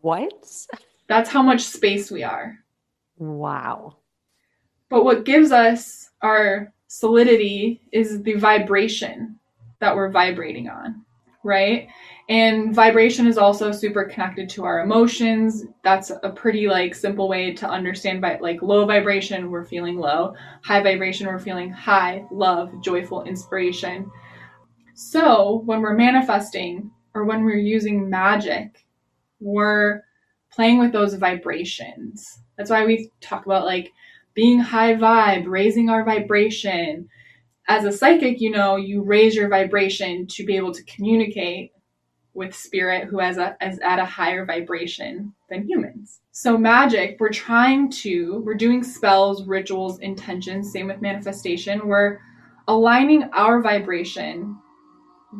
What? 0.00 0.66
That's 1.08 1.30
how 1.30 1.42
much 1.42 1.62
space 1.62 2.10
we 2.10 2.22
are. 2.22 2.58
Wow. 3.16 3.96
But 4.94 5.04
what 5.04 5.24
gives 5.24 5.50
us 5.50 6.12
our 6.22 6.72
solidity 6.86 7.80
is 7.90 8.22
the 8.22 8.34
vibration 8.34 9.40
that 9.80 9.96
we're 9.96 10.12
vibrating 10.12 10.68
on, 10.68 11.04
right? 11.42 11.88
And 12.28 12.72
vibration 12.72 13.26
is 13.26 13.36
also 13.36 13.72
super 13.72 14.04
connected 14.04 14.48
to 14.50 14.64
our 14.64 14.82
emotions. 14.82 15.64
That's 15.82 16.12
a 16.22 16.30
pretty 16.30 16.68
like 16.68 16.94
simple 16.94 17.28
way 17.28 17.52
to 17.54 17.68
understand 17.68 18.20
by 18.20 18.38
like 18.38 18.62
low 18.62 18.86
vibration, 18.86 19.50
we're 19.50 19.64
feeling 19.64 19.98
low. 19.98 20.36
High 20.62 20.84
vibration, 20.84 21.26
we're 21.26 21.40
feeling 21.40 21.72
high, 21.72 22.24
love, 22.30 22.70
joyful, 22.80 23.24
inspiration. 23.24 24.08
So 24.94 25.62
when 25.64 25.80
we're 25.80 25.96
manifesting 25.96 26.88
or 27.14 27.24
when 27.24 27.44
we're 27.44 27.56
using 27.56 28.08
magic, 28.08 28.86
we're 29.40 30.02
playing 30.52 30.78
with 30.78 30.92
those 30.92 31.14
vibrations. 31.14 32.38
That's 32.56 32.70
why 32.70 32.86
we 32.86 33.10
talk 33.20 33.44
about 33.44 33.64
like 33.64 33.90
being 34.34 34.58
high 34.58 34.94
vibe, 34.94 35.44
raising 35.46 35.88
our 35.88 36.04
vibration. 36.04 37.08
As 37.68 37.84
a 37.84 37.92
psychic, 37.92 38.40
you 38.40 38.50
know, 38.50 38.76
you 38.76 39.02
raise 39.02 39.34
your 39.34 39.48
vibration 39.48 40.26
to 40.28 40.44
be 40.44 40.56
able 40.56 40.72
to 40.72 40.84
communicate 40.84 41.72
with 42.34 42.54
spirit 42.54 43.08
who 43.08 43.20
has 43.20 43.38
a, 43.38 43.56
is 43.62 43.78
at 43.78 44.00
a 44.00 44.04
higher 44.04 44.44
vibration 44.44 45.32
than 45.48 45.66
humans. 45.66 46.20
So 46.32 46.58
magic, 46.58 47.16
we're 47.20 47.30
trying 47.30 47.90
to, 47.90 48.42
we're 48.44 48.54
doing 48.54 48.82
spells, 48.82 49.46
rituals, 49.46 50.00
intentions, 50.00 50.72
same 50.72 50.88
with 50.88 51.00
manifestation. 51.00 51.86
We're 51.86 52.18
aligning 52.66 53.24
our 53.32 53.62
vibration 53.62 54.58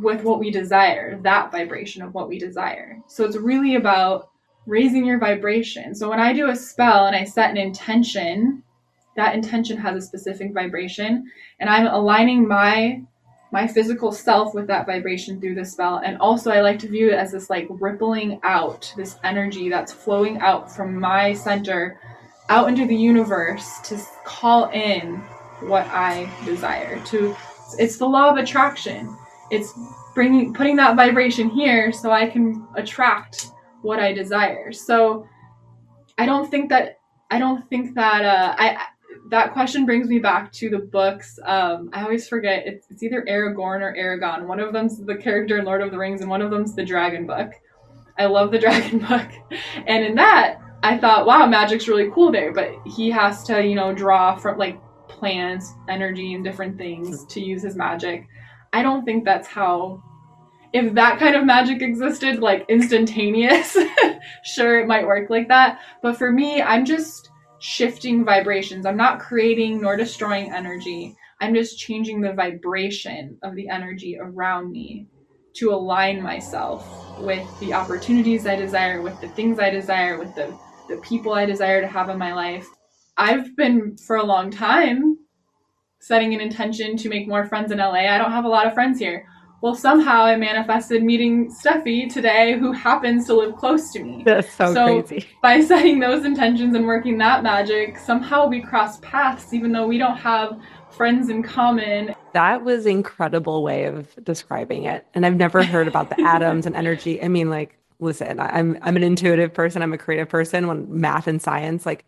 with 0.02 0.22
what 0.22 0.38
we 0.38 0.50
desire, 0.50 1.20
that 1.22 1.52
vibration 1.52 2.02
of 2.02 2.14
what 2.14 2.28
we 2.28 2.38
desire. 2.38 2.98
So 3.08 3.24
it's 3.24 3.36
really 3.36 3.74
about 3.74 4.30
raising 4.66 5.04
your 5.04 5.18
vibration. 5.18 5.94
So 5.94 6.08
when 6.08 6.20
I 6.20 6.32
do 6.32 6.50
a 6.50 6.56
spell 6.56 7.06
and 7.06 7.14
I 7.14 7.24
set 7.24 7.50
an 7.50 7.56
intention, 7.56 8.62
that 9.16 9.34
intention 9.34 9.76
has 9.76 9.96
a 9.96 10.06
specific 10.06 10.52
vibration 10.52 11.30
and 11.60 11.70
I'm 11.70 11.86
aligning 11.86 12.46
my 12.46 13.02
my 13.54 13.68
physical 13.68 14.10
self 14.10 14.52
with 14.52 14.66
that 14.66 14.84
vibration 14.84 15.40
through 15.40 15.54
the 15.54 15.64
spell. 15.64 15.98
And 15.98 16.18
also, 16.18 16.50
I 16.50 16.60
like 16.60 16.80
to 16.80 16.88
view 16.88 17.10
it 17.10 17.14
as 17.14 17.30
this 17.30 17.48
like 17.48 17.68
rippling 17.70 18.40
out, 18.42 18.92
this 18.96 19.16
energy 19.22 19.68
that's 19.68 19.92
flowing 19.92 20.40
out 20.40 20.74
from 20.74 20.98
my 20.98 21.34
center 21.34 22.00
out 22.48 22.68
into 22.68 22.84
the 22.84 22.96
universe 22.96 23.78
to 23.84 23.96
call 24.24 24.70
in 24.70 25.18
what 25.60 25.86
I 25.86 26.28
desire. 26.44 27.00
To 27.06 27.36
it's 27.78 27.96
the 27.96 28.06
law 28.06 28.28
of 28.28 28.38
attraction. 28.38 29.16
It's 29.52 29.72
bringing 30.16 30.52
putting 30.52 30.74
that 30.76 30.96
vibration 30.96 31.48
here 31.48 31.92
so 31.92 32.10
I 32.10 32.28
can 32.28 32.66
attract 32.74 33.52
what 33.82 34.00
I 34.00 34.12
desire. 34.12 34.72
So 34.72 35.28
I 36.18 36.26
don't 36.26 36.50
think 36.50 36.70
that 36.70 36.98
I 37.30 37.38
don't 37.38 37.68
think 37.68 37.94
that 37.94 38.24
uh, 38.24 38.54
I 38.58 38.86
that 39.28 39.52
question 39.52 39.86
brings 39.86 40.08
me 40.08 40.18
back 40.18 40.52
to 40.52 40.68
the 40.68 40.78
books. 40.78 41.38
Um, 41.44 41.90
I 41.92 42.02
always 42.02 42.28
forget 42.28 42.66
it's, 42.66 42.86
it's 42.90 43.02
either 43.02 43.24
Aragorn 43.28 43.80
or 43.80 43.94
Eragon. 43.96 44.46
One 44.46 44.60
of 44.60 44.72
them's 44.72 44.98
the 44.98 45.16
character 45.16 45.58
in 45.58 45.64
Lord 45.64 45.82
of 45.82 45.90
the 45.90 45.98
Rings, 45.98 46.20
and 46.20 46.28
one 46.28 46.42
of 46.42 46.50
them's 46.50 46.74
the 46.74 46.84
Dragon 46.84 47.26
Book. 47.26 47.52
I 48.18 48.26
love 48.26 48.50
the 48.50 48.58
Dragon 48.60 48.98
Book, 48.98 49.28
and 49.86 50.04
in 50.04 50.14
that 50.16 50.60
I 50.82 50.98
thought, 50.98 51.24
wow, 51.24 51.46
magic's 51.46 51.88
really 51.88 52.10
cool 52.12 52.30
there. 52.30 52.52
But 52.52 52.70
he 52.84 53.10
has 53.10 53.42
to, 53.44 53.64
you 53.64 53.74
know, 53.74 53.94
draw 53.94 54.36
from 54.36 54.58
like 54.58 54.78
plants, 55.08 55.72
energy, 55.88 56.34
and 56.34 56.44
different 56.44 56.76
things 56.76 57.24
to 57.26 57.40
use 57.40 57.62
his 57.62 57.76
magic. 57.76 58.26
I 58.72 58.82
don't 58.82 59.04
think 59.04 59.24
that's 59.24 59.48
how. 59.48 60.02
If 60.74 60.92
that 60.94 61.20
kind 61.20 61.36
of 61.36 61.46
magic 61.46 61.82
existed, 61.82 62.40
like 62.40 62.66
instantaneous, 62.68 63.76
sure, 64.44 64.80
it 64.80 64.88
might 64.88 65.06
work 65.06 65.30
like 65.30 65.46
that. 65.46 65.78
But 66.02 66.18
for 66.18 66.32
me, 66.32 66.60
I'm 66.60 66.84
just 66.84 67.30
shifting 67.64 68.26
vibrations. 68.26 68.84
I'm 68.84 68.98
not 68.98 69.20
creating 69.20 69.80
nor 69.80 69.96
destroying 69.96 70.52
energy. 70.52 71.16
I'm 71.40 71.54
just 71.54 71.78
changing 71.78 72.20
the 72.20 72.34
vibration 72.34 73.38
of 73.42 73.54
the 73.54 73.70
energy 73.70 74.18
around 74.20 74.70
me 74.70 75.06
to 75.54 75.72
align 75.72 76.20
myself 76.20 77.18
with 77.20 77.42
the 77.60 77.72
opportunities 77.72 78.46
I 78.46 78.56
desire, 78.56 79.00
with 79.00 79.18
the 79.22 79.28
things 79.28 79.58
I 79.58 79.70
desire, 79.70 80.18
with 80.18 80.34
the, 80.34 80.54
the 80.90 80.98
people 80.98 81.32
I 81.32 81.46
desire 81.46 81.80
to 81.80 81.88
have 81.88 82.10
in 82.10 82.18
my 82.18 82.34
life. 82.34 82.66
I've 83.16 83.56
been 83.56 83.96
for 83.96 84.16
a 84.16 84.24
long 84.24 84.50
time 84.50 85.16
setting 86.00 86.34
an 86.34 86.42
intention 86.42 86.98
to 86.98 87.08
make 87.08 87.26
more 87.26 87.46
friends 87.46 87.72
in 87.72 87.78
LA. 87.78 88.12
I 88.12 88.18
don't 88.18 88.32
have 88.32 88.44
a 88.44 88.48
lot 88.48 88.66
of 88.66 88.74
friends 88.74 88.98
here. 88.98 89.26
Well, 89.64 89.74
somehow 89.74 90.26
I 90.26 90.36
manifested 90.36 91.02
meeting 91.02 91.50
Steffi 91.50 92.12
today, 92.12 92.58
who 92.58 92.70
happens 92.70 93.24
to 93.28 93.34
live 93.34 93.56
close 93.56 93.90
to 93.94 94.04
me. 94.04 94.22
That's 94.26 94.52
so, 94.52 94.74
so 94.74 95.02
crazy. 95.02 95.26
By 95.40 95.60
setting 95.64 96.00
those 96.00 96.26
intentions 96.26 96.76
and 96.76 96.84
working 96.84 97.16
that 97.16 97.42
magic, 97.42 97.96
somehow 97.96 98.46
we 98.46 98.60
cross 98.60 98.98
paths, 99.00 99.54
even 99.54 99.72
though 99.72 99.86
we 99.86 99.96
don't 99.96 100.18
have 100.18 100.60
friends 100.90 101.30
in 101.30 101.42
common. 101.42 102.14
That 102.34 102.62
was 102.62 102.84
incredible 102.84 103.62
way 103.62 103.84
of 103.84 104.14
describing 104.22 104.84
it. 104.84 105.06
And 105.14 105.24
I've 105.24 105.36
never 105.36 105.64
heard 105.64 105.88
about 105.88 106.10
the 106.10 106.20
atoms 106.20 106.66
and 106.66 106.76
energy. 106.76 107.22
I 107.22 107.28
mean, 107.28 107.48
like, 107.48 107.78
listen, 108.00 108.40
I'm 108.40 108.76
I'm 108.82 108.96
an 108.96 109.02
intuitive 109.02 109.54
person. 109.54 109.80
I'm 109.80 109.94
a 109.94 109.98
creative 109.98 110.28
person. 110.28 110.66
When 110.66 111.00
math 111.00 111.26
and 111.26 111.40
science, 111.40 111.86
like 111.86 112.04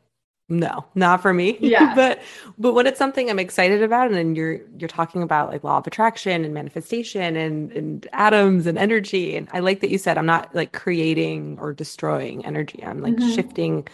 no, 0.48 0.84
not 0.94 1.20
for 1.22 1.34
me. 1.34 1.58
Yeah. 1.66 1.94
but 1.94 2.22
but 2.58 2.74
when 2.74 2.86
it's 2.86 2.98
something 2.98 3.28
I'm 3.28 3.38
excited 3.40 3.82
about 3.82 4.06
and 4.06 4.14
then 4.14 4.36
you're 4.36 4.60
you're 4.78 4.88
talking 4.88 5.22
about 5.22 5.50
like 5.50 5.64
law 5.64 5.78
of 5.78 5.86
attraction 5.86 6.44
and 6.44 6.54
manifestation 6.54 7.36
and 7.36 7.72
and 7.72 8.06
atoms 8.12 8.66
and 8.66 8.78
energy 8.78 9.36
and 9.36 9.48
I 9.52 9.58
like 9.60 9.80
that 9.80 9.90
you 9.90 9.98
said 9.98 10.16
I'm 10.16 10.26
not 10.26 10.54
like 10.54 10.72
creating 10.72 11.58
or 11.60 11.72
destroying 11.72 12.46
energy. 12.46 12.82
I'm 12.84 13.00
like 13.00 13.14
mm-hmm. 13.14 13.34
shifting 13.34 13.88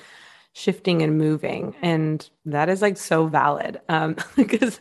shifting 0.53 1.01
and 1.01 1.17
moving 1.17 1.75
and 1.81 2.29
that 2.45 2.69
is 2.69 2.83
like 2.83 2.99
so 2.99 3.27
valid 3.27 3.81
um 3.89 4.17
because 4.37 4.81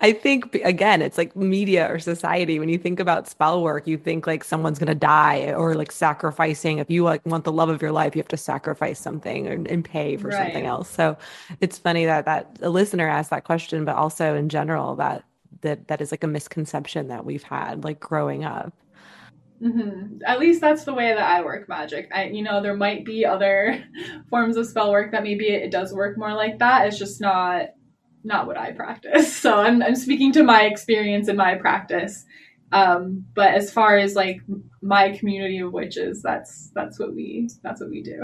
I 0.00 0.12
think 0.12 0.54
again, 0.56 1.02
it's 1.02 1.18
like 1.18 1.34
media 1.36 1.92
or 1.92 1.98
society. 1.98 2.58
When 2.58 2.68
you 2.68 2.78
think 2.78 3.00
about 3.00 3.28
spell 3.28 3.62
work, 3.62 3.86
you 3.86 3.96
think 3.98 4.26
like 4.26 4.44
someone's 4.44 4.78
gonna 4.78 4.94
die 4.94 5.52
or 5.52 5.74
like 5.74 5.92
sacrificing. 5.92 6.78
If 6.78 6.90
you 6.90 7.04
like 7.04 7.24
want 7.26 7.44
the 7.44 7.52
love 7.52 7.68
of 7.68 7.82
your 7.82 7.92
life, 7.92 8.16
you 8.16 8.20
have 8.20 8.28
to 8.28 8.36
sacrifice 8.36 9.00
something 9.00 9.46
and, 9.46 9.66
and 9.66 9.84
pay 9.84 10.16
for 10.16 10.28
right. 10.28 10.44
something 10.44 10.66
else. 10.66 10.90
So 10.90 11.16
it's 11.60 11.78
funny 11.78 12.06
that 12.06 12.24
that 12.24 12.58
a 12.62 12.70
listener 12.70 13.08
asked 13.08 13.30
that 13.30 13.44
question, 13.44 13.84
but 13.84 13.96
also 13.96 14.34
in 14.34 14.48
general 14.48 14.96
that 14.96 15.24
that 15.60 15.88
that 15.88 16.00
is 16.00 16.10
like 16.10 16.24
a 16.24 16.28
misconception 16.28 17.08
that 17.08 17.24
we've 17.24 17.42
had 17.42 17.84
like 17.84 18.00
growing 18.00 18.44
up. 18.44 18.72
Mm-hmm. 19.62 20.18
At 20.24 20.38
least 20.38 20.60
that's 20.60 20.84
the 20.84 20.94
way 20.94 21.08
that 21.08 21.18
I 21.18 21.42
work 21.42 21.68
magic. 21.68 22.08
I, 22.14 22.26
you 22.26 22.42
know, 22.42 22.62
there 22.62 22.76
might 22.76 23.04
be 23.04 23.26
other 23.26 23.84
forms 24.30 24.56
of 24.56 24.66
spell 24.66 24.92
work 24.92 25.10
that 25.12 25.24
maybe 25.24 25.48
it 25.48 25.70
does 25.70 25.92
work 25.92 26.16
more 26.16 26.32
like 26.32 26.58
that. 26.60 26.86
It's 26.86 26.98
just 26.98 27.20
not 27.20 27.70
not 28.24 28.46
what 28.46 28.58
I 28.58 28.72
practice. 28.72 29.36
So 29.38 29.60
I'm, 29.60 29.82
I'm 29.82 29.94
speaking 29.94 30.32
to 30.32 30.42
my 30.42 30.62
experience 30.62 31.28
and 31.28 31.38
my 31.38 31.54
practice. 31.54 32.24
Um, 32.70 33.24
but 33.34 33.54
as 33.54 33.72
far 33.72 33.96
as 33.96 34.14
like 34.14 34.42
my 34.82 35.16
community 35.16 35.58
of 35.58 35.72
witches, 35.72 36.22
that's 36.22 36.70
that's 36.74 36.98
what 36.98 37.14
we 37.14 37.48
that's 37.62 37.80
what 37.80 37.88
we 37.88 38.02
do. 38.02 38.22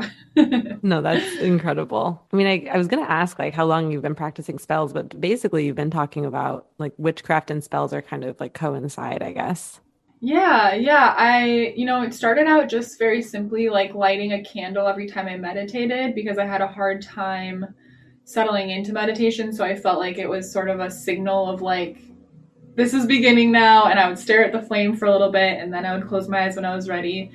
no, 0.82 1.01
that's 1.01 1.36
incredible. 1.36 2.22
I 2.32 2.36
mean, 2.36 2.47
I, 2.47 2.68
I 2.70 2.76
was 2.76 2.88
gonna 2.88 3.03
ask 3.09 3.38
like 3.38 3.55
how 3.55 3.64
long 3.64 3.90
you've 3.90 4.03
been 4.03 4.14
practicing 4.14 4.59
spells, 4.59 4.92
but 4.92 5.18
basically 5.18 5.64
you've 5.64 5.76
been 5.76 5.90
talking 5.90 6.26
about 6.26 6.66
like 6.78 6.92
witchcraft 6.99 7.51
and 7.51 7.64
spells 7.64 7.95
are 7.95 8.03
kind 8.03 8.24
of 8.24 8.38
like 8.38 8.53
coincide, 8.53 9.22
I 9.22 9.32
guess. 9.32 9.80
Yeah, 10.20 10.74
yeah. 10.74 11.14
I, 11.16 11.74
you 11.76 11.84
know, 11.84 12.03
it 12.03 12.14
started 12.14 12.47
out 12.47 12.70
just 12.70 12.99
very 12.99 13.20
simply 13.20 13.68
like 13.68 13.95
lighting 13.95 14.32
a 14.32 14.42
candle 14.42 14.88
every 14.88 15.07
time 15.07 15.26
I 15.26 15.36
meditated 15.36 16.14
because 16.14 16.38
I 16.38 16.47
had 16.47 16.62
a 16.62 16.66
hard 16.66 17.03
time 17.03 17.74
settling 18.24 18.70
into 18.70 18.92
meditation. 18.92 19.52
So 19.52 19.64
I 19.64 19.76
felt 19.76 19.98
like 19.98 20.18
it 20.18 20.28
was 20.28 20.50
sort 20.50 20.68
of 20.68 20.80
a 20.80 20.90
signal 20.90 21.48
of 21.48 21.62
like, 21.62 21.98
this 22.74 22.94
is 22.94 23.06
beginning 23.06 23.52
now. 23.52 23.86
And 23.86 23.98
I 23.98 24.08
would 24.08 24.18
stare 24.18 24.44
at 24.44 24.52
the 24.52 24.62
flame 24.62 24.96
for 24.96 25.06
a 25.06 25.12
little 25.12 25.30
bit 25.30 25.60
and 25.60 25.72
then 25.72 25.86
I 25.86 25.96
would 25.96 26.08
close 26.08 26.28
my 26.28 26.44
eyes 26.44 26.56
when 26.56 26.64
I 26.64 26.74
was 26.74 26.88
ready. 26.88 27.30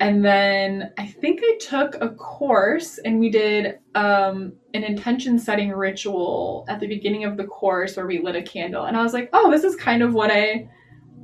And 0.00 0.24
then 0.24 0.92
I 0.96 1.06
think 1.06 1.40
I 1.42 1.58
took 1.60 1.96
a 2.00 2.10
course 2.10 2.98
and 2.98 3.18
we 3.18 3.30
did 3.30 3.80
um, 3.96 4.52
an 4.72 4.84
intention 4.84 5.40
setting 5.40 5.70
ritual 5.70 6.64
at 6.68 6.78
the 6.78 6.86
beginning 6.86 7.24
of 7.24 7.36
the 7.36 7.44
course 7.44 7.96
where 7.96 8.06
we 8.06 8.20
lit 8.20 8.36
a 8.36 8.42
candle. 8.42 8.84
And 8.84 8.96
I 8.96 9.02
was 9.02 9.12
like, 9.12 9.28
oh, 9.32 9.50
this 9.50 9.64
is 9.64 9.74
kind 9.74 10.02
of 10.02 10.14
what 10.14 10.30
I 10.30 10.68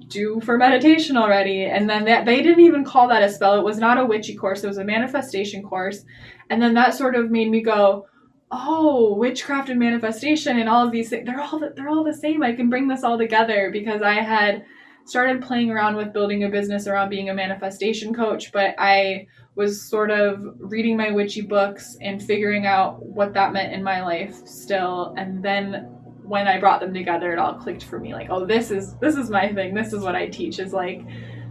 do 0.09 0.41
for 0.41 0.59
meditation 0.59 1.17
already. 1.17 1.65
And 1.65 1.89
then 1.89 2.05
that, 2.07 2.25
they 2.25 2.43
didn't 2.43 2.65
even 2.65 2.85
call 2.85 3.09
that 3.09 3.23
a 3.23 3.31
spell. 3.31 3.59
It 3.59 3.65
was 3.65 3.79
not 3.79 3.99
a 3.99 4.05
witchy 4.05 4.35
course, 4.35 4.65
it 4.65 4.69
was 4.69 4.79
a 4.79 4.85
manifestation 4.85 5.63
course. 5.63 6.05
And 6.51 6.61
then 6.61 6.75
that 6.75 6.95
sort 6.95 7.15
of 7.15 7.31
made 7.31 7.51
me 7.51 7.63
go, 7.63 8.07
oh, 8.55 9.15
witchcraft 9.15 9.69
and 9.69 9.79
manifestation 9.79 10.59
and 10.59 10.69
all 10.69 10.87
of 10.87 10.93
these 10.93 11.11
things, 11.11 11.27
they're 11.27 11.41
all, 11.41 11.61
they're 11.75 11.89
all 11.89 12.05
the 12.05 12.15
same. 12.15 12.43
I 12.43 12.53
can 12.53 12.71
bring 12.71 12.89
this 12.89 13.05
all 13.05 13.19
together 13.19 13.71
because 13.73 14.03
I 14.03 14.15
had 14.15 14.65
started 15.05 15.43
playing 15.43 15.71
around 15.71 15.97
with 15.97 16.13
building 16.13 16.45
a 16.45 16.49
business 16.49 16.87
around 16.87 17.11
being 17.11 17.31
a 17.31 17.35
manifestation 17.35 18.15
coach, 18.15 18.53
but 18.53 18.75
I 18.79 19.27
was 19.55 19.83
sort 19.83 20.11
of 20.11 20.41
reading 20.59 20.97
my 20.97 21.11
witchy 21.11 21.43
books 21.43 21.97
and 22.01 22.23
figuring 22.23 22.67
out 22.67 23.05
what 23.05 23.35
that 23.35 23.53
meant 23.53 23.73
in 23.73 23.83
my 23.83 24.03
life 24.03 24.47
still. 24.47 25.15
And 25.17 25.43
then 25.45 25.89
when 26.23 26.49
I 26.49 26.59
brought 26.59 26.81
them 26.81 26.95
together, 26.95 27.33
it 27.33 27.39
all 27.39 27.55
clicked 27.55 27.85
for 27.85 28.01
me. 28.01 28.15
Like, 28.15 28.29
oh, 28.31 28.47
this 28.47 28.71
is 28.71 28.97
this 28.97 29.17
is 29.17 29.31
my 29.31 29.53
thing. 29.53 29.75
This 29.75 29.93
is 29.93 30.03
what 30.03 30.17
I 30.17 30.27
teach. 30.27 30.59
Is 30.59 30.73
like 30.73 31.03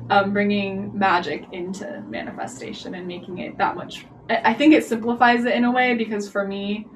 um, 0.09 0.33
bringing 0.33 0.97
magic 0.97 1.45
into 1.51 2.03
manifestation 2.09 2.95
and 2.95 3.07
making 3.07 3.37
it 3.37 3.57
that 3.57 3.75
much. 3.75 4.05
I 4.29 4.53
think 4.53 4.73
it 4.73 4.85
simplifies 4.85 5.45
it 5.45 5.53
in 5.53 5.65
a 5.65 5.71
way 5.71 5.95
because 5.95 6.29
for 6.29 6.47
me, 6.47 6.87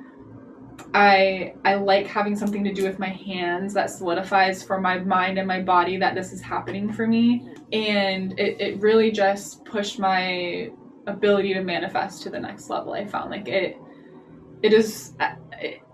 I 0.94 1.54
I 1.66 1.76
like 1.76 2.08
having 2.08 2.36
something 2.36 2.64
to 2.64 2.74
do 2.74 2.84
with 2.84 3.00
my 3.00 3.10
hands 3.10 3.74
that 3.74 3.90
solidifies 3.90 4.64
for 4.64 4.80
my 4.80 5.00
mind 5.00 5.38
and 5.38 5.48
my 5.48 5.62
body 5.62 5.98
that 5.98 6.16
this 6.16 6.32
is 6.32 6.42
happening 6.42 6.92
for 6.92 7.08
me. 7.08 7.50
And 7.74 8.40
it, 8.40 8.60
it 8.60 8.80
really 8.80 9.12
just 9.12 9.64
pushed 9.66 10.00
my 10.00 10.70
ability 11.06 11.54
to 11.54 11.64
manifest 11.64 12.24
to 12.24 12.30
the 12.30 12.40
next 12.40 12.70
level. 12.70 12.94
I 12.94 13.06
found 13.06 13.32
like 13.32 13.48
it 13.48 13.78
it 14.64 14.74
is 14.74 15.14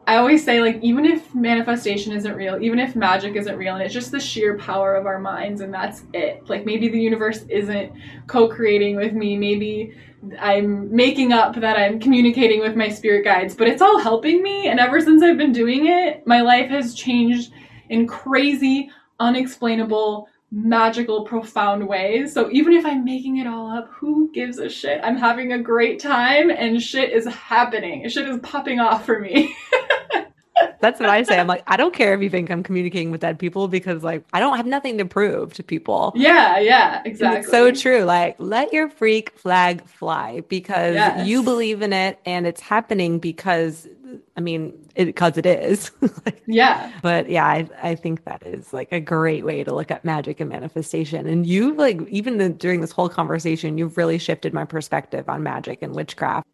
I 0.05 0.17
always 0.17 0.43
say 0.43 0.59
like 0.59 0.79
even 0.81 1.05
if 1.05 1.33
manifestation 1.33 2.11
isn't 2.11 2.35
real, 2.35 2.61
even 2.61 2.77
if 2.77 2.95
magic 2.95 3.35
isn't 3.35 3.55
real, 3.55 3.75
and 3.75 3.83
it's 3.83 3.93
just 3.93 4.11
the 4.11 4.19
sheer 4.19 4.57
power 4.57 4.95
of 4.95 5.05
our 5.05 5.19
minds 5.19 5.61
and 5.61 5.73
that's 5.73 6.03
it. 6.13 6.47
Like 6.49 6.65
maybe 6.65 6.89
the 6.89 6.99
universe 6.99 7.45
isn't 7.47 7.93
co-creating 8.27 8.97
with 8.97 9.13
me, 9.13 9.37
maybe 9.37 9.95
I'm 10.39 10.93
making 10.95 11.33
up 11.33 11.55
that 11.55 11.77
I'm 11.77 11.99
communicating 11.99 12.59
with 12.59 12.75
my 12.75 12.89
spirit 12.89 13.23
guides, 13.23 13.55
but 13.55 13.67
it's 13.67 13.81
all 13.81 13.99
helping 13.99 14.41
me 14.41 14.67
and 14.67 14.79
ever 14.79 15.01
since 15.01 15.21
I've 15.21 15.37
been 15.37 15.51
doing 15.51 15.87
it, 15.87 16.25
my 16.25 16.41
life 16.41 16.69
has 16.69 16.93
changed 16.93 17.51
in 17.89 18.07
crazy, 18.07 18.89
unexplainable 19.19 20.27
magical, 20.53 21.25
profound 21.25 21.87
ways. 21.87 22.31
So 22.31 22.49
even 22.51 22.73
if 22.73 22.85
I'm 22.85 23.03
making 23.03 23.37
it 23.37 23.47
all 23.47 23.71
up, 23.71 23.89
who 23.91 24.31
gives 24.33 24.59
a 24.59 24.69
shit? 24.69 25.01
I'm 25.03 25.17
having 25.17 25.53
a 25.53 25.59
great 25.59 25.99
time 25.99 26.51
and 26.51 26.81
shit 26.81 27.11
is 27.11 27.25
happening. 27.25 28.07
Shit 28.07 28.29
is 28.29 28.39
popping 28.41 28.79
off 28.79 29.05
for 29.05 29.19
me. 29.19 29.55
That's 30.79 30.99
what 30.99 31.09
I 31.09 31.23
say. 31.23 31.39
I'm 31.39 31.47
like, 31.47 31.63
I 31.67 31.77
don't 31.77 31.93
care 31.93 32.13
if 32.13 32.21
you 32.21 32.29
think 32.29 32.51
I'm 32.51 32.63
communicating 32.63 33.11
with 33.11 33.21
dead 33.21 33.39
people 33.39 33.67
because 33.67 34.03
like 34.03 34.23
I 34.33 34.39
don't 34.39 34.57
have 34.57 34.65
nothing 34.65 34.97
to 34.97 35.05
prove 35.05 35.53
to 35.53 35.63
people. 35.63 36.11
Yeah, 36.15 36.59
yeah, 36.59 37.01
exactly. 37.05 37.39
it's 37.39 37.49
so 37.49 37.71
true. 37.71 38.03
Like, 38.03 38.35
let 38.37 38.73
your 38.73 38.89
freak 38.89 39.31
flag 39.31 39.85
fly 39.85 40.41
because 40.49 40.95
yes. 40.95 41.27
you 41.27 41.43
believe 41.43 41.81
in 41.81 41.93
it 41.93 42.19
and 42.25 42.45
it's 42.45 42.61
happening 42.61 43.19
because 43.19 43.87
I 44.35 44.41
mean, 44.41 44.73
because 44.95 45.37
it, 45.37 45.45
it 45.45 45.63
is. 45.63 45.91
yeah. 46.45 46.91
But 47.01 47.29
yeah, 47.29 47.45
I, 47.45 47.67
I 47.81 47.95
think 47.95 48.25
that 48.25 48.45
is 48.45 48.73
like 48.73 48.91
a 48.91 48.99
great 48.99 49.45
way 49.45 49.63
to 49.63 49.73
look 49.73 49.91
at 49.91 50.05
magic 50.05 50.39
and 50.39 50.49
manifestation. 50.49 51.27
And 51.27 51.45
you've, 51.45 51.77
like, 51.77 52.01
even 52.09 52.37
the, 52.37 52.49
during 52.49 52.81
this 52.81 52.91
whole 52.91 53.09
conversation, 53.09 53.77
you've 53.77 53.97
really 53.97 54.17
shifted 54.17 54.53
my 54.53 54.65
perspective 54.65 55.29
on 55.29 55.43
magic 55.43 55.81
and 55.81 55.95
witchcraft. 55.95 56.47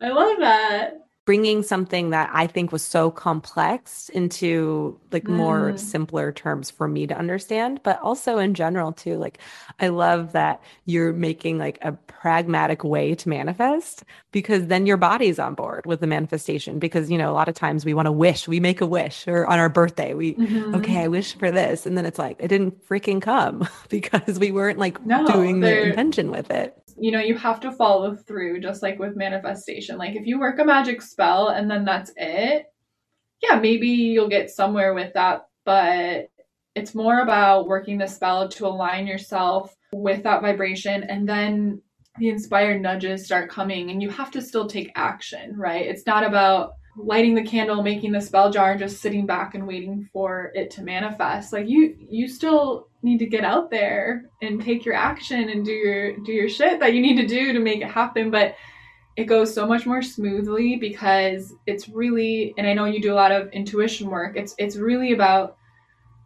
I 0.00 0.10
love 0.10 0.38
that 0.38 1.07
bringing 1.28 1.62
something 1.62 2.08
that 2.08 2.30
I 2.32 2.46
think 2.46 2.72
was 2.72 2.80
so 2.80 3.10
complex 3.10 4.08
into 4.08 4.98
like 5.12 5.24
mm. 5.24 5.36
more 5.36 5.76
simpler 5.76 6.32
terms 6.32 6.70
for 6.70 6.88
me 6.88 7.06
to 7.06 7.14
understand, 7.14 7.82
but 7.82 8.00
also 8.00 8.38
in 8.38 8.54
general 8.54 8.92
too. 8.92 9.18
Like 9.18 9.36
I 9.78 9.88
love 9.88 10.32
that 10.32 10.62
you're 10.86 11.12
making 11.12 11.58
like 11.58 11.80
a 11.82 11.92
pragmatic 11.92 12.82
way 12.82 13.14
to 13.14 13.28
manifest 13.28 14.04
because 14.32 14.68
then 14.68 14.86
your 14.86 14.96
body's 14.96 15.38
on 15.38 15.52
board 15.52 15.84
with 15.84 16.00
the 16.00 16.06
manifestation 16.06 16.78
because 16.78 17.10
you 17.10 17.18
know 17.18 17.30
a 17.30 17.36
lot 17.36 17.50
of 17.50 17.54
times 17.54 17.84
we 17.84 17.92
want 17.92 18.06
to 18.06 18.12
wish, 18.12 18.48
we 18.48 18.58
make 18.58 18.80
a 18.80 18.86
wish 18.86 19.28
or 19.28 19.46
on 19.48 19.58
our 19.58 19.68
birthday 19.68 20.14
we 20.14 20.32
mm-hmm. 20.32 20.76
okay, 20.76 21.02
I 21.02 21.08
wish 21.08 21.36
for 21.36 21.50
this 21.50 21.84
and 21.84 21.98
then 21.98 22.06
it's 22.06 22.18
like 22.18 22.38
it 22.38 22.48
didn't 22.48 22.88
freaking 22.88 23.20
come 23.20 23.68
because 23.90 24.38
we 24.38 24.50
weren't 24.50 24.78
like 24.78 25.04
no, 25.04 25.26
doing 25.26 25.60
the 25.60 25.88
intention 25.88 26.30
with 26.30 26.50
it 26.50 26.77
you 27.00 27.10
know, 27.10 27.20
you 27.20 27.36
have 27.36 27.60
to 27.60 27.72
follow 27.72 28.16
through 28.16 28.60
just 28.60 28.82
like 28.82 28.98
with 28.98 29.16
manifestation. 29.16 29.98
Like 29.98 30.16
if 30.16 30.26
you 30.26 30.38
work 30.38 30.58
a 30.58 30.64
magic 30.64 31.02
spell 31.02 31.48
and 31.48 31.70
then 31.70 31.84
that's 31.84 32.12
it, 32.16 32.66
yeah, 33.42 33.58
maybe 33.58 33.88
you'll 33.88 34.28
get 34.28 34.50
somewhere 34.50 34.94
with 34.94 35.14
that, 35.14 35.48
but 35.64 36.30
it's 36.74 36.94
more 36.94 37.20
about 37.20 37.66
working 37.66 37.98
the 37.98 38.06
spell 38.06 38.48
to 38.48 38.66
align 38.66 39.06
yourself 39.06 39.74
with 39.92 40.22
that 40.22 40.42
vibration 40.42 41.04
and 41.04 41.28
then 41.28 41.82
the 42.18 42.28
inspired 42.28 42.80
nudges 42.80 43.24
start 43.24 43.50
coming 43.50 43.90
and 43.90 44.02
you 44.02 44.10
have 44.10 44.30
to 44.32 44.42
still 44.42 44.66
take 44.66 44.90
action, 44.94 45.56
right? 45.56 45.86
It's 45.86 46.06
not 46.06 46.24
about 46.24 46.72
lighting 46.98 47.34
the 47.34 47.42
candle, 47.42 47.82
making 47.82 48.12
the 48.12 48.20
spell 48.20 48.50
jar 48.50 48.72
and 48.72 48.80
just 48.80 49.00
sitting 49.00 49.24
back 49.24 49.54
and 49.54 49.66
waiting 49.66 50.08
for 50.12 50.50
it 50.54 50.70
to 50.72 50.82
manifest. 50.82 51.52
Like 51.52 51.68
you 51.68 51.96
you 52.10 52.28
still 52.28 52.88
need 53.02 53.18
to 53.18 53.26
get 53.26 53.44
out 53.44 53.70
there 53.70 54.24
and 54.42 54.62
take 54.62 54.84
your 54.84 54.94
action 54.94 55.48
and 55.48 55.64
do 55.64 55.70
your 55.70 56.16
do 56.18 56.32
your 56.32 56.48
shit 56.48 56.80
that 56.80 56.94
you 56.94 57.00
need 57.00 57.16
to 57.16 57.26
do 57.26 57.52
to 57.52 57.60
make 57.60 57.80
it 57.80 57.90
happen 57.90 58.30
but 58.30 58.54
it 59.16 59.24
goes 59.24 59.52
so 59.52 59.66
much 59.66 59.86
more 59.86 60.02
smoothly 60.02 60.76
because 60.76 61.54
it's 61.66 61.88
really 61.88 62.54
and 62.58 62.66
I 62.66 62.72
know 62.72 62.86
you 62.86 63.00
do 63.00 63.12
a 63.12 63.14
lot 63.14 63.32
of 63.32 63.48
intuition 63.50 64.10
work 64.10 64.36
it's 64.36 64.54
it's 64.58 64.76
really 64.76 65.12
about 65.12 65.56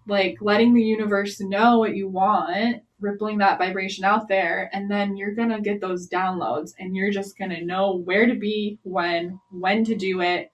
like 0.06 0.38
letting 0.40 0.74
the 0.74 0.82
universe 0.82 1.40
know 1.40 1.78
what 1.78 1.94
you 1.94 2.08
want 2.08 2.82
rippling 3.00 3.38
that 3.38 3.58
vibration 3.58 4.04
out 4.04 4.28
there 4.28 4.70
and 4.72 4.90
then 4.90 5.16
you're 5.16 5.34
going 5.34 5.50
to 5.50 5.60
get 5.60 5.80
those 5.80 6.08
downloads 6.08 6.72
and 6.78 6.94
you're 6.94 7.10
just 7.10 7.36
going 7.36 7.50
to 7.50 7.64
know 7.64 7.96
where 7.96 8.26
to 8.26 8.34
be 8.34 8.78
when 8.82 9.38
when 9.50 9.84
to 9.84 9.94
do 9.94 10.20
it 10.20 10.51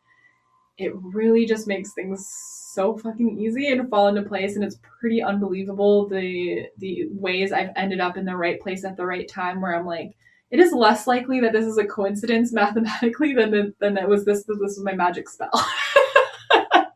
it 0.79 0.93
really 0.95 1.45
just 1.45 1.67
makes 1.67 1.93
things 1.93 2.27
so 2.73 2.97
fucking 2.97 3.39
easy 3.39 3.69
and 3.69 3.91
fall 3.91 4.09
into 4.09 4.23
place 4.23 4.55
and 4.55 4.65
it's 4.65 4.79
pretty 5.01 5.21
unbelievable 5.23 6.09
the 6.09 6.67
the 6.79 7.07
ways 7.11 7.53
I've 7.53 7.71
ended 7.77 8.01
up 8.01 8.17
in 8.17 8.25
the 8.25 8.37
right 8.37 8.61
place 8.61 8.85
at 8.85 8.97
the 8.97 9.05
right 9.05 9.29
time 9.29 9.61
where 9.61 9.75
I'm 9.75 9.87
like 9.87 10.17
it 10.51 10.61
is 10.61 10.73
less 10.73 11.07
likely 11.07 11.41
that 11.41 11.53
this 11.53 11.67
is 11.67 11.79
a 11.79 11.85
coincidence 11.85 12.53
mathematically 12.55 13.35
than 13.35 13.51
the, 13.51 13.75
than 13.81 13.95
that 13.95 14.09
was 14.09 14.25
this 14.25 14.45
this 14.45 14.59
was 14.59 14.81
my 14.83 14.95
magic 14.95 15.29
spell. 15.29 15.51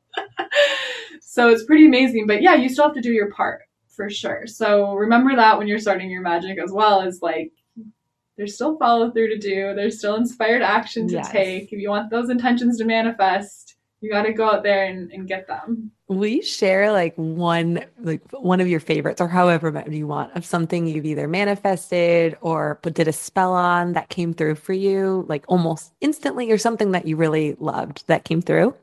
so 1.21 1.49
it's 1.49 1.65
pretty 1.65 1.87
amazing, 1.87 2.27
but 2.27 2.43
yeah, 2.43 2.55
you 2.55 2.69
still 2.69 2.85
have 2.85 2.95
to 2.95 3.01
do 3.01 3.13
your 3.13 3.31
part 3.33 3.63
for 3.89 4.09
sure. 4.09 4.47
So 4.47 4.95
remember 4.95 5.37
that 5.37 5.59
when 5.59 5.67
you're 5.67 5.79
starting 5.79 6.11
your 6.11 6.23
magic 6.23 6.59
as 6.59 6.73
well 6.73 7.03
is 7.03 7.21
like 7.21 7.53
there's 8.37 8.55
still 8.55 8.79
follow 8.79 9.11
through 9.11 9.29
to 9.29 9.39
do. 9.39 9.75
There's 9.75 9.99
still 9.99 10.17
inspired 10.17 10.63
action 10.63 11.07
to 11.09 11.15
yes. 11.15 11.31
take. 11.31 11.73
If 11.73 11.79
you 11.79 11.91
want 11.91 12.11
those 12.11 12.31
intentions 12.31 12.79
to 12.79 12.85
manifest, 12.85 13.72
you 14.03 14.11
got 14.11 14.25
to 14.25 14.33
go 14.33 14.51
out 14.51 14.65
there 14.65 14.85
and, 14.85 15.11
and 15.13 15.29
get 15.29 15.47
them. 15.47 15.93
We 16.09 16.43
share 16.43 16.93
like 16.93 17.15
one 17.15 17.85
like 18.01 18.21
one 18.33 18.61
of 18.61 18.69
your 18.69 18.81
favorites 18.81 19.21
or 19.21 19.29
however 19.29 19.71
many 19.71 19.99
you 19.99 20.09
want 20.09 20.37
of 20.37 20.45
something 20.45 20.87
you've 20.87 21.07
either 21.07 21.29
manifested 21.29 22.37
or 22.41 22.81
put 22.83 22.95
did 22.95 23.09
a 23.09 23.13
spell 23.13 23.55
on 23.55 23.93
that 23.93 24.09
came 24.09 24.35
through 24.35 24.57
for 24.57 24.73
you 24.73 25.25
like 25.29 25.45
almost 25.49 25.93
instantly 26.01 26.51
or 26.51 26.59
something 26.59 26.91
that 26.91 27.07
you 27.07 27.17
really 27.17 27.57
loved 27.61 28.05
that 28.09 28.25
came 28.25 28.43
through? 28.43 28.75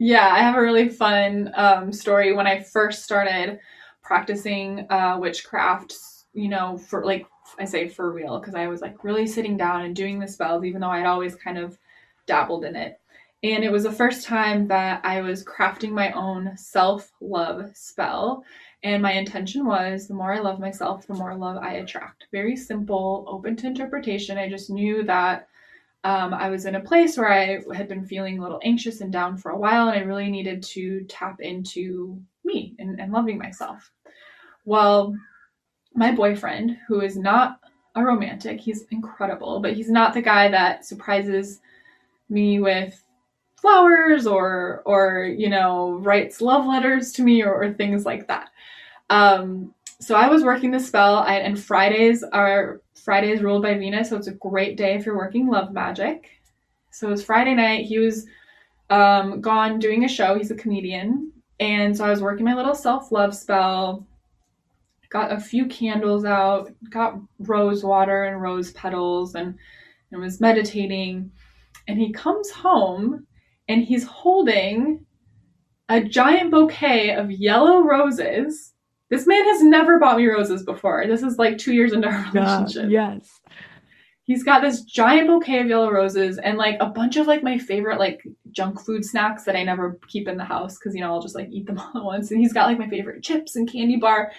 Yeah, 0.00 0.28
I 0.28 0.40
have 0.40 0.56
a 0.56 0.60
really 0.60 0.88
fun 0.88 1.52
um, 1.54 1.92
story 1.92 2.34
when 2.34 2.48
I 2.48 2.60
first 2.60 3.04
started 3.04 3.60
practicing 4.02 4.86
uh, 4.90 5.16
witchcraft, 5.20 5.94
you 6.32 6.48
know, 6.48 6.76
for 6.76 7.04
like 7.04 7.26
I 7.60 7.64
say 7.64 7.88
for 7.88 8.10
real 8.10 8.40
because 8.40 8.56
I 8.56 8.66
was 8.66 8.80
like 8.80 9.04
really 9.04 9.28
sitting 9.28 9.56
down 9.56 9.82
and 9.82 9.94
doing 9.94 10.18
the 10.18 10.26
spells 10.26 10.64
even 10.64 10.80
though 10.80 10.90
I'd 10.90 11.06
always 11.06 11.36
kind 11.36 11.58
of 11.58 11.78
dabbled 12.26 12.64
in 12.64 12.74
it. 12.74 12.98
And 13.44 13.62
it 13.62 13.70
was 13.70 13.82
the 13.82 13.92
first 13.92 14.26
time 14.26 14.66
that 14.68 15.02
I 15.04 15.20
was 15.20 15.44
crafting 15.44 15.90
my 15.90 16.12
own 16.12 16.56
self 16.56 17.12
love 17.20 17.70
spell. 17.74 18.42
And 18.82 19.02
my 19.02 19.12
intention 19.12 19.66
was 19.66 20.08
the 20.08 20.14
more 20.14 20.32
I 20.32 20.40
love 20.40 20.58
myself, 20.58 21.06
the 21.06 21.12
more 21.12 21.36
love 21.36 21.58
I 21.58 21.74
attract. 21.74 22.26
Very 22.32 22.56
simple, 22.56 23.26
open 23.28 23.54
to 23.56 23.66
interpretation. 23.66 24.38
I 24.38 24.48
just 24.48 24.70
knew 24.70 25.02
that 25.04 25.46
um, 26.04 26.32
I 26.32 26.48
was 26.48 26.64
in 26.64 26.76
a 26.76 26.80
place 26.80 27.18
where 27.18 27.30
I 27.30 27.60
had 27.74 27.86
been 27.86 28.06
feeling 28.06 28.38
a 28.38 28.42
little 28.42 28.60
anxious 28.64 29.02
and 29.02 29.12
down 29.12 29.36
for 29.36 29.50
a 29.50 29.58
while, 29.58 29.88
and 29.88 29.98
I 29.98 30.02
really 30.02 30.30
needed 30.30 30.62
to 30.62 31.04
tap 31.04 31.40
into 31.40 32.18
me 32.46 32.74
and, 32.78 32.98
and 32.98 33.12
loving 33.12 33.36
myself. 33.36 33.90
Well, 34.64 35.14
my 35.94 36.12
boyfriend, 36.12 36.78
who 36.88 37.02
is 37.02 37.18
not 37.18 37.60
a 37.94 38.02
romantic, 38.02 38.58
he's 38.58 38.86
incredible, 38.90 39.60
but 39.60 39.74
he's 39.74 39.90
not 39.90 40.14
the 40.14 40.22
guy 40.22 40.48
that 40.48 40.86
surprises 40.86 41.60
me 42.30 42.58
with 42.58 43.03
flowers 43.64 44.26
or 44.26 44.82
or 44.84 45.24
you 45.24 45.48
know 45.48 45.92
writes 45.92 46.42
love 46.42 46.66
letters 46.66 47.12
to 47.12 47.22
me 47.22 47.42
or, 47.42 47.54
or 47.54 47.72
things 47.72 48.04
like 48.04 48.28
that. 48.28 48.50
Um, 49.08 49.72
so 50.00 50.16
I 50.16 50.28
was 50.28 50.44
working 50.44 50.70
the 50.70 50.78
spell, 50.78 51.16
I, 51.16 51.36
and 51.36 51.58
Fridays 51.58 52.22
are 52.22 52.82
Fridays 52.94 53.40
ruled 53.40 53.62
by 53.62 53.72
Venus, 53.72 54.10
so 54.10 54.18
it's 54.18 54.26
a 54.26 54.32
great 54.32 54.76
day 54.76 54.94
if 54.94 55.06
you're 55.06 55.16
working 55.16 55.48
love 55.48 55.72
magic. 55.72 56.28
So 56.90 57.08
it 57.08 57.10
was 57.10 57.24
Friday 57.24 57.54
night. 57.54 57.86
He 57.86 57.98
was 57.98 58.26
um, 58.90 59.40
gone 59.40 59.78
doing 59.78 60.04
a 60.04 60.08
show. 60.08 60.36
He's 60.36 60.50
a 60.50 60.56
comedian, 60.56 61.32
and 61.58 61.96
so 61.96 62.04
I 62.04 62.10
was 62.10 62.20
working 62.20 62.44
my 62.44 62.54
little 62.54 62.74
self 62.74 63.12
love 63.12 63.34
spell. 63.34 64.06
Got 65.08 65.32
a 65.32 65.40
few 65.40 65.66
candles 65.66 66.26
out, 66.26 66.70
got 66.90 67.18
rose 67.38 67.82
water 67.82 68.24
and 68.24 68.42
rose 68.42 68.72
petals, 68.72 69.36
and 69.36 69.54
and 70.12 70.20
was 70.20 70.38
meditating. 70.38 71.32
And 71.88 71.98
he 71.98 72.12
comes 72.12 72.50
home, 72.50 73.26
and 73.68 73.82
he's 73.82 74.04
holding 74.04 75.04
a 75.88 76.02
giant 76.02 76.50
bouquet 76.50 77.14
of 77.14 77.30
yellow 77.30 77.82
roses 77.82 78.74
this 79.10 79.26
man 79.26 79.44
has 79.44 79.62
never 79.62 79.98
bought 79.98 80.16
me 80.16 80.26
roses 80.26 80.64
before. 80.64 81.06
This 81.06 81.22
is 81.22 81.38
like 81.38 81.58
two 81.58 81.72
years 81.72 81.92
into 81.92 82.08
our 82.08 82.30
relationship. 82.32 82.90
yes. 82.90 83.40
He's 84.24 84.42
got 84.42 84.62
this 84.62 84.82
giant 84.82 85.28
bouquet 85.28 85.60
of 85.60 85.68
yellow 85.68 85.90
roses 85.90 86.38
and 86.38 86.56
like 86.56 86.76
a 86.80 86.86
bunch 86.86 87.16
of 87.16 87.26
like 87.26 87.42
my 87.42 87.58
favorite 87.58 87.98
like 87.98 88.22
junk 88.50 88.80
food 88.80 89.04
snacks 89.04 89.44
that 89.44 89.54
I 89.54 89.62
never 89.62 89.98
keep 90.08 90.26
in 90.26 90.38
the 90.38 90.44
house 90.44 90.78
because 90.78 90.94
you 90.94 91.02
know 91.02 91.12
I'll 91.12 91.20
just 91.20 91.34
like 91.34 91.48
eat 91.50 91.66
them 91.66 91.78
all 91.94 91.96
at 91.96 92.04
once. 92.04 92.30
And 92.30 92.40
he's 92.40 92.52
got 92.52 92.66
like 92.66 92.78
my 92.78 92.88
favorite 92.88 93.22
chips 93.22 93.56
and 93.56 93.70
candy 93.70 93.98
bar. 93.98 94.32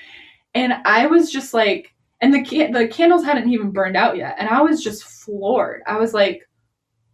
And 0.55 0.73
I 0.85 1.05
was 1.05 1.31
just 1.31 1.53
like, 1.53 1.93
and 2.21 2.33
the 2.33 2.41
the 2.71 2.87
candles 2.87 3.23
hadn't 3.23 3.49
even 3.49 3.71
burned 3.71 3.95
out 3.95 4.17
yet, 4.17 4.35
and 4.39 4.49
I 4.49 4.61
was 4.61 4.83
just 4.83 5.03
floored. 5.03 5.83
I 5.85 5.97
was 5.97 6.13
like, 6.13 6.41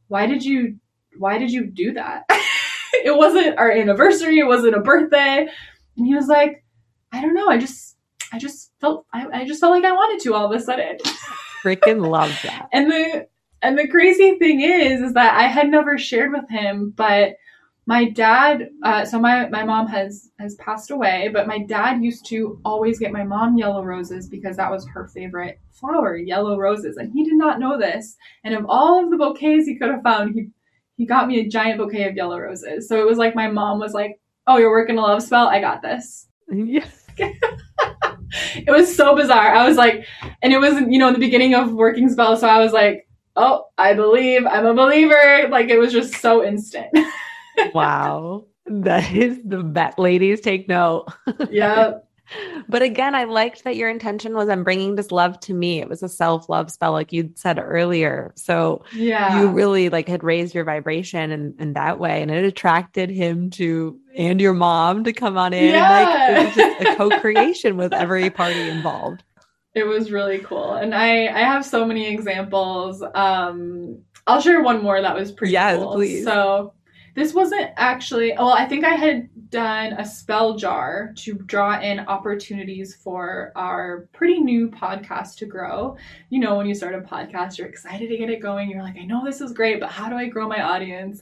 why 0.08 0.26
did 0.26 0.46
you 0.46 0.78
why 1.18 1.38
did 1.38 1.52
you 1.52 1.66
do 1.66 1.94
that? 1.94 2.26
it 2.94 3.16
wasn't 3.16 3.58
our 3.58 3.72
anniversary, 3.72 4.40
it 4.40 4.48
wasn't 4.48 4.76
a 4.76 4.80
birthday. 4.80 5.48
And 5.98 6.06
he 6.06 6.16
was 6.16 6.28
like, 6.28 6.64
I 7.12 7.22
don't 7.22 7.34
know. 7.34 7.48
I 7.48 7.58
just, 7.58 7.98
I 8.32 8.40
just 8.40 8.72
felt, 8.80 9.06
I, 9.14 9.42
I 9.42 9.46
just 9.46 9.60
felt 9.60 9.74
like 9.74 9.86
I 9.86 9.92
wanted 9.92 10.24
to 10.24 10.34
all 10.34 10.52
of 10.52 10.60
a 10.60 10.64
sudden. 10.64 10.98
Freaking 11.64 12.08
love 12.08 12.38
that. 12.44 12.70
and 12.74 12.92
the, 12.92 13.28
and 13.62 13.78
the 13.78 13.88
crazy 13.88 14.38
thing 14.40 14.62
is, 14.62 15.02
is 15.02 15.14
that 15.14 15.38
I 15.38 15.44
had 15.44 15.70
never 15.70 15.98
shared 15.98 16.32
with 16.32 16.50
him, 16.50 16.94
but 16.96 17.36
my 17.86 18.10
dad, 18.10 18.70
uh, 18.84 19.06
so 19.06 19.20
my, 19.20 19.50
my 19.50 19.64
mom 19.64 19.88
has, 19.88 20.30
has 20.40 20.56
passed 20.56 20.92
away, 20.92 21.30
but 21.34 21.48
my 21.48 21.60
dad 21.60 22.04
used 22.04 22.26
to 22.28 22.60
always 22.64 23.00
get 23.00 23.12
my 23.12 23.24
mom 23.24 23.58
yellow 23.58 23.84
roses 23.84 24.30
because 24.30 24.56
that 24.58 24.72
was 24.72 24.88
her 24.88 25.08
favorite 25.08 25.60
flower, 25.72 26.16
yellow 26.16 26.58
roses. 26.58 26.98
And 26.98 27.12
he 27.12 27.24
did 27.24 27.36
not 27.36 27.60
know 27.60 27.78
this. 27.78 28.16
And 28.44 28.54
of 28.54 28.66
all 28.68 29.04
of 29.04 29.12
the 29.12 29.18
bouquets 29.18 29.68
he 29.68 29.78
could 29.78 29.90
have 29.90 30.04
found, 30.04 30.36
he, 30.36 30.50
he 31.02 31.08
got 31.08 31.28
me 31.28 31.40
a 31.40 31.48
giant 31.48 31.80
bouquet 31.80 32.08
of 32.08 32.16
yellow 32.16 32.40
roses. 32.40 32.88
So 32.88 33.02
it 33.02 33.08
was 33.08 33.18
like 33.18 33.34
my 33.34 33.48
mom 33.48 33.80
was 33.80 33.92
like, 33.92 34.20
Oh, 34.46 34.58
you're 34.58 34.70
working 34.70 35.00
a 35.00 35.02
love 35.02 35.24
spell? 35.24 35.48
I 35.48 35.60
got 35.60 35.82
this. 35.82 36.28
Yes. 36.54 37.08
it 37.18 38.70
was 38.70 38.94
so 38.94 39.16
bizarre. 39.16 39.56
I 39.56 39.68
was 39.68 39.78
like, 39.78 40.06
and 40.44 40.54
it 40.54 40.60
was, 40.60 40.74
you 40.90 41.00
know, 41.00 41.08
in 41.08 41.14
the 41.14 41.20
beginning 41.20 41.56
of 41.56 41.74
working 41.74 42.08
spell. 42.10 42.36
So 42.38 42.48
I 42.48 42.60
was 42.60 42.72
like, 42.74 43.08
oh, 43.36 43.68
I 43.78 43.94
believe, 43.94 44.46
I'm 44.46 44.66
a 44.66 44.74
believer. 44.76 45.48
Like 45.50 45.70
it 45.70 45.80
was 45.80 45.92
just 45.92 46.16
so 46.16 46.46
instant. 46.46 46.96
wow. 47.74 48.46
That 48.68 49.12
is 49.12 49.40
the 49.44 49.64
bet. 49.64 49.98
Ladies, 49.98 50.42
take 50.42 50.68
note. 50.68 51.08
yeah. 51.50 51.94
But 52.68 52.82
again, 52.82 53.16
I 53.16 53.26
liked 53.26 53.64
that 53.64 53.76
your 53.76 53.90
intention 53.90 54.34
was 54.34 54.50
I'm 54.50 54.64
bringing 54.64 54.96
this 54.96 55.12
love 55.12 55.40
to 55.42 55.54
me. 55.54 55.80
It 55.82 55.90
was 55.90 56.04
a 56.04 56.10
self 56.10 56.50
love 56.50 56.72
spell, 56.72 56.92
like 56.92 57.12
you 57.12 57.32
said 57.36 57.60
earlier. 57.60 58.34
So 58.36 58.84
yeah, 58.94 59.42
you 59.42 59.50
really 59.50 59.90
like 59.90 60.08
had 60.08 60.24
raised 60.24 60.56
your 60.56 60.64
vibration 60.64 61.32
in, 61.32 61.56
in 61.60 61.74
that 61.74 62.00
way, 62.00 62.22
and 62.22 62.32
it 62.32 62.46
attracted 62.46 63.10
him 63.10 63.50
to 63.52 64.00
and 64.16 64.40
your 64.42 64.54
mom 64.54 65.04
to 65.04 65.14
come 65.14 65.38
on 65.38 65.54
in. 65.54 65.74
Yeah. 65.74 65.90
Like 65.90 66.30
it 66.30 66.46
was 66.46 66.56
just 66.56 66.82
a 66.82 66.96
co-creation 66.98 67.78
with 67.78 67.94
every 67.94 68.30
party 68.30 68.70
involved. 68.70 69.24
It 69.74 69.84
was 69.84 70.12
really 70.12 70.40
cool, 70.40 70.74
and 70.74 70.94
I 70.94 71.28
I 71.28 71.40
have 71.40 71.66
so 71.66 71.86
many 71.86 72.08
examples. 72.08 73.04
Um, 73.16 74.00
I'll 74.28 74.42
share 74.42 74.62
one 74.62 74.84
more 74.84 75.02
that 75.02 75.16
was 75.16 75.32
pretty 75.32 75.54
yes, 75.54 75.78
cool. 75.78 75.94
please. 75.94 76.24
So 76.24 76.74
this 77.16 77.34
wasn't 77.34 77.72
actually, 77.76 78.34
well, 78.38 78.54
I 78.54 78.66
think 78.66 78.86
I 78.86 78.96
had 78.96 79.30
done 79.50 79.94
a 79.94 80.06
spell 80.06 80.56
jar 80.58 81.14
to 81.18 81.34
draw 81.34 81.80
in 81.80 82.00
opportunities 82.00 82.96
for 82.96 83.52
our 83.56 84.08
pretty 84.14 84.40
new 84.40 84.70
podcast 84.70 85.36
to 85.38 85.46
grow. 85.46 85.98
You 86.30 86.40
know, 86.40 86.56
when 86.56 86.68
you 86.68 86.76
start 86.76 86.96
a 86.96 87.00
podcast, 87.00 87.58
you're 87.58 87.68
excited 87.68 88.10
to 88.10 88.18
get 88.18 88.30
it 88.30 88.42
going. 88.42 88.70
You're 88.70 88.84
like, 88.84 88.98
I 88.98 89.06
know 89.06 89.26
this 89.26 89.42
is 89.42 89.52
great, 89.52 89.80
but 89.80 89.90
how 89.90 90.10
do 90.10 90.16
I 90.16 90.28
grow 90.28 90.48
my 90.48 90.62
audience? 90.62 91.22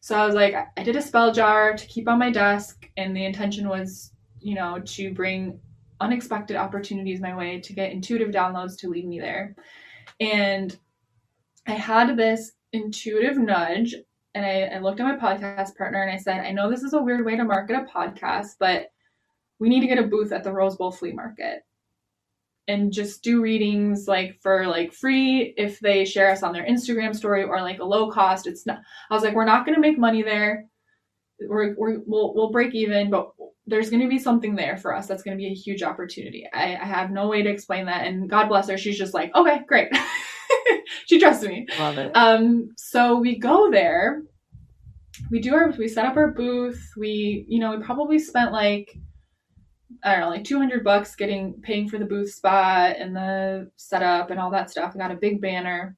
So 0.00 0.16
I 0.16 0.24
was 0.24 0.34
like, 0.34 0.54
I 0.76 0.82
did 0.82 0.96
a 0.96 1.02
spell 1.02 1.32
jar 1.32 1.74
to 1.74 1.86
keep 1.86 2.08
on 2.08 2.18
my 2.18 2.30
desk, 2.30 2.88
and 2.96 3.16
the 3.16 3.24
intention 3.24 3.68
was, 3.68 4.12
you 4.40 4.54
know, 4.54 4.80
to 4.84 5.12
bring 5.12 5.58
unexpected 6.00 6.56
opportunities 6.56 7.20
my 7.20 7.34
way 7.34 7.60
to 7.60 7.72
get 7.72 7.90
intuitive 7.90 8.30
downloads 8.30 8.78
to 8.78 8.88
lead 8.88 9.06
me 9.06 9.18
there. 9.18 9.56
And 10.20 10.76
I 11.66 11.72
had 11.72 12.16
this 12.16 12.52
intuitive 12.72 13.36
nudge 13.36 13.94
and 14.36 14.44
I, 14.44 14.76
I 14.76 14.80
looked 14.80 15.00
at 15.00 15.06
my 15.06 15.16
podcast 15.16 15.76
partner 15.76 16.02
and 16.02 16.10
I 16.10 16.18
said, 16.18 16.40
I 16.40 16.52
know 16.52 16.70
this 16.70 16.82
is 16.82 16.92
a 16.92 17.00
weird 17.00 17.24
way 17.24 17.36
to 17.36 17.44
market 17.44 17.74
a 17.74 17.98
podcast, 17.98 18.56
but 18.60 18.90
we 19.58 19.70
need 19.70 19.80
to 19.80 19.86
get 19.86 19.98
a 19.98 20.02
booth 20.02 20.30
at 20.30 20.44
the 20.44 20.52
Rose 20.52 20.76
Bowl 20.76 20.92
flea 20.92 21.12
market 21.12 21.62
and 22.68 22.92
just 22.92 23.22
do 23.22 23.40
readings 23.40 24.06
like 24.06 24.38
for 24.42 24.66
like 24.66 24.92
free 24.92 25.54
if 25.56 25.80
they 25.80 26.04
share 26.04 26.30
us 26.30 26.42
on 26.42 26.52
their 26.52 26.66
Instagram 26.66 27.16
story 27.16 27.44
or 27.44 27.62
like 27.62 27.78
a 27.78 27.84
low 27.84 28.10
cost. 28.10 28.46
It's 28.46 28.66
not. 28.66 28.80
I 29.10 29.14
was 29.14 29.22
like, 29.22 29.34
we're 29.34 29.46
not 29.46 29.64
going 29.64 29.74
to 29.74 29.80
make 29.80 29.98
money 29.98 30.22
there. 30.22 30.66
We're, 31.40 31.74
we're 31.78 32.00
we'll 32.06 32.34
we'll 32.34 32.50
break 32.50 32.74
even, 32.74 33.08
but 33.08 33.30
there's 33.66 33.88
going 33.88 34.02
to 34.02 34.08
be 34.08 34.18
something 34.18 34.54
there 34.54 34.76
for 34.76 34.94
us. 34.94 35.06
That's 35.06 35.22
going 35.22 35.36
to 35.36 35.42
be 35.42 35.50
a 35.50 35.54
huge 35.54 35.82
opportunity. 35.82 36.46
I, 36.52 36.76
I 36.76 36.84
have 36.84 37.10
no 37.10 37.28
way 37.28 37.42
to 37.42 37.50
explain 37.50 37.86
that, 37.86 38.06
and 38.06 38.28
God 38.28 38.48
bless 38.48 38.68
her. 38.68 38.76
She's 38.76 38.98
just 38.98 39.14
like, 39.14 39.34
okay, 39.34 39.60
great. 39.66 39.88
she 41.06 41.18
trusts 41.18 41.44
me. 41.44 41.66
Love 41.78 41.98
it. 41.98 42.10
Um, 42.14 42.70
so 42.76 43.16
we 43.16 43.38
go 43.38 43.70
there. 43.70 44.22
We 45.30 45.40
do 45.40 45.54
our 45.54 45.70
we 45.70 45.88
set 45.88 46.04
up 46.04 46.16
our 46.16 46.30
booth. 46.30 46.80
We, 46.96 47.46
you 47.48 47.58
know, 47.58 47.76
we 47.76 47.82
probably 47.82 48.18
spent 48.18 48.52
like 48.52 48.96
I 50.04 50.12
don't 50.12 50.20
know, 50.20 50.28
like 50.28 50.44
200 50.44 50.84
bucks 50.84 51.14
getting 51.14 51.54
paying 51.62 51.88
for 51.88 51.98
the 51.98 52.04
booth 52.04 52.32
spot 52.32 52.96
and 52.98 53.14
the 53.14 53.70
setup 53.76 54.30
and 54.30 54.38
all 54.38 54.50
that 54.50 54.70
stuff. 54.70 54.94
We 54.94 55.00
got 55.00 55.10
a 55.10 55.16
big 55.16 55.40
banner 55.40 55.96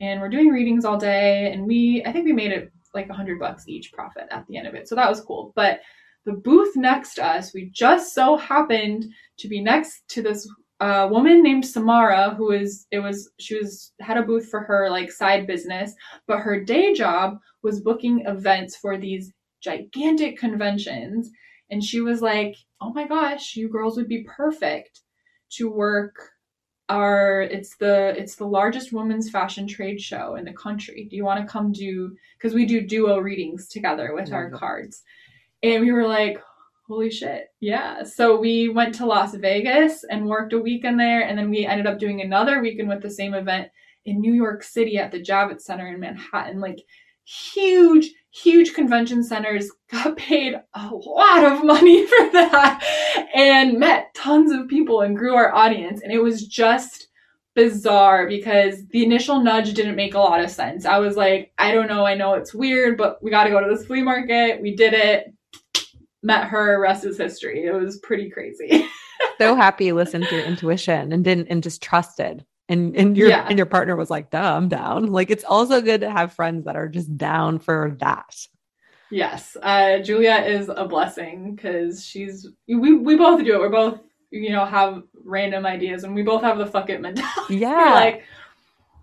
and 0.00 0.20
we're 0.20 0.28
doing 0.28 0.48
readings 0.48 0.84
all 0.84 0.98
day 0.98 1.52
and 1.52 1.66
we 1.66 2.02
I 2.06 2.12
think 2.12 2.24
we 2.24 2.32
made 2.32 2.52
it 2.52 2.72
like 2.94 3.06
a 3.06 3.08
100 3.08 3.38
bucks 3.38 3.68
each 3.68 3.92
profit 3.92 4.26
at 4.30 4.46
the 4.46 4.56
end 4.56 4.66
of 4.66 4.74
it. 4.74 4.88
So 4.88 4.94
that 4.94 5.08
was 5.08 5.20
cool. 5.20 5.52
But 5.54 5.80
the 6.24 6.32
booth 6.32 6.76
next 6.76 7.14
to 7.14 7.24
us, 7.24 7.54
we 7.54 7.70
just 7.70 8.14
so 8.14 8.36
happened 8.36 9.06
to 9.38 9.48
be 9.48 9.60
next 9.60 10.08
to 10.08 10.22
this 10.22 10.48
a 10.80 11.08
woman 11.08 11.42
named 11.42 11.66
Samara 11.66 12.34
who 12.36 12.52
is 12.52 12.86
it 12.90 13.00
was 13.00 13.30
she 13.38 13.56
was 13.56 13.92
had 14.00 14.16
a 14.16 14.22
booth 14.22 14.48
for 14.48 14.60
her 14.60 14.90
like 14.90 15.10
side 15.10 15.46
business, 15.46 15.92
but 16.26 16.38
her 16.38 16.62
day 16.62 16.94
job 16.94 17.38
was 17.62 17.80
booking 17.80 18.24
events 18.26 18.76
for 18.76 18.96
these 18.96 19.32
gigantic 19.60 20.38
conventions. 20.38 21.30
And 21.70 21.82
she 21.82 22.00
was 22.00 22.22
like, 22.22 22.56
"Oh 22.80 22.92
my 22.92 23.06
gosh, 23.06 23.56
you 23.56 23.68
girls 23.68 23.96
would 23.96 24.08
be 24.08 24.24
perfect 24.24 25.00
to 25.50 25.70
work 25.70 26.14
our 26.88 27.42
it's 27.42 27.76
the 27.76 28.14
it's 28.18 28.36
the 28.36 28.46
largest 28.46 28.92
women's 28.92 29.30
fashion 29.30 29.66
trade 29.66 30.00
show 30.00 30.36
in 30.36 30.44
the 30.44 30.52
country. 30.52 31.06
Do 31.10 31.16
you 31.16 31.24
want 31.24 31.40
to 31.44 31.52
come 31.52 31.72
do 31.72 32.16
because 32.38 32.54
we 32.54 32.64
do 32.66 32.80
duo 32.80 33.18
readings 33.18 33.68
together 33.68 34.14
with 34.14 34.32
our 34.32 34.50
cards." 34.50 35.02
And 35.62 35.82
we 35.82 35.90
were 35.92 36.06
like, 36.06 36.40
Holy 36.88 37.10
shit. 37.10 37.48
Yeah. 37.60 38.02
So 38.02 38.40
we 38.40 38.70
went 38.70 38.94
to 38.94 39.06
Las 39.06 39.34
Vegas 39.34 40.04
and 40.04 40.26
worked 40.26 40.54
a 40.54 40.58
weekend 40.58 40.98
there. 40.98 41.20
And 41.20 41.36
then 41.38 41.50
we 41.50 41.66
ended 41.66 41.86
up 41.86 41.98
doing 41.98 42.22
another 42.22 42.62
weekend 42.62 42.88
with 42.88 43.02
the 43.02 43.10
same 43.10 43.34
event 43.34 43.68
in 44.06 44.20
New 44.20 44.32
York 44.32 44.62
City 44.62 44.96
at 44.96 45.12
the 45.12 45.20
Javits 45.20 45.62
Center 45.62 45.86
in 45.86 46.00
Manhattan. 46.00 46.60
Like 46.60 46.80
huge, 47.26 48.10
huge 48.30 48.72
convention 48.72 49.22
centers 49.22 49.70
got 49.92 50.16
paid 50.16 50.54
a 50.72 50.88
lot 50.88 51.44
of 51.44 51.62
money 51.62 52.06
for 52.06 52.30
that 52.32 52.82
and 53.34 53.78
met 53.78 54.14
tons 54.14 54.50
of 54.50 54.68
people 54.68 55.02
and 55.02 55.14
grew 55.14 55.34
our 55.34 55.54
audience. 55.54 56.00
And 56.02 56.10
it 56.10 56.22
was 56.22 56.46
just 56.46 57.08
bizarre 57.54 58.26
because 58.26 58.86
the 58.92 59.04
initial 59.04 59.42
nudge 59.42 59.74
didn't 59.74 59.96
make 59.96 60.14
a 60.14 60.18
lot 60.18 60.42
of 60.42 60.50
sense. 60.50 60.86
I 60.86 61.00
was 61.00 61.16
like, 61.16 61.52
I 61.58 61.74
don't 61.74 61.88
know. 61.88 62.06
I 62.06 62.14
know 62.14 62.32
it's 62.32 62.54
weird, 62.54 62.96
but 62.96 63.22
we 63.22 63.30
got 63.30 63.44
to 63.44 63.50
go 63.50 63.60
to 63.60 63.68
this 63.68 63.86
flea 63.86 64.00
market. 64.00 64.62
We 64.62 64.74
did 64.74 64.94
it 64.94 65.34
met 66.22 66.44
her, 66.44 66.80
rest 66.80 67.04
is 67.04 67.16
history. 67.16 67.64
It 67.64 67.72
was 67.72 67.98
pretty 67.98 68.30
crazy. 68.30 68.88
so 69.38 69.54
happy 69.54 69.86
you 69.86 69.94
listened 69.94 70.24
to 70.24 70.36
your 70.36 70.44
intuition 70.44 71.12
and 71.12 71.24
didn't 71.24 71.48
and 71.48 71.62
just 71.62 71.82
trusted. 71.82 72.44
And 72.68 72.94
and 72.96 73.16
your 73.16 73.28
yeah. 73.28 73.46
and 73.48 73.58
your 73.58 73.66
partner 73.66 73.96
was 73.96 74.10
like, 74.10 74.30
duh, 74.30 74.56
I'm 74.56 74.68
down. 74.68 75.06
Like 75.06 75.30
it's 75.30 75.44
also 75.44 75.80
good 75.80 76.02
to 76.02 76.10
have 76.10 76.34
friends 76.34 76.64
that 76.66 76.76
are 76.76 76.88
just 76.88 77.16
down 77.16 77.58
for 77.58 77.96
that. 78.00 78.36
Yes. 79.10 79.56
Uh 79.62 79.98
Julia 79.98 80.44
is 80.46 80.68
a 80.68 80.84
blessing 80.84 81.54
because 81.54 82.04
she's 82.04 82.46
we 82.66 82.94
we 82.94 83.16
both 83.16 83.42
do 83.42 83.54
it. 83.54 83.60
We're 83.60 83.70
both, 83.70 84.00
you 84.30 84.50
know, 84.50 84.66
have 84.66 85.02
random 85.24 85.64
ideas 85.64 86.04
and 86.04 86.14
we 86.14 86.22
both 86.22 86.42
have 86.42 86.58
the 86.58 86.66
fuck 86.66 86.90
it 86.90 87.00
mentality. 87.00 87.56
Yeah. 87.56 87.94
like 87.94 88.24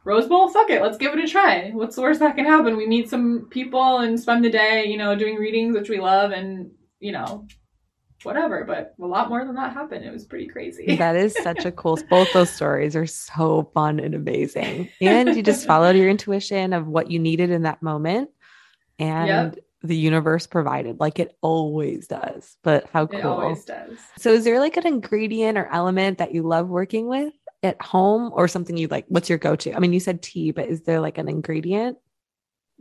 Rose 0.03 0.28
Bowl, 0.28 0.49
fuck 0.49 0.70
it, 0.70 0.84
let's 0.84 0.99
give 0.99 1.13
it 1.13 1.24
a 1.24 1.28
try. 1.28 1.72
What's 1.72 1.95
the 1.95 2.03
worst 2.03 2.20
that 2.20 2.36
can 2.36 2.45
happen? 2.45 2.78
We 2.78 2.86
meet 2.86 3.09
some 3.09 3.47
people 3.49 3.97
and 4.01 4.20
spend 4.20 4.45
the 4.45 4.51
day, 4.51 4.86
you 4.86 4.97
know, 4.97 5.16
doing 5.16 5.36
readings, 5.36 5.76
which 5.76 5.89
we 5.89 5.99
love, 5.99 6.30
and, 6.30 6.70
you 7.00 7.12
know, 7.12 7.48
whatever. 8.24 8.64
But 8.66 8.96
a 9.02 9.06
lot 9.06 9.30
more 9.30 9.46
than 9.46 9.56
that 9.56 9.74
happened. 9.74 10.06
It 10.06 10.12
was 10.12 10.26
pretty 10.26 10.48
crazy. 10.48 10.98
That 10.98 11.16
is 11.16 11.36
such 11.41 11.66
a 11.66 11.72
cool, 11.72 12.00
both 12.10 12.32
those 12.34 12.50
stories 12.50 12.96
are 12.96 13.06
so 13.06 13.70
fun 13.74 14.00
and 14.00 14.16
amazing. 14.16 14.89
And 15.02 15.36
you 15.36 15.43
just 15.43 15.66
followed 15.68 15.96
your 15.96 16.10
intuition 16.10 16.74
of 16.74 16.88
what 16.88 17.12
you 17.12 17.20
needed 17.20 17.52
in 17.52 17.64
that 17.64 17.82
moment. 17.82 18.30
And 18.98 19.28
yep. 19.28 19.58
the 19.82 19.96
universe 19.96 20.48
provided 20.48 21.00
like 21.00 21.20
it 21.20 21.38
always 21.41 22.08
does. 22.08 22.58
But 22.64 22.89
how 22.91 23.08
cool. 23.08 23.20
It 23.20 23.26
always 23.26 23.66
does. 23.66 23.98
So 24.18 24.32
is 24.32 24.46
there 24.46 24.60
like 24.60 24.78
an 24.78 24.88
ingredient 24.88 25.58
or 25.58 25.68
element 25.68 26.18
that 26.20 26.34
you 26.34 26.43
love 26.43 26.68
working 26.68 27.08
with? 27.08 27.34
at 27.64 27.82
home 27.82 28.32
or 28.34 28.48
something 28.48 28.78
you 28.78 28.88
like? 28.88 29.06
What's 29.08 29.28
your 29.28 29.39
go 29.39 29.56
to? 29.56 29.74
I 29.74 29.80
mean, 29.80 29.91
you 29.91 30.00
said 30.00 30.22
tea, 30.22 30.52
but 30.52 30.68
is 30.68 30.84
there 30.84 31.00
like 31.00 31.18
an 31.18 31.28
ingredient? 31.28 31.98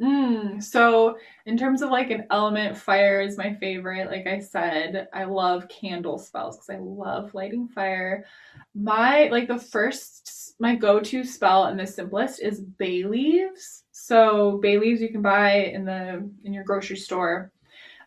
Mm, 0.00 0.60
so 0.60 1.18
in 1.46 1.56
terms 1.56 1.80
of 1.80 1.90
like 1.90 2.10
an 2.10 2.26
element, 2.30 2.76
fire 2.76 3.20
is 3.20 3.38
my 3.38 3.54
favorite. 3.54 4.10
Like 4.10 4.26
I 4.26 4.40
said, 4.40 5.06
I 5.12 5.24
love 5.24 5.68
candle 5.68 6.18
spells 6.18 6.56
because 6.56 6.70
I 6.70 6.78
love 6.80 7.32
lighting 7.32 7.68
fire. 7.68 8.24
My 8.74 9.28
like 9.28 9.46
the 9.46 9.58
first 9.58 10.54
my 10.58 10.74
go-to 10.74 11.24
spell 11.24 11.64
and 11.64 11.78
the 11.78 11.86
simplest 11.86 12.40
is 12.42 12.60
bay 12.60 13.04
leaves. 13.04 13.84
So 13.92 14.58
bay 14.58 14.78
leaves 14.78 15.00
you 15.00 15.10
can 15.10 15.22
buy 15.22 15.52
in 15.66 15.84
the 15.84 16.28
in 16.44 16.52
your 16.52 16.64
grocery 16.64 16.96
store. 16.96 17.52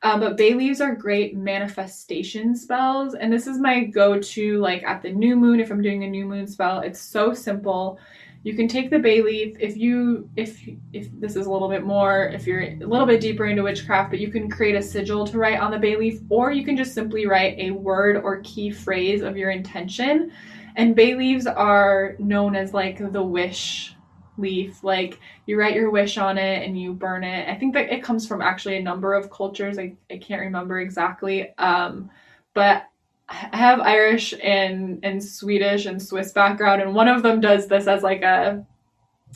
Um, 0.04 0.20
but 0.20 0.38
bay 0.38 0.54
leaves 0.54 0.82
are 0.82 0.96
great 0.96 1.36
manifestation 1.36 2.56
spells, 2.56 3.16
and 3.16 3.34
this 3.34 3.48
is 3.48 3.60
my 3.60 3.84
go-to. 3.86 4.60
Like 4.60 4.84
at 4.84 5.02
the 5.02 5.12
new 5.12 5.36
moon, 5.36 5.60
if 5.60 5.72
I'm 5.72 5.82
doing 5.82 6.04
a 6.04 6.10
new 6.10 6.26
moon 6.26 6.48
spell, 6.48 6.80
it's 6.82 7.00
so 7.02 7.34
simple. 7.34 8.00
You 8.48 8.56
can 8.56 8.70
take 8.70 8.90
the 8.90 8.98
bay 8.98 9.22
leaf 9.22 9.58
if 9.60 9.76
you 9.76 10.30
if 10.38 10.66
if 10.94 11.10
this 11.20 11.36
is 11.36 11.48
a 11.48 11.52
little 11.52 11.68
bit 11.68 11.84
more 11.84 12.30
if 12.30 12.48
you're 12.48 12.62
a 12.62 12.78
little 12.78 13.06
bit 13.06 13.20
deeper 13.20 13.46
into 13.46 13.62
witchcraft, 13.62 14.10
but 14.10 14.22
you 14.22 14.32
can 14.32 14.50
create 14.50 14.74
a 14.74 14.82
sigil 14.82 15.28
to 15.28 15.38
write 15.38 15.60
on 15.60 15.70
the 15.70 15.78
bay 15.78 15.98
leaf, 15.98 16.22
or 16.30 16.54
you 16.54 16.64
can 16.64 16.78
just 16.78 16.94
simply 16.94 17.28
write 17.28 17.60
a 17.60 17.72
word 17.72 18.16
or 18.16 18.40
key 18.46 18.72
phrase 18.72 19.22
of 19.22 19.36
your 19.36 19.50
intention. 19.50 20.32
And 20.78 20.96
bay 20.96 21.14
leaves 21.14 21.46
are 21.46 22.16
known 22.20 22.56
as 22.56 22.74
like 22.74 23.12
the 23.12 23.22
wish 23.22 23.94
leaf. 24.38 24.82
Like 24.82 25.20
you 25.46 25.60
write 25.60 25.76
your 25.76 25.92
wish 25.92 26.18
on 26.18 26.38
it 26.38 26.66
and 26.66 26.80
you 26.80 26.94
burn 26.94 27.26
it. 27.26 27.50
I 27.50 27.56
think 27.56 27.74
that 27.74 27.92
it 27.92 28.02
comes 28.02 28.26
from 28.26 28.42
actually 28.42 28.78
a 28.78 28.82
number 28.82 29.14
of 29.14 29.30
cultures. 29.30 29.78
I, 29.78 29.98
I 30.10 30.20
can't 30.20 30.40
remember 30.40 30.80
exactly 30.80 31.54
um, 31.58 32.10
but 32.54 32.88
have 33.28 33.80
irish 33.82 34.34
and 34.42 35.00
and 35.04 35.24
swedish 35.24 35.86
and 35.86 36.02
swiss 36.02 36.32
background 36.32 36.82
and 36.82 36.96
one 36.96 37.08
of 37.08 37.24
them 37.24 37.42
does 37.42 37.68
this 37.68 37.88
as 37.88 38.02
like 38.02 38.22
a 38.22 38.66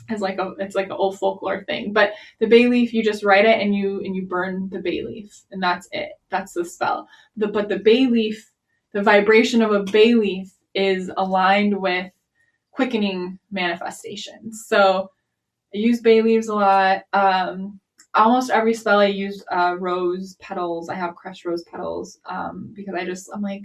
as 0.10 0.22
like 0.22 0.38
a 0.38 0.54
it's 0.60 0.76
like 0.76 0.86
an 0.86 0.94
old 0.94 1.20
folklore 1.20 1.64
thing 1.66 1.92
but 1.92 2.14
the 2.40 2.48
bay 2.48 2.68
leaf 2.68 2.94
you 2.94 3.04
just 3.04 3.24
write 3.24 3.46
it 3.46 3.60
and 3.60 3.76
you 3.76 4.00
and 4.06 4.16
you 4.16 4.26
burn 4.26 4.70
the 4.72 4.80
bay 4.80 5.04
leaf 5.04 5.44
and 5.52 5.62
that's 5.62 5.90
it 5.92 6.14
that's 6.30 6.54
the 6.54 6.64
spell 6.64 7.08
the 7.36 7.48
but 7.48 7.68
the 7.68 7.80
bay 7.80 8.08
leaf 8.08 8.52
the 8.94 9.02
vibration 9.04 9.62
of 9.62 9.72
a 9.72 9.84
bay 9.84 10.14
leaf 10.14 10.54
is 10.74 11.12
aligned 11.18 11.80
with 11.80 12.12
quickening 12.72 13.40
manifestations. 13.52 14.66
So 14.68 15.10
I 15.74 15.78
use 15.78 16.02
bay 16.02 16.22
leaves 16.22 16.48
a 16.48 16.56
lot. 16.56 17.04
Um, 17.14 17.80
almost 18.14 18.50
every 18.52 18.74
spell 18.74 19.00
I 19.00 19.06
use 19.06 19.44
uh, 19.52 19.76
rose 19.80 20.36
petals. 20.40 20.90
I 20.90 20.96
have 20.96 21.16
crushed 21.16 21.46
rose 21.46 21.64
petals 21.64 22.20
um, 22.26 22.72
because 22.74 22.96
I 22.96 23.06
just 23.06 23.30
I'm 23.34 23.42
like 23.42 23.64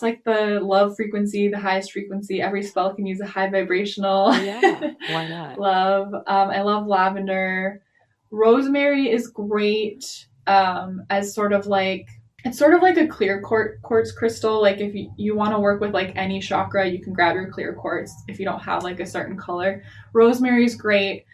it's 0.00 0.02
like 0.02 0.24
the 0.24 0.60
love 0.60 0.96
frequency, 0.96 1.48
the 1.48 1.58
highest 1.58 1.92
frequency. 1.92 2.40
Every 2.40 2.62
spell 2.62 2.94
can 2.94 3.04
use 3.06 3.20
a 3.20 3.26
high 3.26 3.50
vibrational. 3.50 4.34
Yeah, 4.34 4.94
why 5.10 5.28
not? 5.28 5.58
love. 5.58 6.14
Um, 6.14 6.24
I 6.26 6.62
love 6.62 6.86
lavender. 6.86 7.82
Rosemary 8.30 9.10
is 9.10 9.28
great 9.28 10.26
um, 10.46 11.02
as 11.10 11.34
sort 11.34 11.52
of 11.52 11.66
like 11.66 12.08
it's 12.44 12.58
sort 12.58 12.72
of 12.72 12.80
like 12.80 12.96
a 12.96 13.06
clear 13.06 13.42
quartz 13.42 14.12
crystal. 14.12 14.62
Like 14.62 14.78
if 14.78 14.94
you, 14.94 15.12
you 15.18 15.36
want 15.36 15.52
to 15.52 15.60
work 15.60 15.82
with 15.82 15.92
like 15.92 16.12
any 16.16 16.40
chakra, 16.40 16.88
you 16.88 17.02
can 17.02 17.12
grab 17.12 17.34
your 17.34 17.50
clear 17.50 17.74
quartz 17.74 18.14
if 18.26 18.38
you 18.38 18.46
don't 18.46 18.60
have 18.60 18.82
like 18.82 19.00
a 19.00 19.06
certain 19.06 19.36
color. 19.36 19.82
Rosemary 20.14 20.64
is 20.64 20.74
great. 20.74 21.26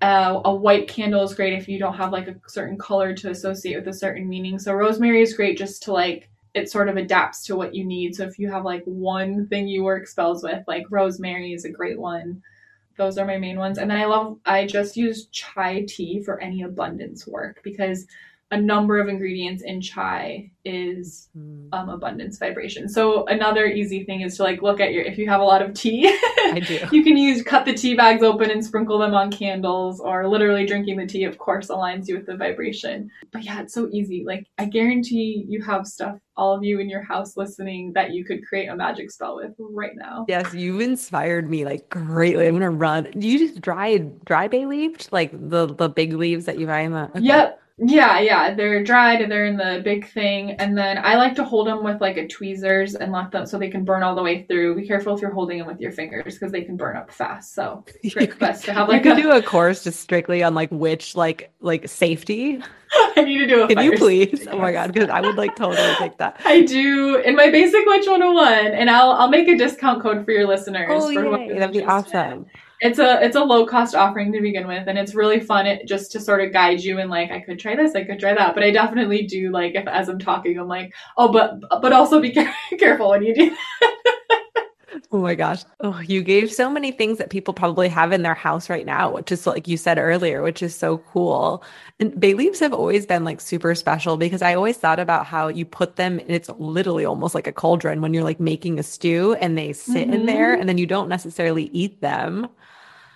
Uh, 0.00 0.40
a 0.46 0.54
white 0.54 0.88
candle 0.88 1.24
is 1.24 1.34
great 1.34 1.52
if 1.52 1.68
you 1.68 1.78
don't 1.78 1.94
have 1.94 2.10
like 2.12 2.28
a 2.28 2.36
certain 2.46 2.78
color 2.78 3.14
to 3.14 3.30
associate 3.30 3.76
with 3.76 3.88
a 3.88 3.92
certain 3.92 4.26
meaning. 4.26 4.58
So 4.58 4.72
rosemary 4.72 5.20
is 5.20 5.34
great 5.34 5.58
just 5.58 5.82
to 5.82 5.92
like 5.92 6.30
it 6.54 6.70
sort 6.70 6.88
of 6.88 6.96
adapts 6.96 7.44
to 7.46 7.56
what 7.56 7.74
you 7.74 7.84
need. 7.84 8.14
So 8.14 8.24
if 8.24 8.38
you 8.38 8.50
have 8.50 8.64
like 8.64 8.84
one 8.84 9.46
thing 9.48 9.66
you 9.66 9.82
work 9.82 10.06
spells 10.06 10.42
with, 10.42 10.62
like 10.66 10.86
rosemary 10.88 11.52
is 11.52 11.64
a 11.64 11.70
great 11.70 11.98
one. 11.98 12.42
Those 12.96 13.18
are 13.18 13.26
my 13.26 13.38
main 13.38 13.58
ones. 13.58 13.78
And 13.78 13.90
then 13.90 13.98
I 13.98 14.04
love 14.04 14.38
I 14.46 14.66
just 14.66 14.96
use 14.96 15.26
chai 15.26 15.84
tea 15.88 16.22
for 16.22 16.40
any 16.40 16.62
abundance 16.62 17.26
work 17.26 17.60
because 17.64 18.06
a 18.50 18.60
number 18.60 19.00
of 19.00 19.08
ingredients 19.08 19.62
in 19.62 19.80
chai 19.80 20.50
is 20.64 21.28
hmm. 21.34 21.68
um, 21.72 21.88
abundance 21.88 22.38
vibration. 22.38 22.88
So 22.88 23.26
another 23.26 23.66
easy 23.66 24.04
thing 24.04 24.20
is 24.20 24.36
to 24.36 24.44
like 24.44 24.62
look 24.62 24.80
at 24.80 24.92
your 24.92 25.02
if 25.04 25.18
you 25.18 25.28
have 25.28 25.40
a 25.40 25.44
lot 25.44 25.62
of 25.62 25.74
tea, 25.74 26.06
I 26.06 26.60
do. 26.60 26.78
you 26.92 27.02
can 27.02 27.16
use 27.16 27.42
cut 27.42 27.64
the 27.64 27.74
tea 27.74 27.94
bags 27.94 28.22
open 28.22 28.50
and 28.50 28.64
sprinkle 28.64 28.98
them 28.98 29.14
on 29.14 29.30
candles, 29.30 30.00
or 30.00 30.28
literally 30.28 30.66
drinking 30.66 30.96
the 30.96 31.06
tea. 31.06 31.24
Of 31.24 31.38
course, 31.38 31.68
aligns 31.68 32.06
you 32.06 32.16
with 32.16 32.26
the 32.26 32.36
vibration. 32.36 33.10
But 33.32 33.44
yeah, 33.44 33.60
it's 33.60 33.74
so 33.74 33.88
easy. 33.92 34.24
Like 34.26 34.46
I 34.58 34.66
guarantee 34.66 35.44
you 35.48 35.62
have 35.62 35.86
stuff, 35.86 36.18
all 36.36 36.54
of 36.54 36.62
you 36.62 36.80
in 36.80 36.88
your 36.88 37.02
house 37.02 37.36
listening, 37.36 37.92
that 37.94 38.12
you 38.12 38.24
could 38.24 38.46
create 38.46 38.68
a 38.68 38.76
magic 38.76 39.10
spell 39.10 39.36
with 39.36 39.52
right 39.58 39.96
now. 39.96 40.26
Yes, 40.28 40.54
you've 40.54 40.80
inspired 40.80 41.50
me 41.50 41.64
like 41.64 41.88
greatly. 41.90 42.46
I'm 42.46 42.54
gonna 42.54 42.70
run. 42.70 43.08
Do 43.18 43.28
you 43.28 43.38
just 43.38 43.60
dry 43.60 43.98
dry 44.24 44.48
bay 44.48 44.66
leaves 44.66 45.08
like 45.12 45.32
the 45.32 45.66
the 45.66 45.88
big 45.88 46.12
leaves 46.12 46.44
that 46.44 46.58
you 46.58 46.66
buy 46.66 46.80
in 46.80 46.92
the? 46.92 47.10
Okay. 47.10 47.20
Yep. 47.20 47.60
Yeah, 47.76 48.20
yeah, 48.20 48.54
they're 48.54 48.84
dried. 48.84 49.28
They're 49.28 49.46
in 49.46 49.56
the 49.56 49.80
big 49.84 50.08
thing, 50.08 50.52
and 50.52 50.78
then 50.78 50.96
I 50.98 51.16
like 51.16 51.34
to 51.36 51.44
hold 51.44 51.66
them 51.66 51.82
with 51.82 52.00
like 52.00 52.16
a 52.16 52.28
tweezers 52.28 52.94
and 52.94 53.10
let 53.10 53.32
them 53.32 53.46
so 53.46 53.58
they 53.58 53.68
can 53.68 53.84
burn 53.84 54.04
all 54.04 54.14
the 54.14 54.22
way 54.22 54.44
through. 54.44 54.76
Be 54.76 54.86
careful 54.86 55.16
if 55.16 55.20
you're 55.20 55.32
holding 55.32 55.58
them 55.58 55.66
with 55.66 55.80
your 55.80 55.90
fingers 55.90 56.34
because 56.34 56.52
they 56.52 56.62
can 56.62 56.76
burn 56.76 56.96
up 56.96 57.10
fast. 57.10 57.52
So 57.52 57.84
great 58.12 58.38
best 58.38 58.64
to 58.66 58.72
have 58.72 58.88
like 58.88 59.04
you 59.04 59.10
could 59.10 59.18
a, 59.18 59.22
do 59.22 59.32
a 59.32 59.42
course 59.42 59.82
just 59.82 59.98
strictly 59.98 60.44
on 60.44 60.54
like 60.54 60.70
which 60.70 61.16
like 61.16 61.52
like 61.60 61.88
safety. 61.88 62.62
I 63.16 63.24
need 63.24 63.38
to 63.38 63.46
do 63.46 63.62
a. 63.62 63.68
Can 63.68 63.84
you 63.84 63.96
please? 63.96 64.46
Oh 64.50 64.58
my 64.58 64.72
god, 64.72 64.92
because 64.92 65.08
I 65.08 65.20
would 65.20 65.36
like 65.36 65.56
totally 65.56 65.94
take 65.98 66.16
that. 66.18 66.40
I 66.44 66.62
do 66.62 67.16
in 67.16 67.36
my 67.36 67.50
basic 67.50 67.84
witch 67.86 68.06
101, 68.06 68.72
and 68.74 68.90
I'll 68.90 69.12
I'll 69.12 69.28
make 69.28 69.48
a 69.48 69.56
discount 69.56 70.02
code 70.02 70.24
for 70.24 70.30
your 70.32 70.46
listeners. 70.46 70.88
Oh, 70.90 71.12
for 71.12 71.54
that'd 71.54 71.72
be 71.72 71.84
awesome 71.84 72.46
it's 72.80 72.98
a 72.98 73.24
it's 73.24 73.34
a 73.36 73.42
low 73.42 73.64
cost 73.66 73.94
offering 73.94 74.30
to 74.30 74.40
begin 74.40 74.66
with 74.66 74.88
and 74.88 74.98
it's 74.98 75.14
really 75.14 75.40
fun 75.40 75.66
it, 75.66 75.86
just 75.86 76.12
to 76.12 76.20
sort 76.20 76.42
of 76.42 76.52
guide 76.52 76.80
you 76.80 76.98
and 76.98 77.08
like 77.08 77.30
i 77.30 77.40
could 77.40 77.58
try 77.58 77.74
this 77.74 77.94
i 77.94 78.04
could 78.04 78.20
try 78.20 78.34
that 78.34 78.54
but 78.54 78.62
i 78.62 78.70
definitely 78.70 79.22
do 79.22 79.50
like 79.50 79.74
if 79.74 79.86
as 79.86 80.08
i'm 80.08 80.18
talking 80.18 80.58
i'm 80.58 80.68
like 80.68 80.92
oh 81.16 81.32
but 81.32 81.60
but 81.80 81.92
also 81.92 82.20
be 82.20 82.30
careful 82.78 83.10
when 83.10 83.22
you 83.22 83.34
do 83.34 83.56
Oh 85.14 85.18
my 85.18 85.36
gosh. 85.36 85.62
Oh, 85.78 86.00
you 86.00 86.24
gave 86.24 86.52
so 86.52 86.68
many 86.68 86.90
things 86.90 87.18
that 87.18 87.30
people 87.30 87.54
probably 87.54 87.88
have 87.88 88.10
in 88.10 88.22
their 88.22 88.34
house 88.34 88.68
right 88.68 88.84
now, 88.84 89.12
which 89.12 89.30
is 89.30 89.46
like 89.46 89.68
you 89.68 89.76
said 89.76 89.96
earlier, 89.96 90.42
which 90.42 90.60
is 90.60 90.74
so 90.74 90.98
cool. 90.98 91.62
And 92.00 92.18
bay 92.18 92.34
leaves 92.34 92.58
have 92.58 92.72
always 92.72 93.06
been 93.06 93.22
like 93.22 93.40
super 93.40 93.76
special 93.76 94.16
because 94.16 94.42
I 94.42 94.54
always 94.54 94.76
thought 94.76 94.98
about 94.98 95.24
how 95.24 95.46
you 95.46 95.66
put 95.66 95.94
them, 95.94 96.20
it's 96.26 96.50
literally 96.58 97.04
almost 97.04 97.32
like 97.32 97.46
a 97.46 97.52
cauldron 97.52 98.00
when 98.00 98.12
you're 98.12 98.24
like 98.24 98.40
making 98.40 98.80
a 98.80 98.82
stew 98.82 99.34
and 99.34 99.56
they 99.56 99.72
sit 99.72 100.08
mm-hmm. 100.08 100.14
in 100.14 100.26
there 100.26 100.50
mm-hmm. 100.50 100.62
and 100.62 100.68
then 100.68 100.78
you 100.78 100.86
don't 100.86 101.08
necessarily 101.08 101.70
eat 101.72 102.00
them. 102.00 102.48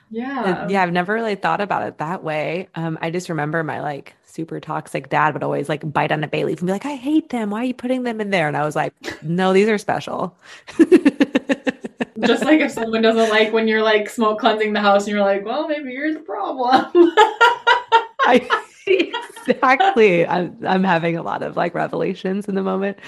Yeah. 0.08 0.68
yeah, 0.68 0.82
I've 0.84 0.92
never 0.92 1.12
really 1.12 1.34
thought 1.34 1.60
about 1.60 1.82
it 1.82 1.98
that 1.98 2.22
way. 2.22 2.68
Um, 2.76 2.96
I 3.02 3.10
just 3.10 3.28
remember 3.28 3.64
my 3.64 3.80
like 3.80 4.14
super 4.24 4.60
toxic 4.60 5.08
dad 5.08 5.34
would 5.34 5.42
always 5.42 5.68
like 5.68 5.92
bite 5.92 6.12
on 6.12 6.22
a 6.22 6.28
bay 6.28 6.44
leaf 6.44 6.60
and 6.60 6.66
be 6.66 6.72
like, 6.72 6.86
I 6.86 6.94
hate 6.94 7.30
them. 7.30 7.50
Why 7.50 7.62
are 7.62 7.64
you 7.64 7.74
putting 7.74 8.04
them 8.04 8.20
in 8.20 8.30
there? 8.30 8.46
And 8.46 8.56
I 8.56 8.64
was 8.64 8.76
like, 8.76 8.94
no, 9.22 9.52
these 9.52 9.68
are 9.68 9.78
special. 9.78 10.38
just 12.24 12.44
like 12.44 12.60
if 12.60 12.72
someone 12.72 13.02
doesn't 13.02 13.28
like 13.30 13.52
when 13.52 13.68
you're 13.68 13.82
like 13.82 14.08
smoke 14.08 14.40
cleansing 14.40 14.72
the 14.72 14.80
house 14.80 15.06
and 15.06 15.12
you're 15.14 15.24
like, 15.24 15.44
well, 15.44 15.68
maybe 15.68 15.92
you're 15.92 16.14
the 16.14 16.20
problem. 16.20 16.86
I 18.26 18.48
see 18.84 19.12
exactly. 19.46 20.26
I'm 20.26 20.56
I'm 20.66 20.84
having 20.84 21.16
a 21.16 21.22
lot 21.22 21.42
of 21.42 21.56
like 21.56 21.74
revelations 21.74 22.48
in 22.48 22.54
the 22.54 22.62
moment. 22.62 22.98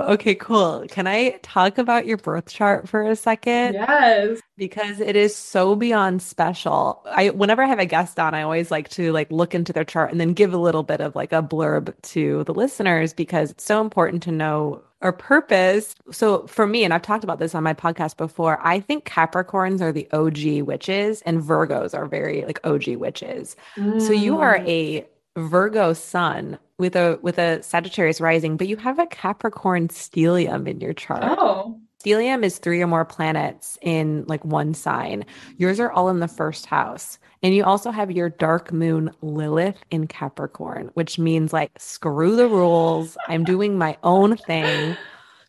Okay, 0.00 0.34
cool. 0.34 0.86
Can 0.90 1.06
I 1.06 1.38
talk 1.42 1.78
about 1.78 2.06
your 2.06 2.16
birth 2.18 2.46
chart 2.52 2.88
for 2.88 3.02
a 3.02 3.16
second? 3.16 3.74
Yes. 3.74 4.40
Because 4.56 5.00
it 5.00 5.16
is 5.16 5.36
so 5.36 5.76
beyond 5.76 6.22
special. 6.22 7.02
I 7.06 7.30
whenever 7.30 7.62
I 7.62 7.66
have 7.66 7.78
a 7.78 7.86
guest 7.86 8.18
on, 8.18 8.34
I 8.34 8.42
always 8.42 8.70
like 8.70 8.88
to 8.90 9.12
like 9.12 9.30
look 9.30 9.54
into 9.54 9.72
their 9.72 9.84
chart 9.84 10.10
and 10.10 10.20
then 10.20 10.32
give 10.32 10.54
a 10.54 10.58
little 10.58 10.82
bit 10.82 11.00
of 11.00 11.14
like 11.14 11.32
a 11.32 11.42
blurb 11.42 11.94
to 12.02 12.44
the 12.44 12.54
listeners 12.54 13.12
because 13.12 13.50
it's 13.50 13.64
so 13.64 13.80
important 13.80 14.22
to 14.24 14.32
know 14.32 14.82
our 15.02 15.12
purpose. 15.12 15.94
So 16.10 16.46
for 16.46 16.66
me, 16.66 16.84
and 16.84 16.94
I've 16.94 17.02
talked 17.02 17.24
about 17.24 17.38
this 17.38 17.54
on 17.54 17.62
my 17.62 17.74
podcast 17.74 18.16
before, 18.16 18.58
I 18.62 18.80
think 18.80 19.04
Capricorns 19.04 19.80
are 19.80 19.92
the 19.92 20.08
OG 20.12 20.66
witches 20.66 21.22
and 21.22 21.42
Virgos 21.42 21.94
are 21.94 22.06
very 22.06 22.44
like 22.44 22.60
OG 22.64 22.96
witches. 22.96 23.56
Mm. 23.76 24.00
So 24.00 24.12
you 24.12 24.38
are 24.38 24.58
mm. 24.58 24.68
a 24.68 25.06
Virgo 25.38 25.92
sun 25.92 26.58
with 26.78 26.96
a 26.96 27.18
with 27.22 27.38
a 27.38 27.62
Sagittarius 27.62 28.20
rising, 28.20 28.56
but 28.56 28.68
you 28.68 28.76
have 28.76 28.98
a 28.98 29.06
Capricorn 29.06 29.88
stellium 29.88 30.66
in 30.68 30.80
your 30.80 30.94
chart. 30.94 31.24
Oh. 31.24 31.80
Stellium 32.06 32.44
is 32.44 32.58
three 32.58 32.80
or 32.80 32.86
more 32.86 33.04
planets 33.04 33.78
in 33.82 34.24
like 34.28 34.44
one 34.44 34.74
sign. 34.74 35.24
Yours 35.56 35.80
are 35.80 35.90
all 35.90 36.08
in 36.08 36.20
the 36.20 36.28
first 36.28 36.66
house. 36.66 37.18
And 37.42 37.54
you 37.54 37.64
also 37.64 37.90
have 37.90 38.10
your 38.10 38.30
dark 38.30 38.72
moon 38.72 39.10
Lilith 39.22 39.78
in 39.90 40.06
Capricorn, 40.06 40.90
which 40.94 41.18
means 41.18 41.52
like, 41.52 41.70
screw 41.78 42.36
the 42.36 42.48
rules. 42.48 43.16
I'm 43.28 43.44
doing 43.44 43.76
my 43.76 43.96
own 44.02 44.36
thing. 44.36 44.96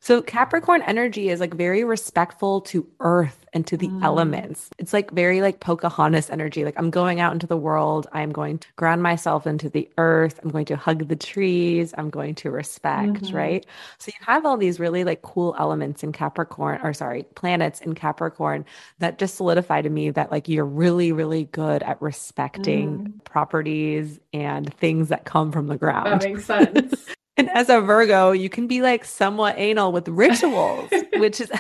So 0.08 0.22
Capricorn 0.22 0.84
energy 0.84 1.28
is 1.28 1.42
like 1.42 1.54
very 1.54 1.84
respectful 1.84 2.62
to 2.62 2.88
earth 3.02 3.46
and 3.52 3.68
to 3.68 3.76
the 3.76 3.90
mm. 3.90 4.02
elements. 4.02 4.70
It's 4.78 4.94
like 4.94 5.12
very 5.12 5.42
like 5.42 5.60
Pocahontas 5.60 6.30
energy. 6.30 6.64
Like 6.64 6.76
I'm 6.78 6.90
going 6.90 7.20
out 7.20 7.34
into 7.34 7.46
the 7.46 7.58
world. 7.58 8.08
I'm 8.14 8.32
going 8.32 8.60
to 8.60 8.68
ground 8.78 9.04
myself 9.04 9.46
into 9.46 9.70
the 9.70 9.90
earth. 9.98 10.40
I'm 10.42 10.50
going 10.50 10.64
to 10.68 10.78
hug 10.78 11.10
the 11.10 11.18
trees. 11.18 11.94
I'm 11.98 12.10
going 12.10 12.36
to 12.36 12.50
respect, 12.50 13.16
mm-hmm. 13.16 13.36
right? 13.36 13.66
So 13.98 14.08
you 14.18 14.26
have 14.26 14.46
all 14.46 14.56
these 14.56 14.80
really 14.80 15.04
like 15.04 15.24
cool 15.24 15.54
elements 15.60 16.04
in 16.04 16.14
Capricorn 16.14 16.80
or 16.82 16.94
sorry, 16.94 17.24
planets 17.36 17.82
in 17.82 17.94
Capricorn 17.94 18.64
that 19.00 19.20
just 19.20 19.36
solidify 19.36 19.82
to 19.82 19.90
me 19.90 20.10
that 20.12 20.32
like 20.32 20.48
you're 20.48 20.64
really 20.64 21.12
really 21.12 21.50
good 21.52 21.84
at 21.84 22.02
respecting 22.02 23.00
mm. 23.00 23.24
properties 23.26 24.22
and 24.32 24.74
things 24.76 25.10
that 25.10 25.26
come 25.26 25.52
from 25.52 25.68
the 25.68 25.76
ground. 25.76 26.22
That 26.22 26.32
makes 26.32 26.46
sense. 26.46 27.08
And 27.38 27.50
as 27.52 27.70
a 27.70 27.82
Virgo, 27.82 28.32
you 28.32 28.50
can 28.50 28.68
be 28.68 28.82
like 28.82 29.06
somewhat 29.06 29.56
anal 29.58 29.92
with 29.92 30.08
rituals, 30.08 30.90
which 31.14 31.40
is 31.40 31.52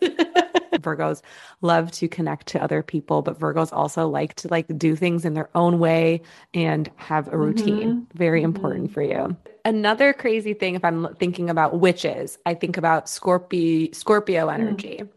Virgos 0.72 1.22
love 1.60 1.90
to 1.92 2.08
connect 2.08 2.46
to 2.48 2.62
other 2.62 2.82
people, 2.82 3.22
but 3.22 3.38
Virgos 3.38 3.72
also 3.72 4.08
like 4.08 4.34
to 4.34 4.48
like 4.48 4.66
do 4.78 4.96
things 4.96 5.24
in 5.24 5.34
their 5.34 5.48
own 5.56 5.78
way 5.78 6.22
and 6.54 6.90
have 6.96 7.28
a 7.32 7.36
routine. 7.36 7.88
Mm-hmm. 7.88 8.18
Very 8.18 8.40
mm-hmm. 8.40 8.46
important 8.46 8.92
for 8.92 9.02
you. 9.02 9.36
Another 9.64 10.12
crazy 10.12 10.54
thing 10.54 10.74
if 10.74 10.84
I'm 10.84 11.14
thinking 11.14 11.48
about 11.48 11.78
witches, 11.78 12.38
I 12.46 12.54
think 12.54 12.76
about 12.76 13.08
Scorpio 13.08 13.88
Scorpio 13.92 14.48
mm. 14.48 14.54
energy. 14.54 14.98
Mm 15.02 15.08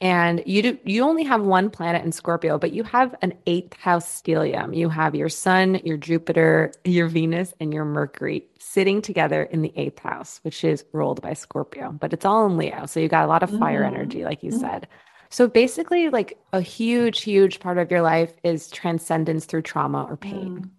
and 0.00 0.42
you 0.46 0.62
do 0.62 0.78
you 0.84 1.04
only 1.04 1.24
have 1.24 1.42
one 1.42 1.68
planet 1.68 2.04
in 2.04 2.12
Scorpio, 2.12 2.58
but 2.58 2.72
you 2.72 2.84
have 2.84 3.14
an 3.20 3.34
eighth 3.46 3.74
house 3.74 4.06
stellium. 4.06 4.74
You 4.74 4.88
have 4.88 5.14
your 5.14 5.28
Sun, 5.28 5.80
your 5.84 5.98
Jupiter, 5.98 6.72
your 6.84 7.08
Venus, 7.08 7.52
and 7.60 7.74
your 7.74 7.84
Mercury 7.84 8.46
sitting 8.58 9.02
together 9.02 9.42
in 9.42 9.60
the 9.60 9.72
eighth 9.76 9.98
house, 9.98 10.40
which 10.42 10.64
is 10.64 10.84
ruled 10.92 11.20
by 11.20 11.34
Scorpio. 11.34 11.92
But 11.92 12.14
it's 12.14 12.24
all 12.24 12.46
in 12.46 12.56
Leo, 12.56 12.86
so 12.86 12.98
you 12.98 13.08
got 13.08 13.26
a 13.26 13.28
lot 13.28 13.42
of 13.42 13.50
fire 13.58 13.82
mm-hmm. 13.82 13.94
energy, 13.94 14.24
like 14.24 14.42
you 14.42 14.52
mm-hmm. 14.52 14.60
said. 14.60 14.88
So 15.28 15.46
basically, 15.46 16.08
like 16.08 16.38
a 16.52 16.62
huge, 16.62 17.20
huge 17.20 17.60
part 17.60 17.76
of 17.76 17.90
your 17.90 18.02
life 18.02 18.32
is 18.42 18.70
transcendence 18.70 19.44
through 19.44 19.62
trauma 19.62 20.04
or 20.08 20.16
pain. 20.16 20.60
Mm. 20.60 20.70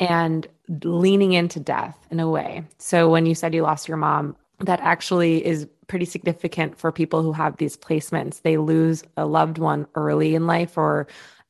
And 0.00 0.46
leaning 0.82 1.34
into 1.34 1.60
death 1.60 1.98
in 2.10 2.20
a 2.20 2.28
way. 2.28 2.64
So, 2.78 3.10
when 3.10 3.26
you 3.26 3.34
said 3.34 3.52
you 3.52 3.62
lost 3.62 3.86
your 3.86 3.98
mom, 3.98 4.34
that 4.60 4.80
actually 4.80 5.44
is 5.44 5.66
pretty 5.86 6.04
significant 6.04 6.78
for 6.78 6.92
people 6.92 7.22
who 7.22 7.32
have 7.32 7.56
these 7.56 7.76
placements. 7.76 8.42
They 8.42 8.56
lose 8.56 9.02
a 9.16 9.26
loved 9.26 9.58
one 9.58 9.86
early 9.94 10.34
in 10.34 10.46
life 10.46 10.78
or 10.78 11.06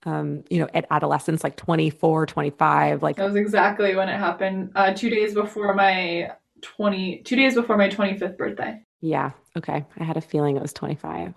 um, 0.07 0.45
you 0.49 0.59
know, 0.59 0.69
at 0.73 0.87
adolescence, 0.91 1.45
like 1.45 1.57
24, 1.57 2.25
25, 2.25 3.03
like 3.03 3.17
that 3.17 3.27
was 3.27 3.37
exactly 3.37 3.95
when 3.95 4.09
it 4.09 4.17
happened. 4.17 4.73
Uh, 4.75 4.95
two 4.95 5.11
days 5.11 5.35
before 5.35 5.75
my 5.75 6.31
20, 6.63 7.19
two 7.19 7.37
days 7.37 7.55
before 7.55 7.77
my 7.77 7.89
25th 7.89 8.39
birthday. 8.39 8.81
Yeah. 9.03 9.33
Okay. 9.59 9.85
I 9.99 10.05
had 10.05 10.17
a 10.17 10.23
feeling 10.23 10.57
it 10.57 10.63
was 10.63 10.73
25 10.73 11.35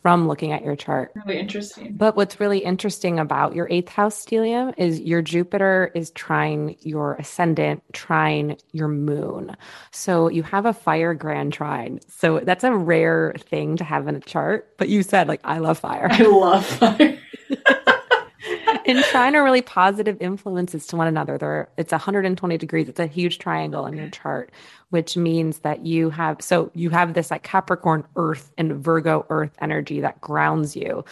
from 0.00 0.26
looking 0.26 0.52
at 0.52 0.64
your 0.64 0.76
chart. 0.76 1.12
Really 1.14 1.38
interesting. 1.38 1.94
But 1.96 2.16
what's 2.16 2.40
really 2.40 2.58
interesting 2.58 3.18
about 3.18 3.54
your 3.54 3.68
eighth 3.70 3.88
house 3.88 4.24
stellium 4.24 4.74
is 4.76 5.00
your 5.00 5.22
Jupiter 5.22 5.90
is 5.94 6.10
trine 6.12 6.76
your 6.80 7.14
ascendant, 7.14 7.82
trine 7.92 8.56
your 8.72 8.88
moon. 8.88 9.56
So 9.92 10.28
you 10.28 10.42
have 10.44 10.66
a 10.66 10.72
fire 10.72 11.14
grand 11.14 11.52
trine. 11.52 12.00
So 12.08 12.40
that's 12.40 12.64
a 12.64 12.74
rare 12.74 13.34
thing 13.38 13.76
to 13.76 13.84
have 13.84 14.08
in 14.08 14.16
a 14.16 14.20
chart. 14.20 14.76
But 14.78 14.88
you 14.88 15.02
said, 15.02 15.28
like, 15.28 15.40
I 15.44 15.58
love 15.58 15.78
fire. 15.78 16.08
I 16.10 16.22
love 16.22 16.66
fire. 16.66 17.18
and 18.86 19.04
trine 19.04 19.36
are 19.36 19.44
really 19.44 19.62
positive 19.62 20.16
influences 20.20 20.86
to 20.88 20.96
one 20.96 21.06
another. 21.06 21.38
They're, 21.38 21.68
it's 21.76 21.92
120 21.92 22.58
degrees. 22.58 22.88
It's 22.88 23.00
a 23.00 23.06
huge 23.06 23.38
triangle 23.38 23.86
in 23.86 23.96
your 23.96 24.08
chart, 24.10 24.52
which 24.90 25.16
means 25.16 25.60
that 25.60 25.84
you 25.84 26.10
have, 26.10 26.40
so 26.40 26.70
you 26.74 26.90
have 26.90 27.14
this 27.14 27.30
like 27.30 27.42
Capricorn 27.42 28.04
earth 28.16 28.52
and 28.56 28.72
Virgo 28.72 29.26
earth 29.30 29.56
energy 29.60 30.00
that 30.00 30.20
grounds 30.20 30.76
you. 30.76 31.04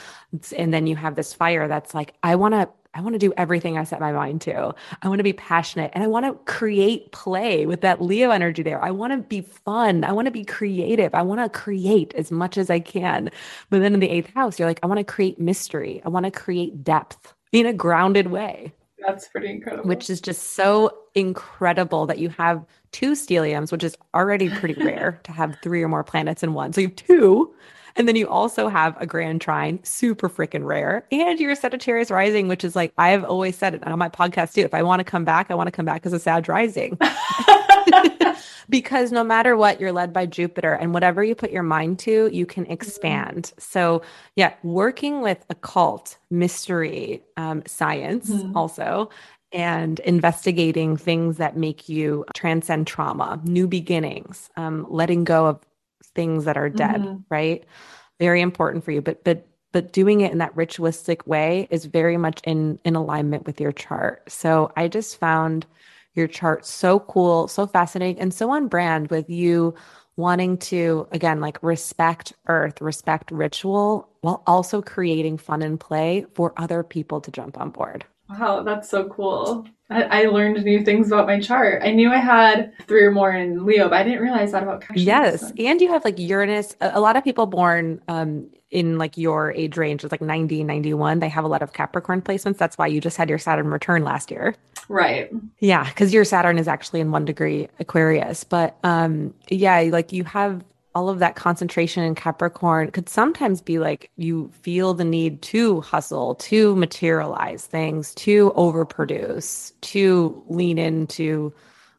And 0.56 0.72
then 0.72 0.86
you 0.86 0.96
have 0.96 1.14
this 1.16 1.34
fire 1.34 1.68
that's 1.68 1.94
like, 1.94 2.14
I 2.22 2.36
want 2.36 2.54
to 2.54 2.68
I 2.94 3.00
want 3.00 3.14
to 3.14 3.18
do 3.18 3.32
everything 3.36 3.76
I 3.76 3.84
set 3.84 4.00
my 4.00 4.12
mind 4.12 4.40
to. 4.42 4.72
I 5.02 5.08
want 5.08 5.18
to 5.18 5.24
be 5.24 5.32
passionate 5.32 5.90
and 5.94 6.04
I 6.04 6.06
want 6.06 6.26
to 6.26 6.34
create 6.50 7.10
play 7.10 7.66
with 7.66 7.80
that 7.80 8.00
Leo 8.00 8.30
energy 8.30 8.62
there. 8.62 8.82
I 8.82 8.92
want 8.92 9.12
to 9.12 9.18
be 9.18 9.40
fun. 9.40 10.04
I 10.04 10.12
want 10.12 10.26
to 10.26 10.30
be 10.30 10.44
creative. 10.44 11.14
I 11.14 11.22
want 11.22 11.40
to 11.40 11.48
create 11.48 12.14
as 12.14 12.30
much 12.30 12.56
as 12.56 12.70
I 12.70 12.78
can. 12.78 13.30
But 13.68 13.80
then 13.80 13.94
in 13.94 14.00
the 14.00 14.08
eighth 14.08 14.32
house, 14.34 14.58
you're 14.58 14.68
like, 14.68 14.80
I 14.82 14.86
want 14.86 14.98
to 14.98 15.04
create 15.04 15.40
mystery. 15.40 16.02
I 16.04 16.08
want 16.08 16.24
to 16.24 16.30
create 16.30 16.84
depth 16.84 17.34
in 17.54 17.66
a 17.66 17.72
grounded 17.72 18.26
way. 18.26 18.72
That's 19.06 19.28
pretty 19.28 19.48
incredible. 19.48 19.88
Which 19.88 20.10
is 20.10 20.20
just 20.20 20.54
so 20.54 20.96
incredible 21.14 22.04
that 22.06 22.18
you 22.18 22.30
have 22.30 22.64
two 22.92 23.12
stelliums, 23.12 23.70
which 23.70 23.84
is 23.84 23.96
already 24.12 24.50
pretty 24.50 24.74
rare 24.84 25.20
to 25.24 25.32
have 25.32 25.56
three 25.62 25.82
or 25.82 25.88
more 25.88 26.04
planets 26.04 26.42
in 26.42 26.52
one. 26.52 26.72
So 26.72 26.80
you 26.80 26.88
have 26.88 26.96
two. 26.96 27.54
And 27.96 28.08
then 28.08 28.16
you 28.16 28.26
also 28.26 28.68
have 28.68 29.00
a 29.00 29.06
grand 29.06 29.40
trine, 29.40 29.78
super 29.84 30.28
freaking 30.28 30.64
rare. 30.64 31.06
And 31.12 31.38
your 31.38 31.54
Sagittarius 31.54 32.10
rising, 32.10 32.48
which 32.48 32.64
is 32.64 32.74
like, 32.74 32.92
I've 32.98 33.22
always 33.22 33.56
said 33.56 33.74
it 33.74 33.86
on 33.86 33.96
my 34.00 34.08
podcast 34.08 34.54
too. 34.54 34.62
If 34.62 34.74
I 34.74 34.82
want 34.82 34.98
to 34.98 35.04
come 35.04 35.24
back, 35.24 35.48
I 35.48 35.54
want 35.54 35.68
to 35.68 35.72
come 35.72 35.84
back 35.84 36.04
as 36.04 36.12
a 36.12 36.18
Sag 36.18 36.48
rising. 36.48 36.98
because 38.68 39.12
no 39.12 39.24
matter 39.24 39.56
what, 39.56 39.80
you're 39.80 39.92
led 39.92 40.12
by 40.12 40.26
Jupiter, 40.26 40.72
and 40.72 40.94
whatever 40.94 41.22
you 41.22 41.34
put 41.34 41.50
your 41.50 41.62
mind 41.62 41.98
to, 42.00 42.28
you 42.32 42.46
can 42.46 42.66
expand. 42.66 43.44
Mm-hmm. 43.44 43.60
So, 43.60 44.02
yeah, 44.36 44.54
working 44.62 45.20
with 45.20 45.44
occult, 45.50 46.16
mystery, 46.30 47.22
um, 47.36 47.62
science 47.66 48.30
mm-hmm. 48.30 48.56
also, 48.56 49.10
and 49.52 50.00
investigating 50.00 50.96
things 50.96 51.36
that 51.36 51.56
make 51.56 51.88
you 51.88 52.24
transcend 52.34 52.86
trauma, 52.86 53.40
new 53.44 53.68
beginnings, 53.68 54.50
um, 54.56 54.86
letting 54.88 55.24
go 55.24 55.46
of 55.46 55.60
things 56.14 56.44
that 56.44 56.56
are 56.56 56.68
dead, 56.68 57.00
mm-hmm. 57.00 57.22
right? 57.30 57.64
Very 58.18 58.40
important 58.40 58.84
for 58.84 58.90
you. 58.90 59.00
But, 59.00 59.22
but, 59.24 59.46
but 59.72 59.92
doing 59.92 60.20
it 60.20 60.32
in 60.32 60.38
that 60.38 60.56
ritualistic 60.56 61.26
way 61.26 61.66
is 61.70 61.84
very 61.84 62.16
much 62.16 62.40
in 62.44 62.78
in 62.84 62.94
alignment 62.94 63.44
with 63.44 63.60
your 63.60 63.72
chart. 63.72 64.22
So 64.30 64.70
I 64.76 64.86
just 64.86 65.18
found 65.18 65.66
your 66.14 66.28
chart 66.28 66.64
so 66.64 67.00
cool, 67.00 67.48
so 67.48 67.66
fascinating, 67.66 68.20
and 68.20 68.32
so 68.32 68.50
on 68.50 68.68
brand 68.68 69.10
with 69.10 69.28
you 69.28 69.74
wanting 70.16 70.56
to, 70.58 71.08
again, 71.12 71.40
like 71.40 71.62
respect 71.62 72.32
earth, 72.46 72.80
respect 72.80 73.30
ritual, 73.30 74.08
while 74.20 74.42
also 74.46 74.80
creating 74.80 75.38
fun 75.38 75.62
and 75.62 75.80
play 75.80 76.24
for 76.34 76.52
other 76.56 76.82
people 76.82 77.20
to 77.20 77.30
jump 77.30 77.58
on 77.58 77.70
board. 77.70 78.04
Wow, 78.28 78.62
that's 78.62 78.88
so 78.88 79.08
cool. 79.08 79.66
I, 79.90 80.02
I, 80.02 80.24
learned 80.24 80.64
new 80.64 80.82
things 80.82 81.08
about 81.08 81.26
my 81.26 81.38
chart. 81.40 81.82
I 81.84 81.90
knew 81.90 82.10
I 82.10 82.16
had 82.16 82.72
three 82.86 83.04
or 83.04 83.10
more 83.10 83.32
in 83.32 83.66
Leo, 83.66 83.90
but 83.90 83.96
I 83.96 84.02
didn't 84.02 84.22
realize 84.22 84.52
that 84.52 84.62
about 84.62 84.80
Capricorn. 84.80 85.06
Yes. 85.06 85.52
And 85.58 85.80
you 85.80 85.90
have 85.90 86.04
like 86.04 86.18
Uranus. 86.18 86.74
A, 86.80 86.92
a 86.94 87.00
lot 87.00 87.16
of 87.16 87.24
people 87.24 87.44
born 87.44 88.00
um, 88.08 88.48
in 88.70 88.96
like 88.96 89.18
your 89.18 89.52
age 89.52 89.76
range, 89.76 90.02
it's 90.02 90.10
like 90.10 90.22
90, 90.22 90.64
91, 90.64 91.20
they 91.20 91.28
have 91.28 91.44
a 91.44 91.48
lot 91.48 91.62
of 91.62 91.74
Capricorn 91.74 92.22
placements. 92.22 92.56
That's 92.56 92.78
why 92.78 92.86
you 92.86 93.00
just 93.00 93.16
had 93.18 93.28
your 93.28 93.38
Saturn 93.38 93.68
return 93.68 94.04
last 94.04 94.30
year. 94.30 94.56
Right. 94.88 95.30
Yeah. 95.60 95.88
Cause 95.92 96.12
your 96.12 96.24
Saturn 96.24 96.58
is 96.58 96.66
actually 96.66 97.00
in 97.00 97.10
one 97.10 97.24
degree 97.26 97.68
Aquarius. 97.78 98.42
But 98.42 98.76
um, 98.84 99.34
yeah, 99.48 99.80
like 99.92 100.12
you 100.12 100.24
have 100.24 100.64
all 100.94 101.08
of 101.08 101.18
that 101.18 101.36
concentration 101.36 102.02
in 102.04 102.14
Capricorn 102.14 102.90
could 102.90 103.08
sometimes 103.08 103.60
be 103.60 103.78
like 103.78 104.10
you 104.16 104.50
feel 104.62 104.94
the 104.94 105.04
need 105.04 105.42
to 105.42 105.80
hustle, 105.80 106.36
to 106.36 106.76
materialize 106.76 107.66
things, 107.66 108.14
to 108.14 108.52
overproduce, 108.56 109.72
to 109.80 110.42
lean 110.48 110.78
into 110.78 111.52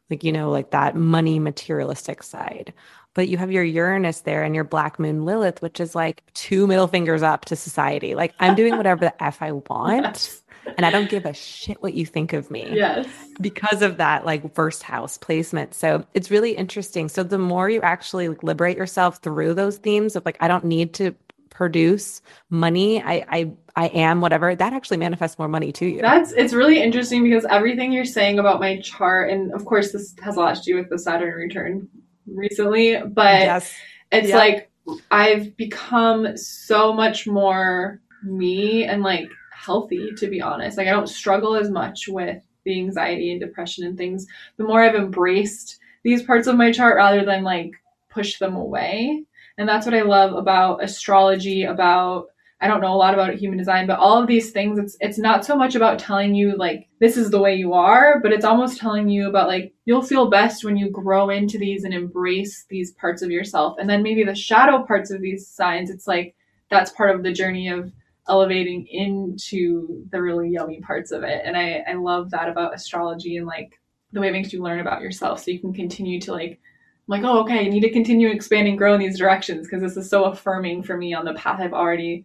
like, 0.08 0.24
you 0.24 0.32
know, 0.32 0.50
like 0.50 0.70
that 0.70 0.94
money 0.94 1.38
materialistic 1.38 2.22
side. 2.22 2.72
But 3.14 3.28
you 3.28 3.38
have 3.38 3.50
your 3.50 3.64
Uranus 3.64 4.20
there 4.20 4.44
and 4.44 4.54
your 4.54 4.64
Black 4.64 4.98
Moon 4.98 5.24
Lilith, 5.24 5.62
which 5.62 5.80
is 5.80 5.94
like 5.94 6.22
two 6.34 6.66
middle 6.66 6.86
fingers 6.86 7.22
up 7.22 7.46
to 7.46 7.56
society. 7.56 8.14
Like, 8.14 8.34
I'm 8.40 8.54
doing 8.54 8.76
whatever 8.76 9.06
the 9.06 9.22
F 9.22 9.42
I 9.42 9.52
want. 9.52 10.04
Yes 10.04 10.42
and 10.76 10.84
I 10.84 10.90
don't 10.90 11.08
give 11.08 11.24
a 11.24 11.32
shit 11.32 11.82
what 11.82 11.94
you 11.94 12.06
think 12.06 12.32
of 12.32 12.50
me. 12.50 12.68
Yes. 12.72 13.06
Because 13.40 13.82
of 13.82 13.96
that 13.98 14.24
like 14.24 14.54
first 14.54 14.82
house 14.82 15.18
placement. 15.18 15.74
So 15.74 16.04
it's 16.14 16.30
really 16.30 16.52
interesting. 16.52 17.08
So 17.08 17.22
the 17.22 17.38
more 17.38 17.68
you 17.70 17.80
actually 17.82 18.28
like, 18.28 18.42
liberate 18.42 18.76
yourself 18.76 19.18
through 19.18 19.54
those 19.54 19.78
themes 19.78 20.16
of 20.16 20.24
like 20.24 20.36
I 20.40 20.48
don't 20.48 20.64
need 20.64 20.94
to 20.94 21.14
produce 21.50 22.20
money. 22.50 23.02
I 23.02 23.24
I 23.28 23.52
I 23.76 23.86
am 23.88 24.20
whatever. 24.20 24.54
That 24.54 24.72
actually 24.72 24.98
manifests 24.98 25.38
more 25.38 25.48
money 25.48 25.72
to 25.72 25.86
you. 25.86 26.00
That's 26.00 26.32
it's 26.32 26.52
really 26.52 26.82
interesting 26.82 27.22
because 27.24 27.44
everything 27.46 27.92
you're 27.92 28.04
saying 28.04 28.38
about 28.38 28.60
my 28.60 28.80
chart 28.80 29.30
and 29.30 29.52
of 29.54 29.64
course 29.64 29.92
this 29.92 30.14
has 30.22 30.36
a 30.36 30.40
lot 30.40 30.56
to 30.56 30.62
do 30.62 30.76
with 30.76 30.90
the 30.90 30.98
Saturn 30.98 31.34
return 31.34 31.88
recently, 32.26 33.00
but 33.00 33.40
yes. 33.40 33.74
it's 34.12 34.28
yep. 34.28 34.38
like 34.38 34.70
I've 35.10 35.56
become 35.56 36.36
so 36.36 36.92
much 36.92 37.26
more 37.26 38.00
me 38.22 38.84
and 38.84 39.02
like 39.02 39.28
healthy, 39.66 40.12
to 40.16 40.28
be 40.28 40.40
honest. 40.40 40.78
Like 40.78 40.86
I 40.86 40.92
don't 40.92 41.08
struggle 41.08 41.56
as 41.56 41.68
much 41.68 42.08
with 42.08 42.40
the 42.64 42.78
anxiety 42.78 43.32
and 43.32 43.40
depression 43.40 43.84
and 43.84 43.98
things. 43.98 44.26
The 44.56 44.64
more 44.64 44.82
I've 44.82 44.94
embraced 44.94 45.78
these 46.02 46.22
parts 46.22 46.46
of 46.46 46.56
my 46.56 46.70
chart 46.72 46.96
rather 46.96 47.24
than 47.24 47.42
like 47.42 47.72
push 48.08 48.38
them 48.38 48.54
away. 48.54 49.24
And 49.58 49.68
that's 49.68 49.86
what 49.86 49.94
I 49.94 50.02
love 50.02 50.34
about 50.34 50.82
astrology, 50.82 51.64
about 51.64 52.26
I 52.58 52.68
don't 52.68 52.80
know 52.80 52.94
a 52.94 52.96
lot 52.96 53.12
about 53.12 53.34
human 53.34 53.58
design, 53.58 53.86
but 53.86 53.98
all 53.98 54.20
of 54.20 54.26
these 54.26 54.50
things, 54.50 54.78
it's 54.78 54.96
it's 55.00 55.18
not 55.18 55.44
so 55.44 55.56
much 55.56 55.74
about 55.74 55.98
telling 55.98 56.34
you 56.34 56.56
like 56.56 56.88
this 57.00 57.18
is 57.18 57.30
the 57.30 57.40
way 57.40 57.54
you 57.54 57.74
are, 57.74 58.18
but 58.20 58.32
it's 58.32 58.46
almost 58.46 58.78
telling 58.78 59.10
you 59.10 59.28
about 59.28 59.48
like 59.48 59.74
you'll 59.84 60.02
feel 60.02 60.30
best 60.30 60.64
when 60.64 60.76
you 60.76 60.90
grow 60.90 61.28
into 61.28 61.58
these 61.58 61.84
and 61.84 61.92
embrace 61.92 62.64
these 62.70 62.92
parts 62.92 63.20
of 63.20 63.30
yourself. 63.30 63.76
And 63.78 63.90
then 63.90 64.02
maybe 64.02 64.24
the 64.24 64.34
shadow 64.34 64.82
parts 64.84 65.10
of 65.10 65.20
these 65.20 65.46
signs, 65.46 65.90
it's 65.90 66.06
like 66.06 66.34
that's 66.70 66.92
part 66.92 67.14
of 67.14 67.22
the 67.22 67.32
journey 67.32 67.68
of 67.68 67.92
elevating 68.28 68.86
into 68.86 70.04
the 70.10 70.20
really 70.20 70.50
yummy 70.50 70.80
parts 70.80 71.12
of 71.12 71.22
it. 71.22 71.42
And 71.44 71.56
I, 71.56 71.84
I 71.88 71.94
love 71.94 72.30
that 72.30 72.48
about 72.48 72.74
astrology 72.74 73.36
and 73.36 73.46
like 73.46 73.80
the 74.12 74.20
way 74.20 74.28
it 74.28 74.32
makes 74.32 74.52
you 74.52 74.62
learn 74.62 74.80
about 74.80 75.02
yourself 75.02 75.42
so 75.42 75.50
you 75.50 75.60
can 75.60 75.72
continue 75.72 76.20
to 76.22 76.32
like 76.32 76.60
I'm 77.08 77.22
like, 77.22 77.30
oh, 77.30 77.38
okay, 77.42 77.60
I 77.60 77.68
need 77.68 77.82
to 77.82 77.92
continue 77.92 78.28
expanding, 78.28 78.74
grow 78.74 78.94
in 78.94 79.00
these 79.00 79.18
directions 79.18 79.68
because 79.68 79.80
this 79.80 79.96
is 79.96 80.10
so 80.10 80.24
affirming 80.24 80.82
for 80.82 80.96
me 80.96 81.14
on 81.14 81.24
the 81.24 81.34
path 81.34 81.60
I've 81.60 81.72
already 81.72 82.24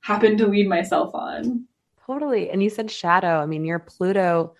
happened 0.00 0.38
to 0.38 0.48
lead 0.48 0.68
myself 0.68 1.14
on. 1.14 1.66
Totally. 2.04 2.50
And 2.50 2.60
you 2.60 2.68
said 2.68 2.90
shadow. 2.90 3.40
I 3.40 3.46
mean, 3.46 3.64
your 3.64 3.78
Pluto 3.78 4.54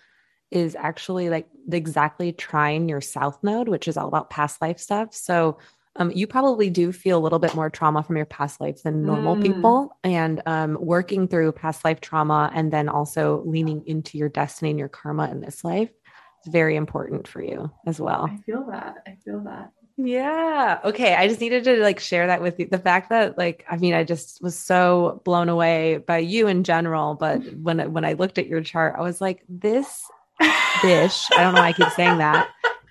is 0.49 0.75
actually 0.75 1.29
like 1.29 1.47
exactly 1.71 2.31
trying 2.31 2.87
your 2.87 3.01
south 3.01 3.43
node, 3.43 3.67
which 3.67 3.87
is 3.87 3.97
all 3.97 4.07
about 4.07 4.29
past 4.29 4.61
life 4.61 4.79
stuff. 4.79 5.13
So 5.13 5.57
um, 5.95 6.11
you 6.11 6.27
probably 6.27 6.69
do 6.69 6.91
feel 6.91 7.17
a 7.17 7.19
little 7.19 7.39
bit 7.39 7.55
more 7.55 7.69
trauma 7.69 8.03
from 8.03 8.15
your 8.15 8.25
past 8.25 8.61
life 8.61 8.83
than 8.83 9.05
normal 9.05 9.35
mm. 9.35 9.41
people. 9.41 9.97
And 10.03 10.41
um, 10.45 10.77
working 10.79 11.27
through 11.27 11.51
past 11.53 11.83
life 11.83 11.99
trauma 11.99 12.51
and 12.53 12.71
then 12.71 12.89
also 12.89 13.43
leaning 13.45 13.83
into 13.85 14.17
your 14.17 14.29
destiny 14.29 14.69
and 14.69 14.79
your 14.79 14.89
karma 14.89 15.29
in 15.29 15.41
this 15.41 15.63
life 15.63 15.89
is 16.45 16.51
very 16.51 16.75
important 16.75 17.27
for 17.27 17.41
you 17.41 17.71
as 17.85 17.99
well. 17.99 18.29
I 18.31 18.37
feel 18.37 18.65
that. 18.69 18.95
I 19.07 19.17
feel 19.25 19.41
that. 19.41 19.71
Yeah. 19.97 20.79
Okay. 20.85 21.13
I 21.15 21.27
just 21.27 21.41
needed 21.41 21.65
to 21.65 21.77
like 21.77 21.99
share 21.99 22.27
that 22.27 22.41
with 22.41 22.57
you. 22.59 22.67
The 22.67 22.79
fact 22.79 23.09
that 23.09 23.37
like 23.37 23.65
I 23.69 23.75
mean 23.75 23.93
I 23.93 24.05
just 24.05 24.41
was 24.41 24.57
so 24.57 25.21
blown 25.25 25.49
away 25.49 25.97
by 25.97 26.19
you 26.19 26.47
in 26.47 26.63
general, 26.63 27.15
but 27.15 27.43
when 27.61 27.91
when 27.91 28.05
I 28.05 28.13
looked 28.13 28.37
at 28.37 28.47
your 28.47 28.61
chart, 28.61 28.95
I 28.97 29.01
was 29.01 29.19
like 29.19 29.43
this 29.49 30.05
dish. 30.81 31.25
I 31.35 31.43
don't 31.43 31.53
know 31.53 31.59
why 31.59 31.67
I 31.67 31.73
keep 31.73 31.89
saying 31.89 32.19
that 32.19 32.47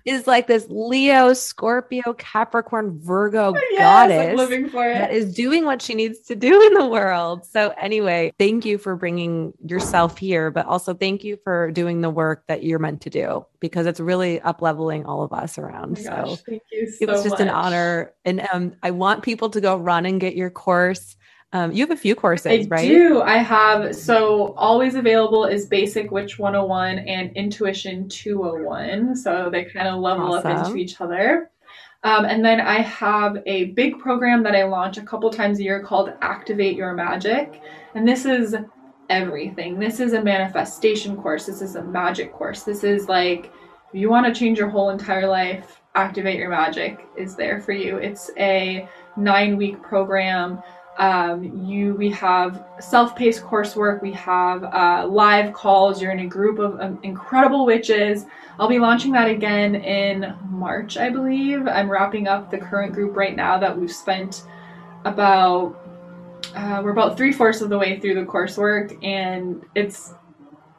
is 0.08 0.26
like 0.26 0.46
this 0.46 0.66
Leo, 0.68 1.32
Scorpio, 1.32 2.14
Capricorn, 2.14 2.98
Virgo 3.00 3.54
yes, 3.70 3.78
goddess 3.78 4.36
living 4.36 4.68
for 4.68 4.88
it. 4.88 4.94
that 4.94 5.12
is 5.12 5.34
doing 5.34 5.64
what 5.64 5.82
she 5.82 5.94
needs 5.94 6.20
to 6.20 6.34
do 6.34 6.60
in 6.62 6.74
the 6.74 6.86
world. 6.86 7.44
So, 7.44 7.74
anyway, 7.80 8.32
thank 8.38 8.64
you 8.64 8.78
for 8.78 8.96
bringing 8.96 9.52
yourself 9.64 10.18
here, 10.18 10.50
but 10.50 10.66
also 10.66 10.94
thank 10.94 11.24
you 11.24 11.38
for 11.44 11.70
doing 11.70 12.00
the 12.00 12.10
work 12.10 12.44
that 12.46 12.62
you're 12.62 12.78
meant 12.78 13.02
to 13.02 13.10
do 13.10 13.44
because 13.60 13.86
it's 13.86 14.00
really 14.00 14.40
up 14.40 14.62
leveling 14.62 15.04
all 15.04 15.22
of 15.22 15.32
us 15.32 15.58
around. 15.58 15.98
Oh 15.98 16.02
so, 16.02 16.10
gosh, 16.10 16.38
thank 16.48 16.62
you. 16.72 16.90
So 16.90 16.96
it 17.00 17.08
was 17.08 17.22
just 17.22 17.34
much. 17.34 17.40
an 17.40 17.50
honor, 17.50 18.14
and 18.24 18.46
um, 18.52 18.74
I 18.82 18.90
want 18.92 19.22
people 19.22 19.50
to 19.50 19.60
go 19.60 19.76
run 19.76 20.06
and 20.06 20.20
get 20.20 20.34
your 20.34 20.50
course. 20.50 21.16
Um, 21.52 21.72
you 21.72 21.82
have 21.82 21.90
a 21.90 22.00
few 22.00 22.14
courses, 22.14 22.66
I 22.66 22.68
right? 22.68 22.84
I 22.84 22.88
do. 22.88 23.22
I 23.22 23.38
have 23.38 23.96
so 23.96 24.52
always 24.56 24.96
available 24.96 25.46
is 25.46 25.64
Basic 25.66 26.10
Witch 26.10 26.38
101 26.38 26.98
and 26.98 27.34
Intuition 27.36 28.08
201. 28.08 29.16
So 29.16 29.48
they 29.50 29.64
kind 29.64 29.88
of 29.88 30.00
level 30.00 30.34
awesome. 30.34 30.52
up 30.52 30.66
into 30.66 30.76
each 30.76 31.00
other. 31.00 31.50
Um, 32.04 32.26
and 32.26 32.44
then 32.44 32.60
I 32.60 32.80
have 32.82 33.38
a 33.46 33.64
big 33.72 33.98
program 33.98 34.42
that 34.42 34.54
I 34.54 34.64
launch 34.64 34.98
a 34.98 35.02
couple 35.02 35.30
times 35.30 35.58
a 35.58 35.62
year 35.62 35.82
called 35.82 36.12
Activate 36.20 36.76
Your 36.76 36.92
Magic. 36.92 37.62
And 37.94 38.06
this 38.06 38.26
is 38.26 38.54
everything. 39.08 39.78
This 39.78 40.00
is 40.00 40.12
a 40.12 40.22
manifestation 40.22 41.16
course. 41.16 41.46
This 41.46 41.62
is 41.62 41.76
a 41.76 41.82
magic 41.82 42.32
course. 42.32 42.62
This 42.62 42.84
is 42.84 43.08
like, 43.08 43.46
if 43.88 43.94
you 43.94 44.10
want 44.10 44.26
to 44.26 44.38
change 44.38 44.58
your 44.58 44.68
whole 44.68 44.90
entire 44.90 45.26
life, 45.26 45.80
Activate 45.94 46.36
Your 46.36 46.50
Magic 46.50 47.06
is 47.16 47.34
there 47.34 47.60
for 47.60 47.72
you. 47.72 47.96
It's 47.96 48.30
a 48.38 48.86
nine 49.16 49.56
week 49.56 49.82
program 49.82 50.62
um, 50.98 51.64
you 51.64 51.94
we 51.94 52.10
have 52.10 52.66
self-paced 52.80 53.42
coursework 53.42 54.02
we 54.02 54.12
have 54.12 54.64
uh, 54.64 55.06
live 55.08 55.52
calls 55.52 56.02
you're 56.02 56.10
in 56.10 56.20
a 56.20 56.26
group 56.26 56.58
of 56.58 56.78
um, 56.80 56.98
incredible 57.02 57.64
witches. 57.64 58.26
I'll 58.58 58.68
be 58.68 58.80
launching 58.80 59.12
that 59.12 59.28
again 59.28 59.76
in 59.76 60.34
march 60.50 60.96
i 60.96 61.08
believe. 61.08 61.66
I'm 61.68 61.90
wrapping 61.90 62.26
up 62.26 62.50
the 62.50 62.58
current 62.58 62.92
group 62.92 63.16
right 63.16 63.34
now 63.34 63.58
that 63.58 63.76
we've 63.76 63.92
spent 63.92 64.44
about 65.04 65.84
uh, 66.54 66.80
we're 66.82 66.90
about 66.90 67.16
three-fourths 67.16 67.60
of 67.60 67.68
the 67.68 67.78
way 67.78 68.00
through 68.00 68.14
the 68.14 68.24
coursework 68.24 68.98
and 69.04 69.64
it's 69.76 70.14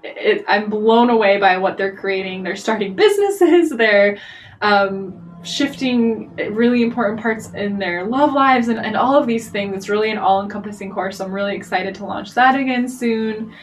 it, 0.03 0.43
i'm 0.47 0.69
blown 0.69 1.09
away 1.09 1.37
by 1.37 1.57
what 1.57 1.77
they're 1.77 1.95
creating. 1.95 2.43
They're 2.43 2.57
starting 2.57 2.93
businesses 3.05 3.69
they're 3.69 4.17
um, 4.61 5.28
shifting 5.43 6.35
really 6.51 6.83
important 6.83 7.19
parts 7.19 7.51
in 7.53 7.79
their 7.79 8.05
love 8.05 8.33
lives 8.33 8.67
and, 8.67 8.79
and 8.79 8.95
all 8.95 9.15
of 9.15 9.25
these 9.25 9.49
things. 9.49 9.75
It's 9.75 9.89
really 9.89 10.11
an 10.11 10.17
all 10.17 10.41
encompassing 10.41 10.91
course. 10.91 11.19
I'm 11.19 11.31
really 11.31 11.55
excited 11.55 11.95
to 11.95 12.05
launch 12.05 12.33
that 12.33 12.55
again 12.55 12.87
soon. 12.87 13.53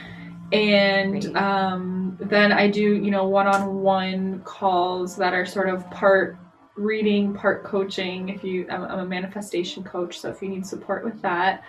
And 0.52 1.36
um, 1.36 2.16
then 2.20 2.52
I 2.52 2.70
do, 2.70 2.80
you 2.80 3.10
know, 3.10 3.26
one 3.28 3.46
on 3.46 3.76
one 3.82 4.40
calls 4.44 5.16
that 5.16 5.34
are 5.34 5.44
sort 5.44 5.68
of 5.68 5.88
part 5.90 6.38
reading, 6.76 7.34
part 7.34 7.64
coaching. 7.64 8.28
If 8.28 8.44
you, 8.44 8.66
I'm, 8.70 8.84
I'm 8.84 8.98
a 9.00 9.06
manifestation 9.06 9.82
coach, 9.82 10.20
so 10.20 10.30
if 10.30 10.40
you 10.40 10.48
need 10.48 10.64
support 10.66 11.04
with 11.04 11.20
that. 11.22 11.62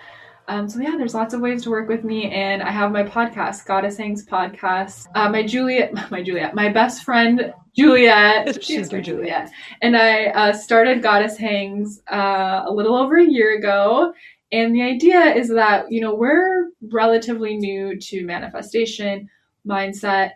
Um, 0.48 0.66
so 0.66 0.80
yeah, 0.80 0.96
there's 0.96 1.12
lots 1.12 1.34
of 1.34 1.42
ways 1.42 1.62
to 1.64 1.70
work 1.70 1.90
with 1.90 2.04
me, 2.04 2.30
and 2.30 2.62
I 2.62 2.70
have 2.70 2.90
my 2.90 3.02
podcast, 3.02 3.66
Goddess 3.66 3.98
Hangs 3.98 4.24
Podcast. 4.24 5.08
Uh, 5.14 5.28
my 5.28 5.42
Juliet, 5.42 5.92
my 6.10 6.22
Juliet, 6.22 6.54
my 6.54 6.70
best 6.70 7.04
friend 7.04 7.52
Juliet, 7.76 8.64
she's 8.64 8.90
your 8.90 9.02
Juliet, 9.02 9.50
and 9.82 9.94
I 9.94 10.26
uh, 10.28 10.52
started 10.54 11.02
Goddess 11.02 11.36
Hangs 11.36 12.00
uh, 12.10 12.62
a 12.66 12.72
little 12.72 12.96
over 12.96 13.18
a 13.18 13.28
year 13.28 13.58
ago. 13.58 14.14
And 14.50 14.74
the 14.74 14.80
idea 14.80 15.20
is 15.20 15.48
that 15.50 15.92
you 15.92 16.00
know 16.00 16.14
we're 16.14 16.70
relatively 16.80 17.58
new 17.58 17.98
to 17.98 18.24
manifestation, 18.24 19.28
mindset, 19.66 20.30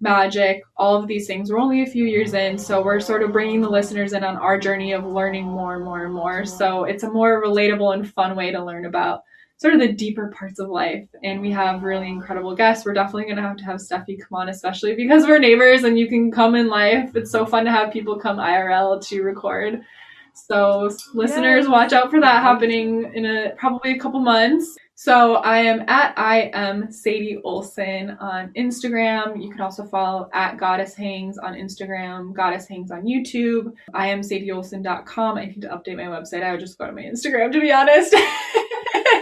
magic, 0.00 0.62
all 0.78 0.96
of 0.96 1.06
these 1.06 1.26
things. 1.26 1.52
We're 1.52 1.60
only 1.60 1.82
a 1.82 1.86
few 1.86 2.06
years 2.06 2.32
in, 2.32 2.56
so 2.56 2.82
we're 2.82 3.00
sort 3.00 3.22
of 3.22 3.32
bringing 3.32 3.60
the 3.60 3.68
listeners 3.68 4.14
in 4.14 4.24
on 4.24 4.36
our 4.36 4.58
journey 4.58 4.92
of 4.92 5.04
learning 5.04 5.44
more 5.44 5.76
and 5.76 5.84
more 5.84 6.06
and 6.06 6.14
more. 6.14 6.46
So 6.46 6.84
it's 6.84 7.02
a 7.02 7.10
more 7.10 7.44
relatable 7.44 7.92
and 7.92 8.10
fun 8.10 8.34
way 8.34 8.50
to 8.50 8.64
learn 8.64 8.86
about 8.86 9.20
sort 9.58 9.74
of 9.74 9.80
the 9.80 9.92
deeper 9.92 10.28
parts 10.28 10.58
of 10.58 10.68
life. 10.68 11.06
And 11.22 11.40
we 11.40 11.50
have 11.50 11.82
really 11.82 12.08
incredible 12.08 12.54
guests. 12.54 12.86
We're 12.86 12.94
definitely 12.94 13.24
going 13.24 13.36
to 13.36 13.42
have 13.42 13.56
to 13.58 13.64
have 13.64 13.76
Steffi 13.76 14.18
come 14.20 14.38
on, 14.38 14.48
especially 14.48 14.94
because 14.94 15.26
we're 15.26 15.38
neighbors 15.38 15.84
and 15.84 15.98
you 15.98 16.08
can 16.08 16.30
come 16.30 16.54
in 16.54 16.68
life. 16.68 17.14
It's 17.14 17.30
so 17.30 17.44
fun 17.44 17.64
to 17.64 17.70
have 17.70 17.92
people 17.92 18.18
come 18.18 18.38
IRL 18.38 19.04
to 19.08 19.22
record. 19.22 19.80
So 20.32 20.88
listeners, 21.14 21.64
yes. 21.64 21.68
watch 21.68 21.92
out 21.92 22.10
for 22.10 22.20
that 22.20 22.42
happening 22.42 23.10
in 23.14 23.26
a 23.26 23.50
probably 23.56 23.92
a 23.92 23.98
couple 23.98 24.20
months. 24.20 24.76
So 24.94 25.36
I 25.36 25.58
am 25.58 25.80
at 25.88 26.12
I 26.16 26.50
am 26.54 26.90
Sadie 26.90 27.40
Olson 27.44 28.10
on 28.20 28.52
Instagram. 28.56 29.42
You 29.42 29.50
can 29.50 29.60
also 29.60 29.84
follow 29.84 30.28
at 30.32 30.56
Goddess 30.56 30.94
Hangs 30.94 31.38
on 31.38 31.54
Instagram, 31.54 32.32
Goddess 32.32 32.66
Hangs 32.66 32.90
on 32.90 33.02
YouTube. 33.02 33.72
I 33.94 34.08
am 34.08 34.20
SadieOlson.com. 34.20 35.38
I 35.38 35.46
need 35.46 35.62
to 35.62 35.68
update 35.68 35.96
my 35.96 36.04
website. 36.04 36.42
I 36.42 36.52
would 36.52 36.60
just 36.60 36.78
go 36.78 36.86
to 36.86 36.92
my 36.92 37.02
Instagram 37.02 37.52
to 37.52 37.60
be 37.60 37.72
honest. 37.72 38.14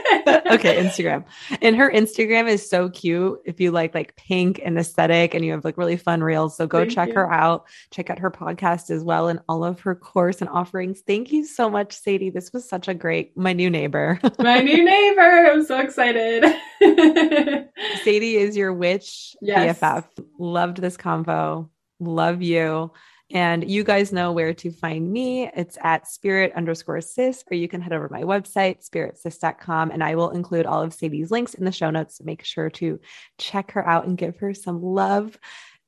okay, 0.53 0.83
Instagram. 0.83 1.25
And 1.63 1.77
her 1.77 1.91
Instagram 1.91 2.49
is 2.49 2.69
so 2.69 2.89
cute. 2.89 3.41
If 3.45 3.61
you 3.61 3.71
like 3.71 3.95
like 3.95 4.17
pink 4.17 4.61
and 4.65 4.79
aesthetic 4.79 5.35
and 5.35 5.45
you 5.45 5.53
have 5.53 5.65
like 5.65 5.77
really 5.77 5.97
fun 5.97 6.23
reels. 6.23 6.57
So 6.57 6.67
go 6.67 6.81
Thank 6.81 6.93
check 6.93 7.09
you. 7.09 7.15
her 7.15 7.33
out. 7.33 7.67
Check 7.91 8.11
out 8.11 8.19
her 8.19 8.31
podcast 8.31 8.91
as 8.91 9.03
well 9.03 9.29
and 9.29 9.41
all 9.49 9.65
of 9.65 9.81
her 9.81 9.95
course 9.95 10.41
and 10.41 10.51
offerings. 10.51 11.03
Thank 11.07 11.33
you 11.33 11.45
so 11.45 11.69
much, 11.71 11.93
Sadie. 11.93 12.31
This 12.31 12.53
was 12.53 12.69
such 12.69 12.89
a 12.89 12.95
great 12.95 13.37
my 13.37 13.53
new 13.53 13.71
neighbor. 13.71 14.19
my 14.39 14.61
new 14.61 14.85
neighbor. 14.85 15.51
I'm 15.51 15.65
so 15.65 15.79
excited. 15.79 16.45
Sadie 18.03 18.37
is 18.37 18.57
your 18.57 18.73
witch 18.73 19.37
yes. 19.41 19.79
BFF. 19.79 20.05
Loved 20.39 20.81
this 20.81 20.97
convo. 20.97 21.69
Love 22.01 22.43
you. 22.43 22.93
And 23.33 23.69
you 23.69 23.83
guys 23.83 24.13
know 24.13 24.31
where 24.31 24.55
to 24.55 24.71
find 24.71 25.13
me. 25.13 25.51
It's 25.55 25.77
at 25.83 26.07
spirit 26.07 26.53
underscore 26.55 27.01
sis, 27.01 27.43
or 27.51 27.57
you 27.57 27.67
can 27.67 27.81
head 27.81 27.93
over 27.93 28.07
to 28.07 28.13
my 28.13 28.23
website, 28.23 28.89
spiritsis.com, 28.89 29.91
and 29.91 30.05
I 30.05 30.15
will 30.15 30.31
include 30.31 30.65
all 30.65 30.81
of 30.81 30.95
Sadie's 30.95 31.33
links 31.33 31.55
in 31.55 31.65
the 31.65 31.73
show 31.73 31.91
notes. 31.91 32.21
Make 32.23 32.45
sure 32.45 32.71
to 32.71 33.01
check 33.39 33.73
her 33.73 33.87
out 33.87 34.07
and 34.07 34.17
give 34.17 34.39
her 34.39 34.55
some 34.55 34.81
love. 34.81 35.37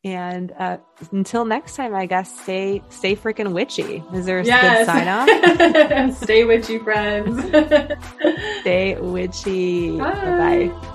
And 0.04 0.52
uh, 0.52 0.78
until 1.10 1.44
next 1.44 1.76
time, 1.76 1.94
I 1.94 2.06
guess 2.06 2.40
stay 2.40 2.82
stay 2.88 3.16
freaking 3.16 3.52
witchy. 3.52 4.02
Is 4.14 4.26
there 4.26 4.38
a 4.38 4.44
yes. 4.44 4.78
good 4.78 4.86
sign 4.86 5.08
off? 5.08 6.16
stay 6.22 6.44
witchy, 6.44 6.78
friends. 6.78 7.44
stay 8.60 8.96
witchy. 9.00 9.98
Bye 9.98 10.70
bye. 10.70 10.94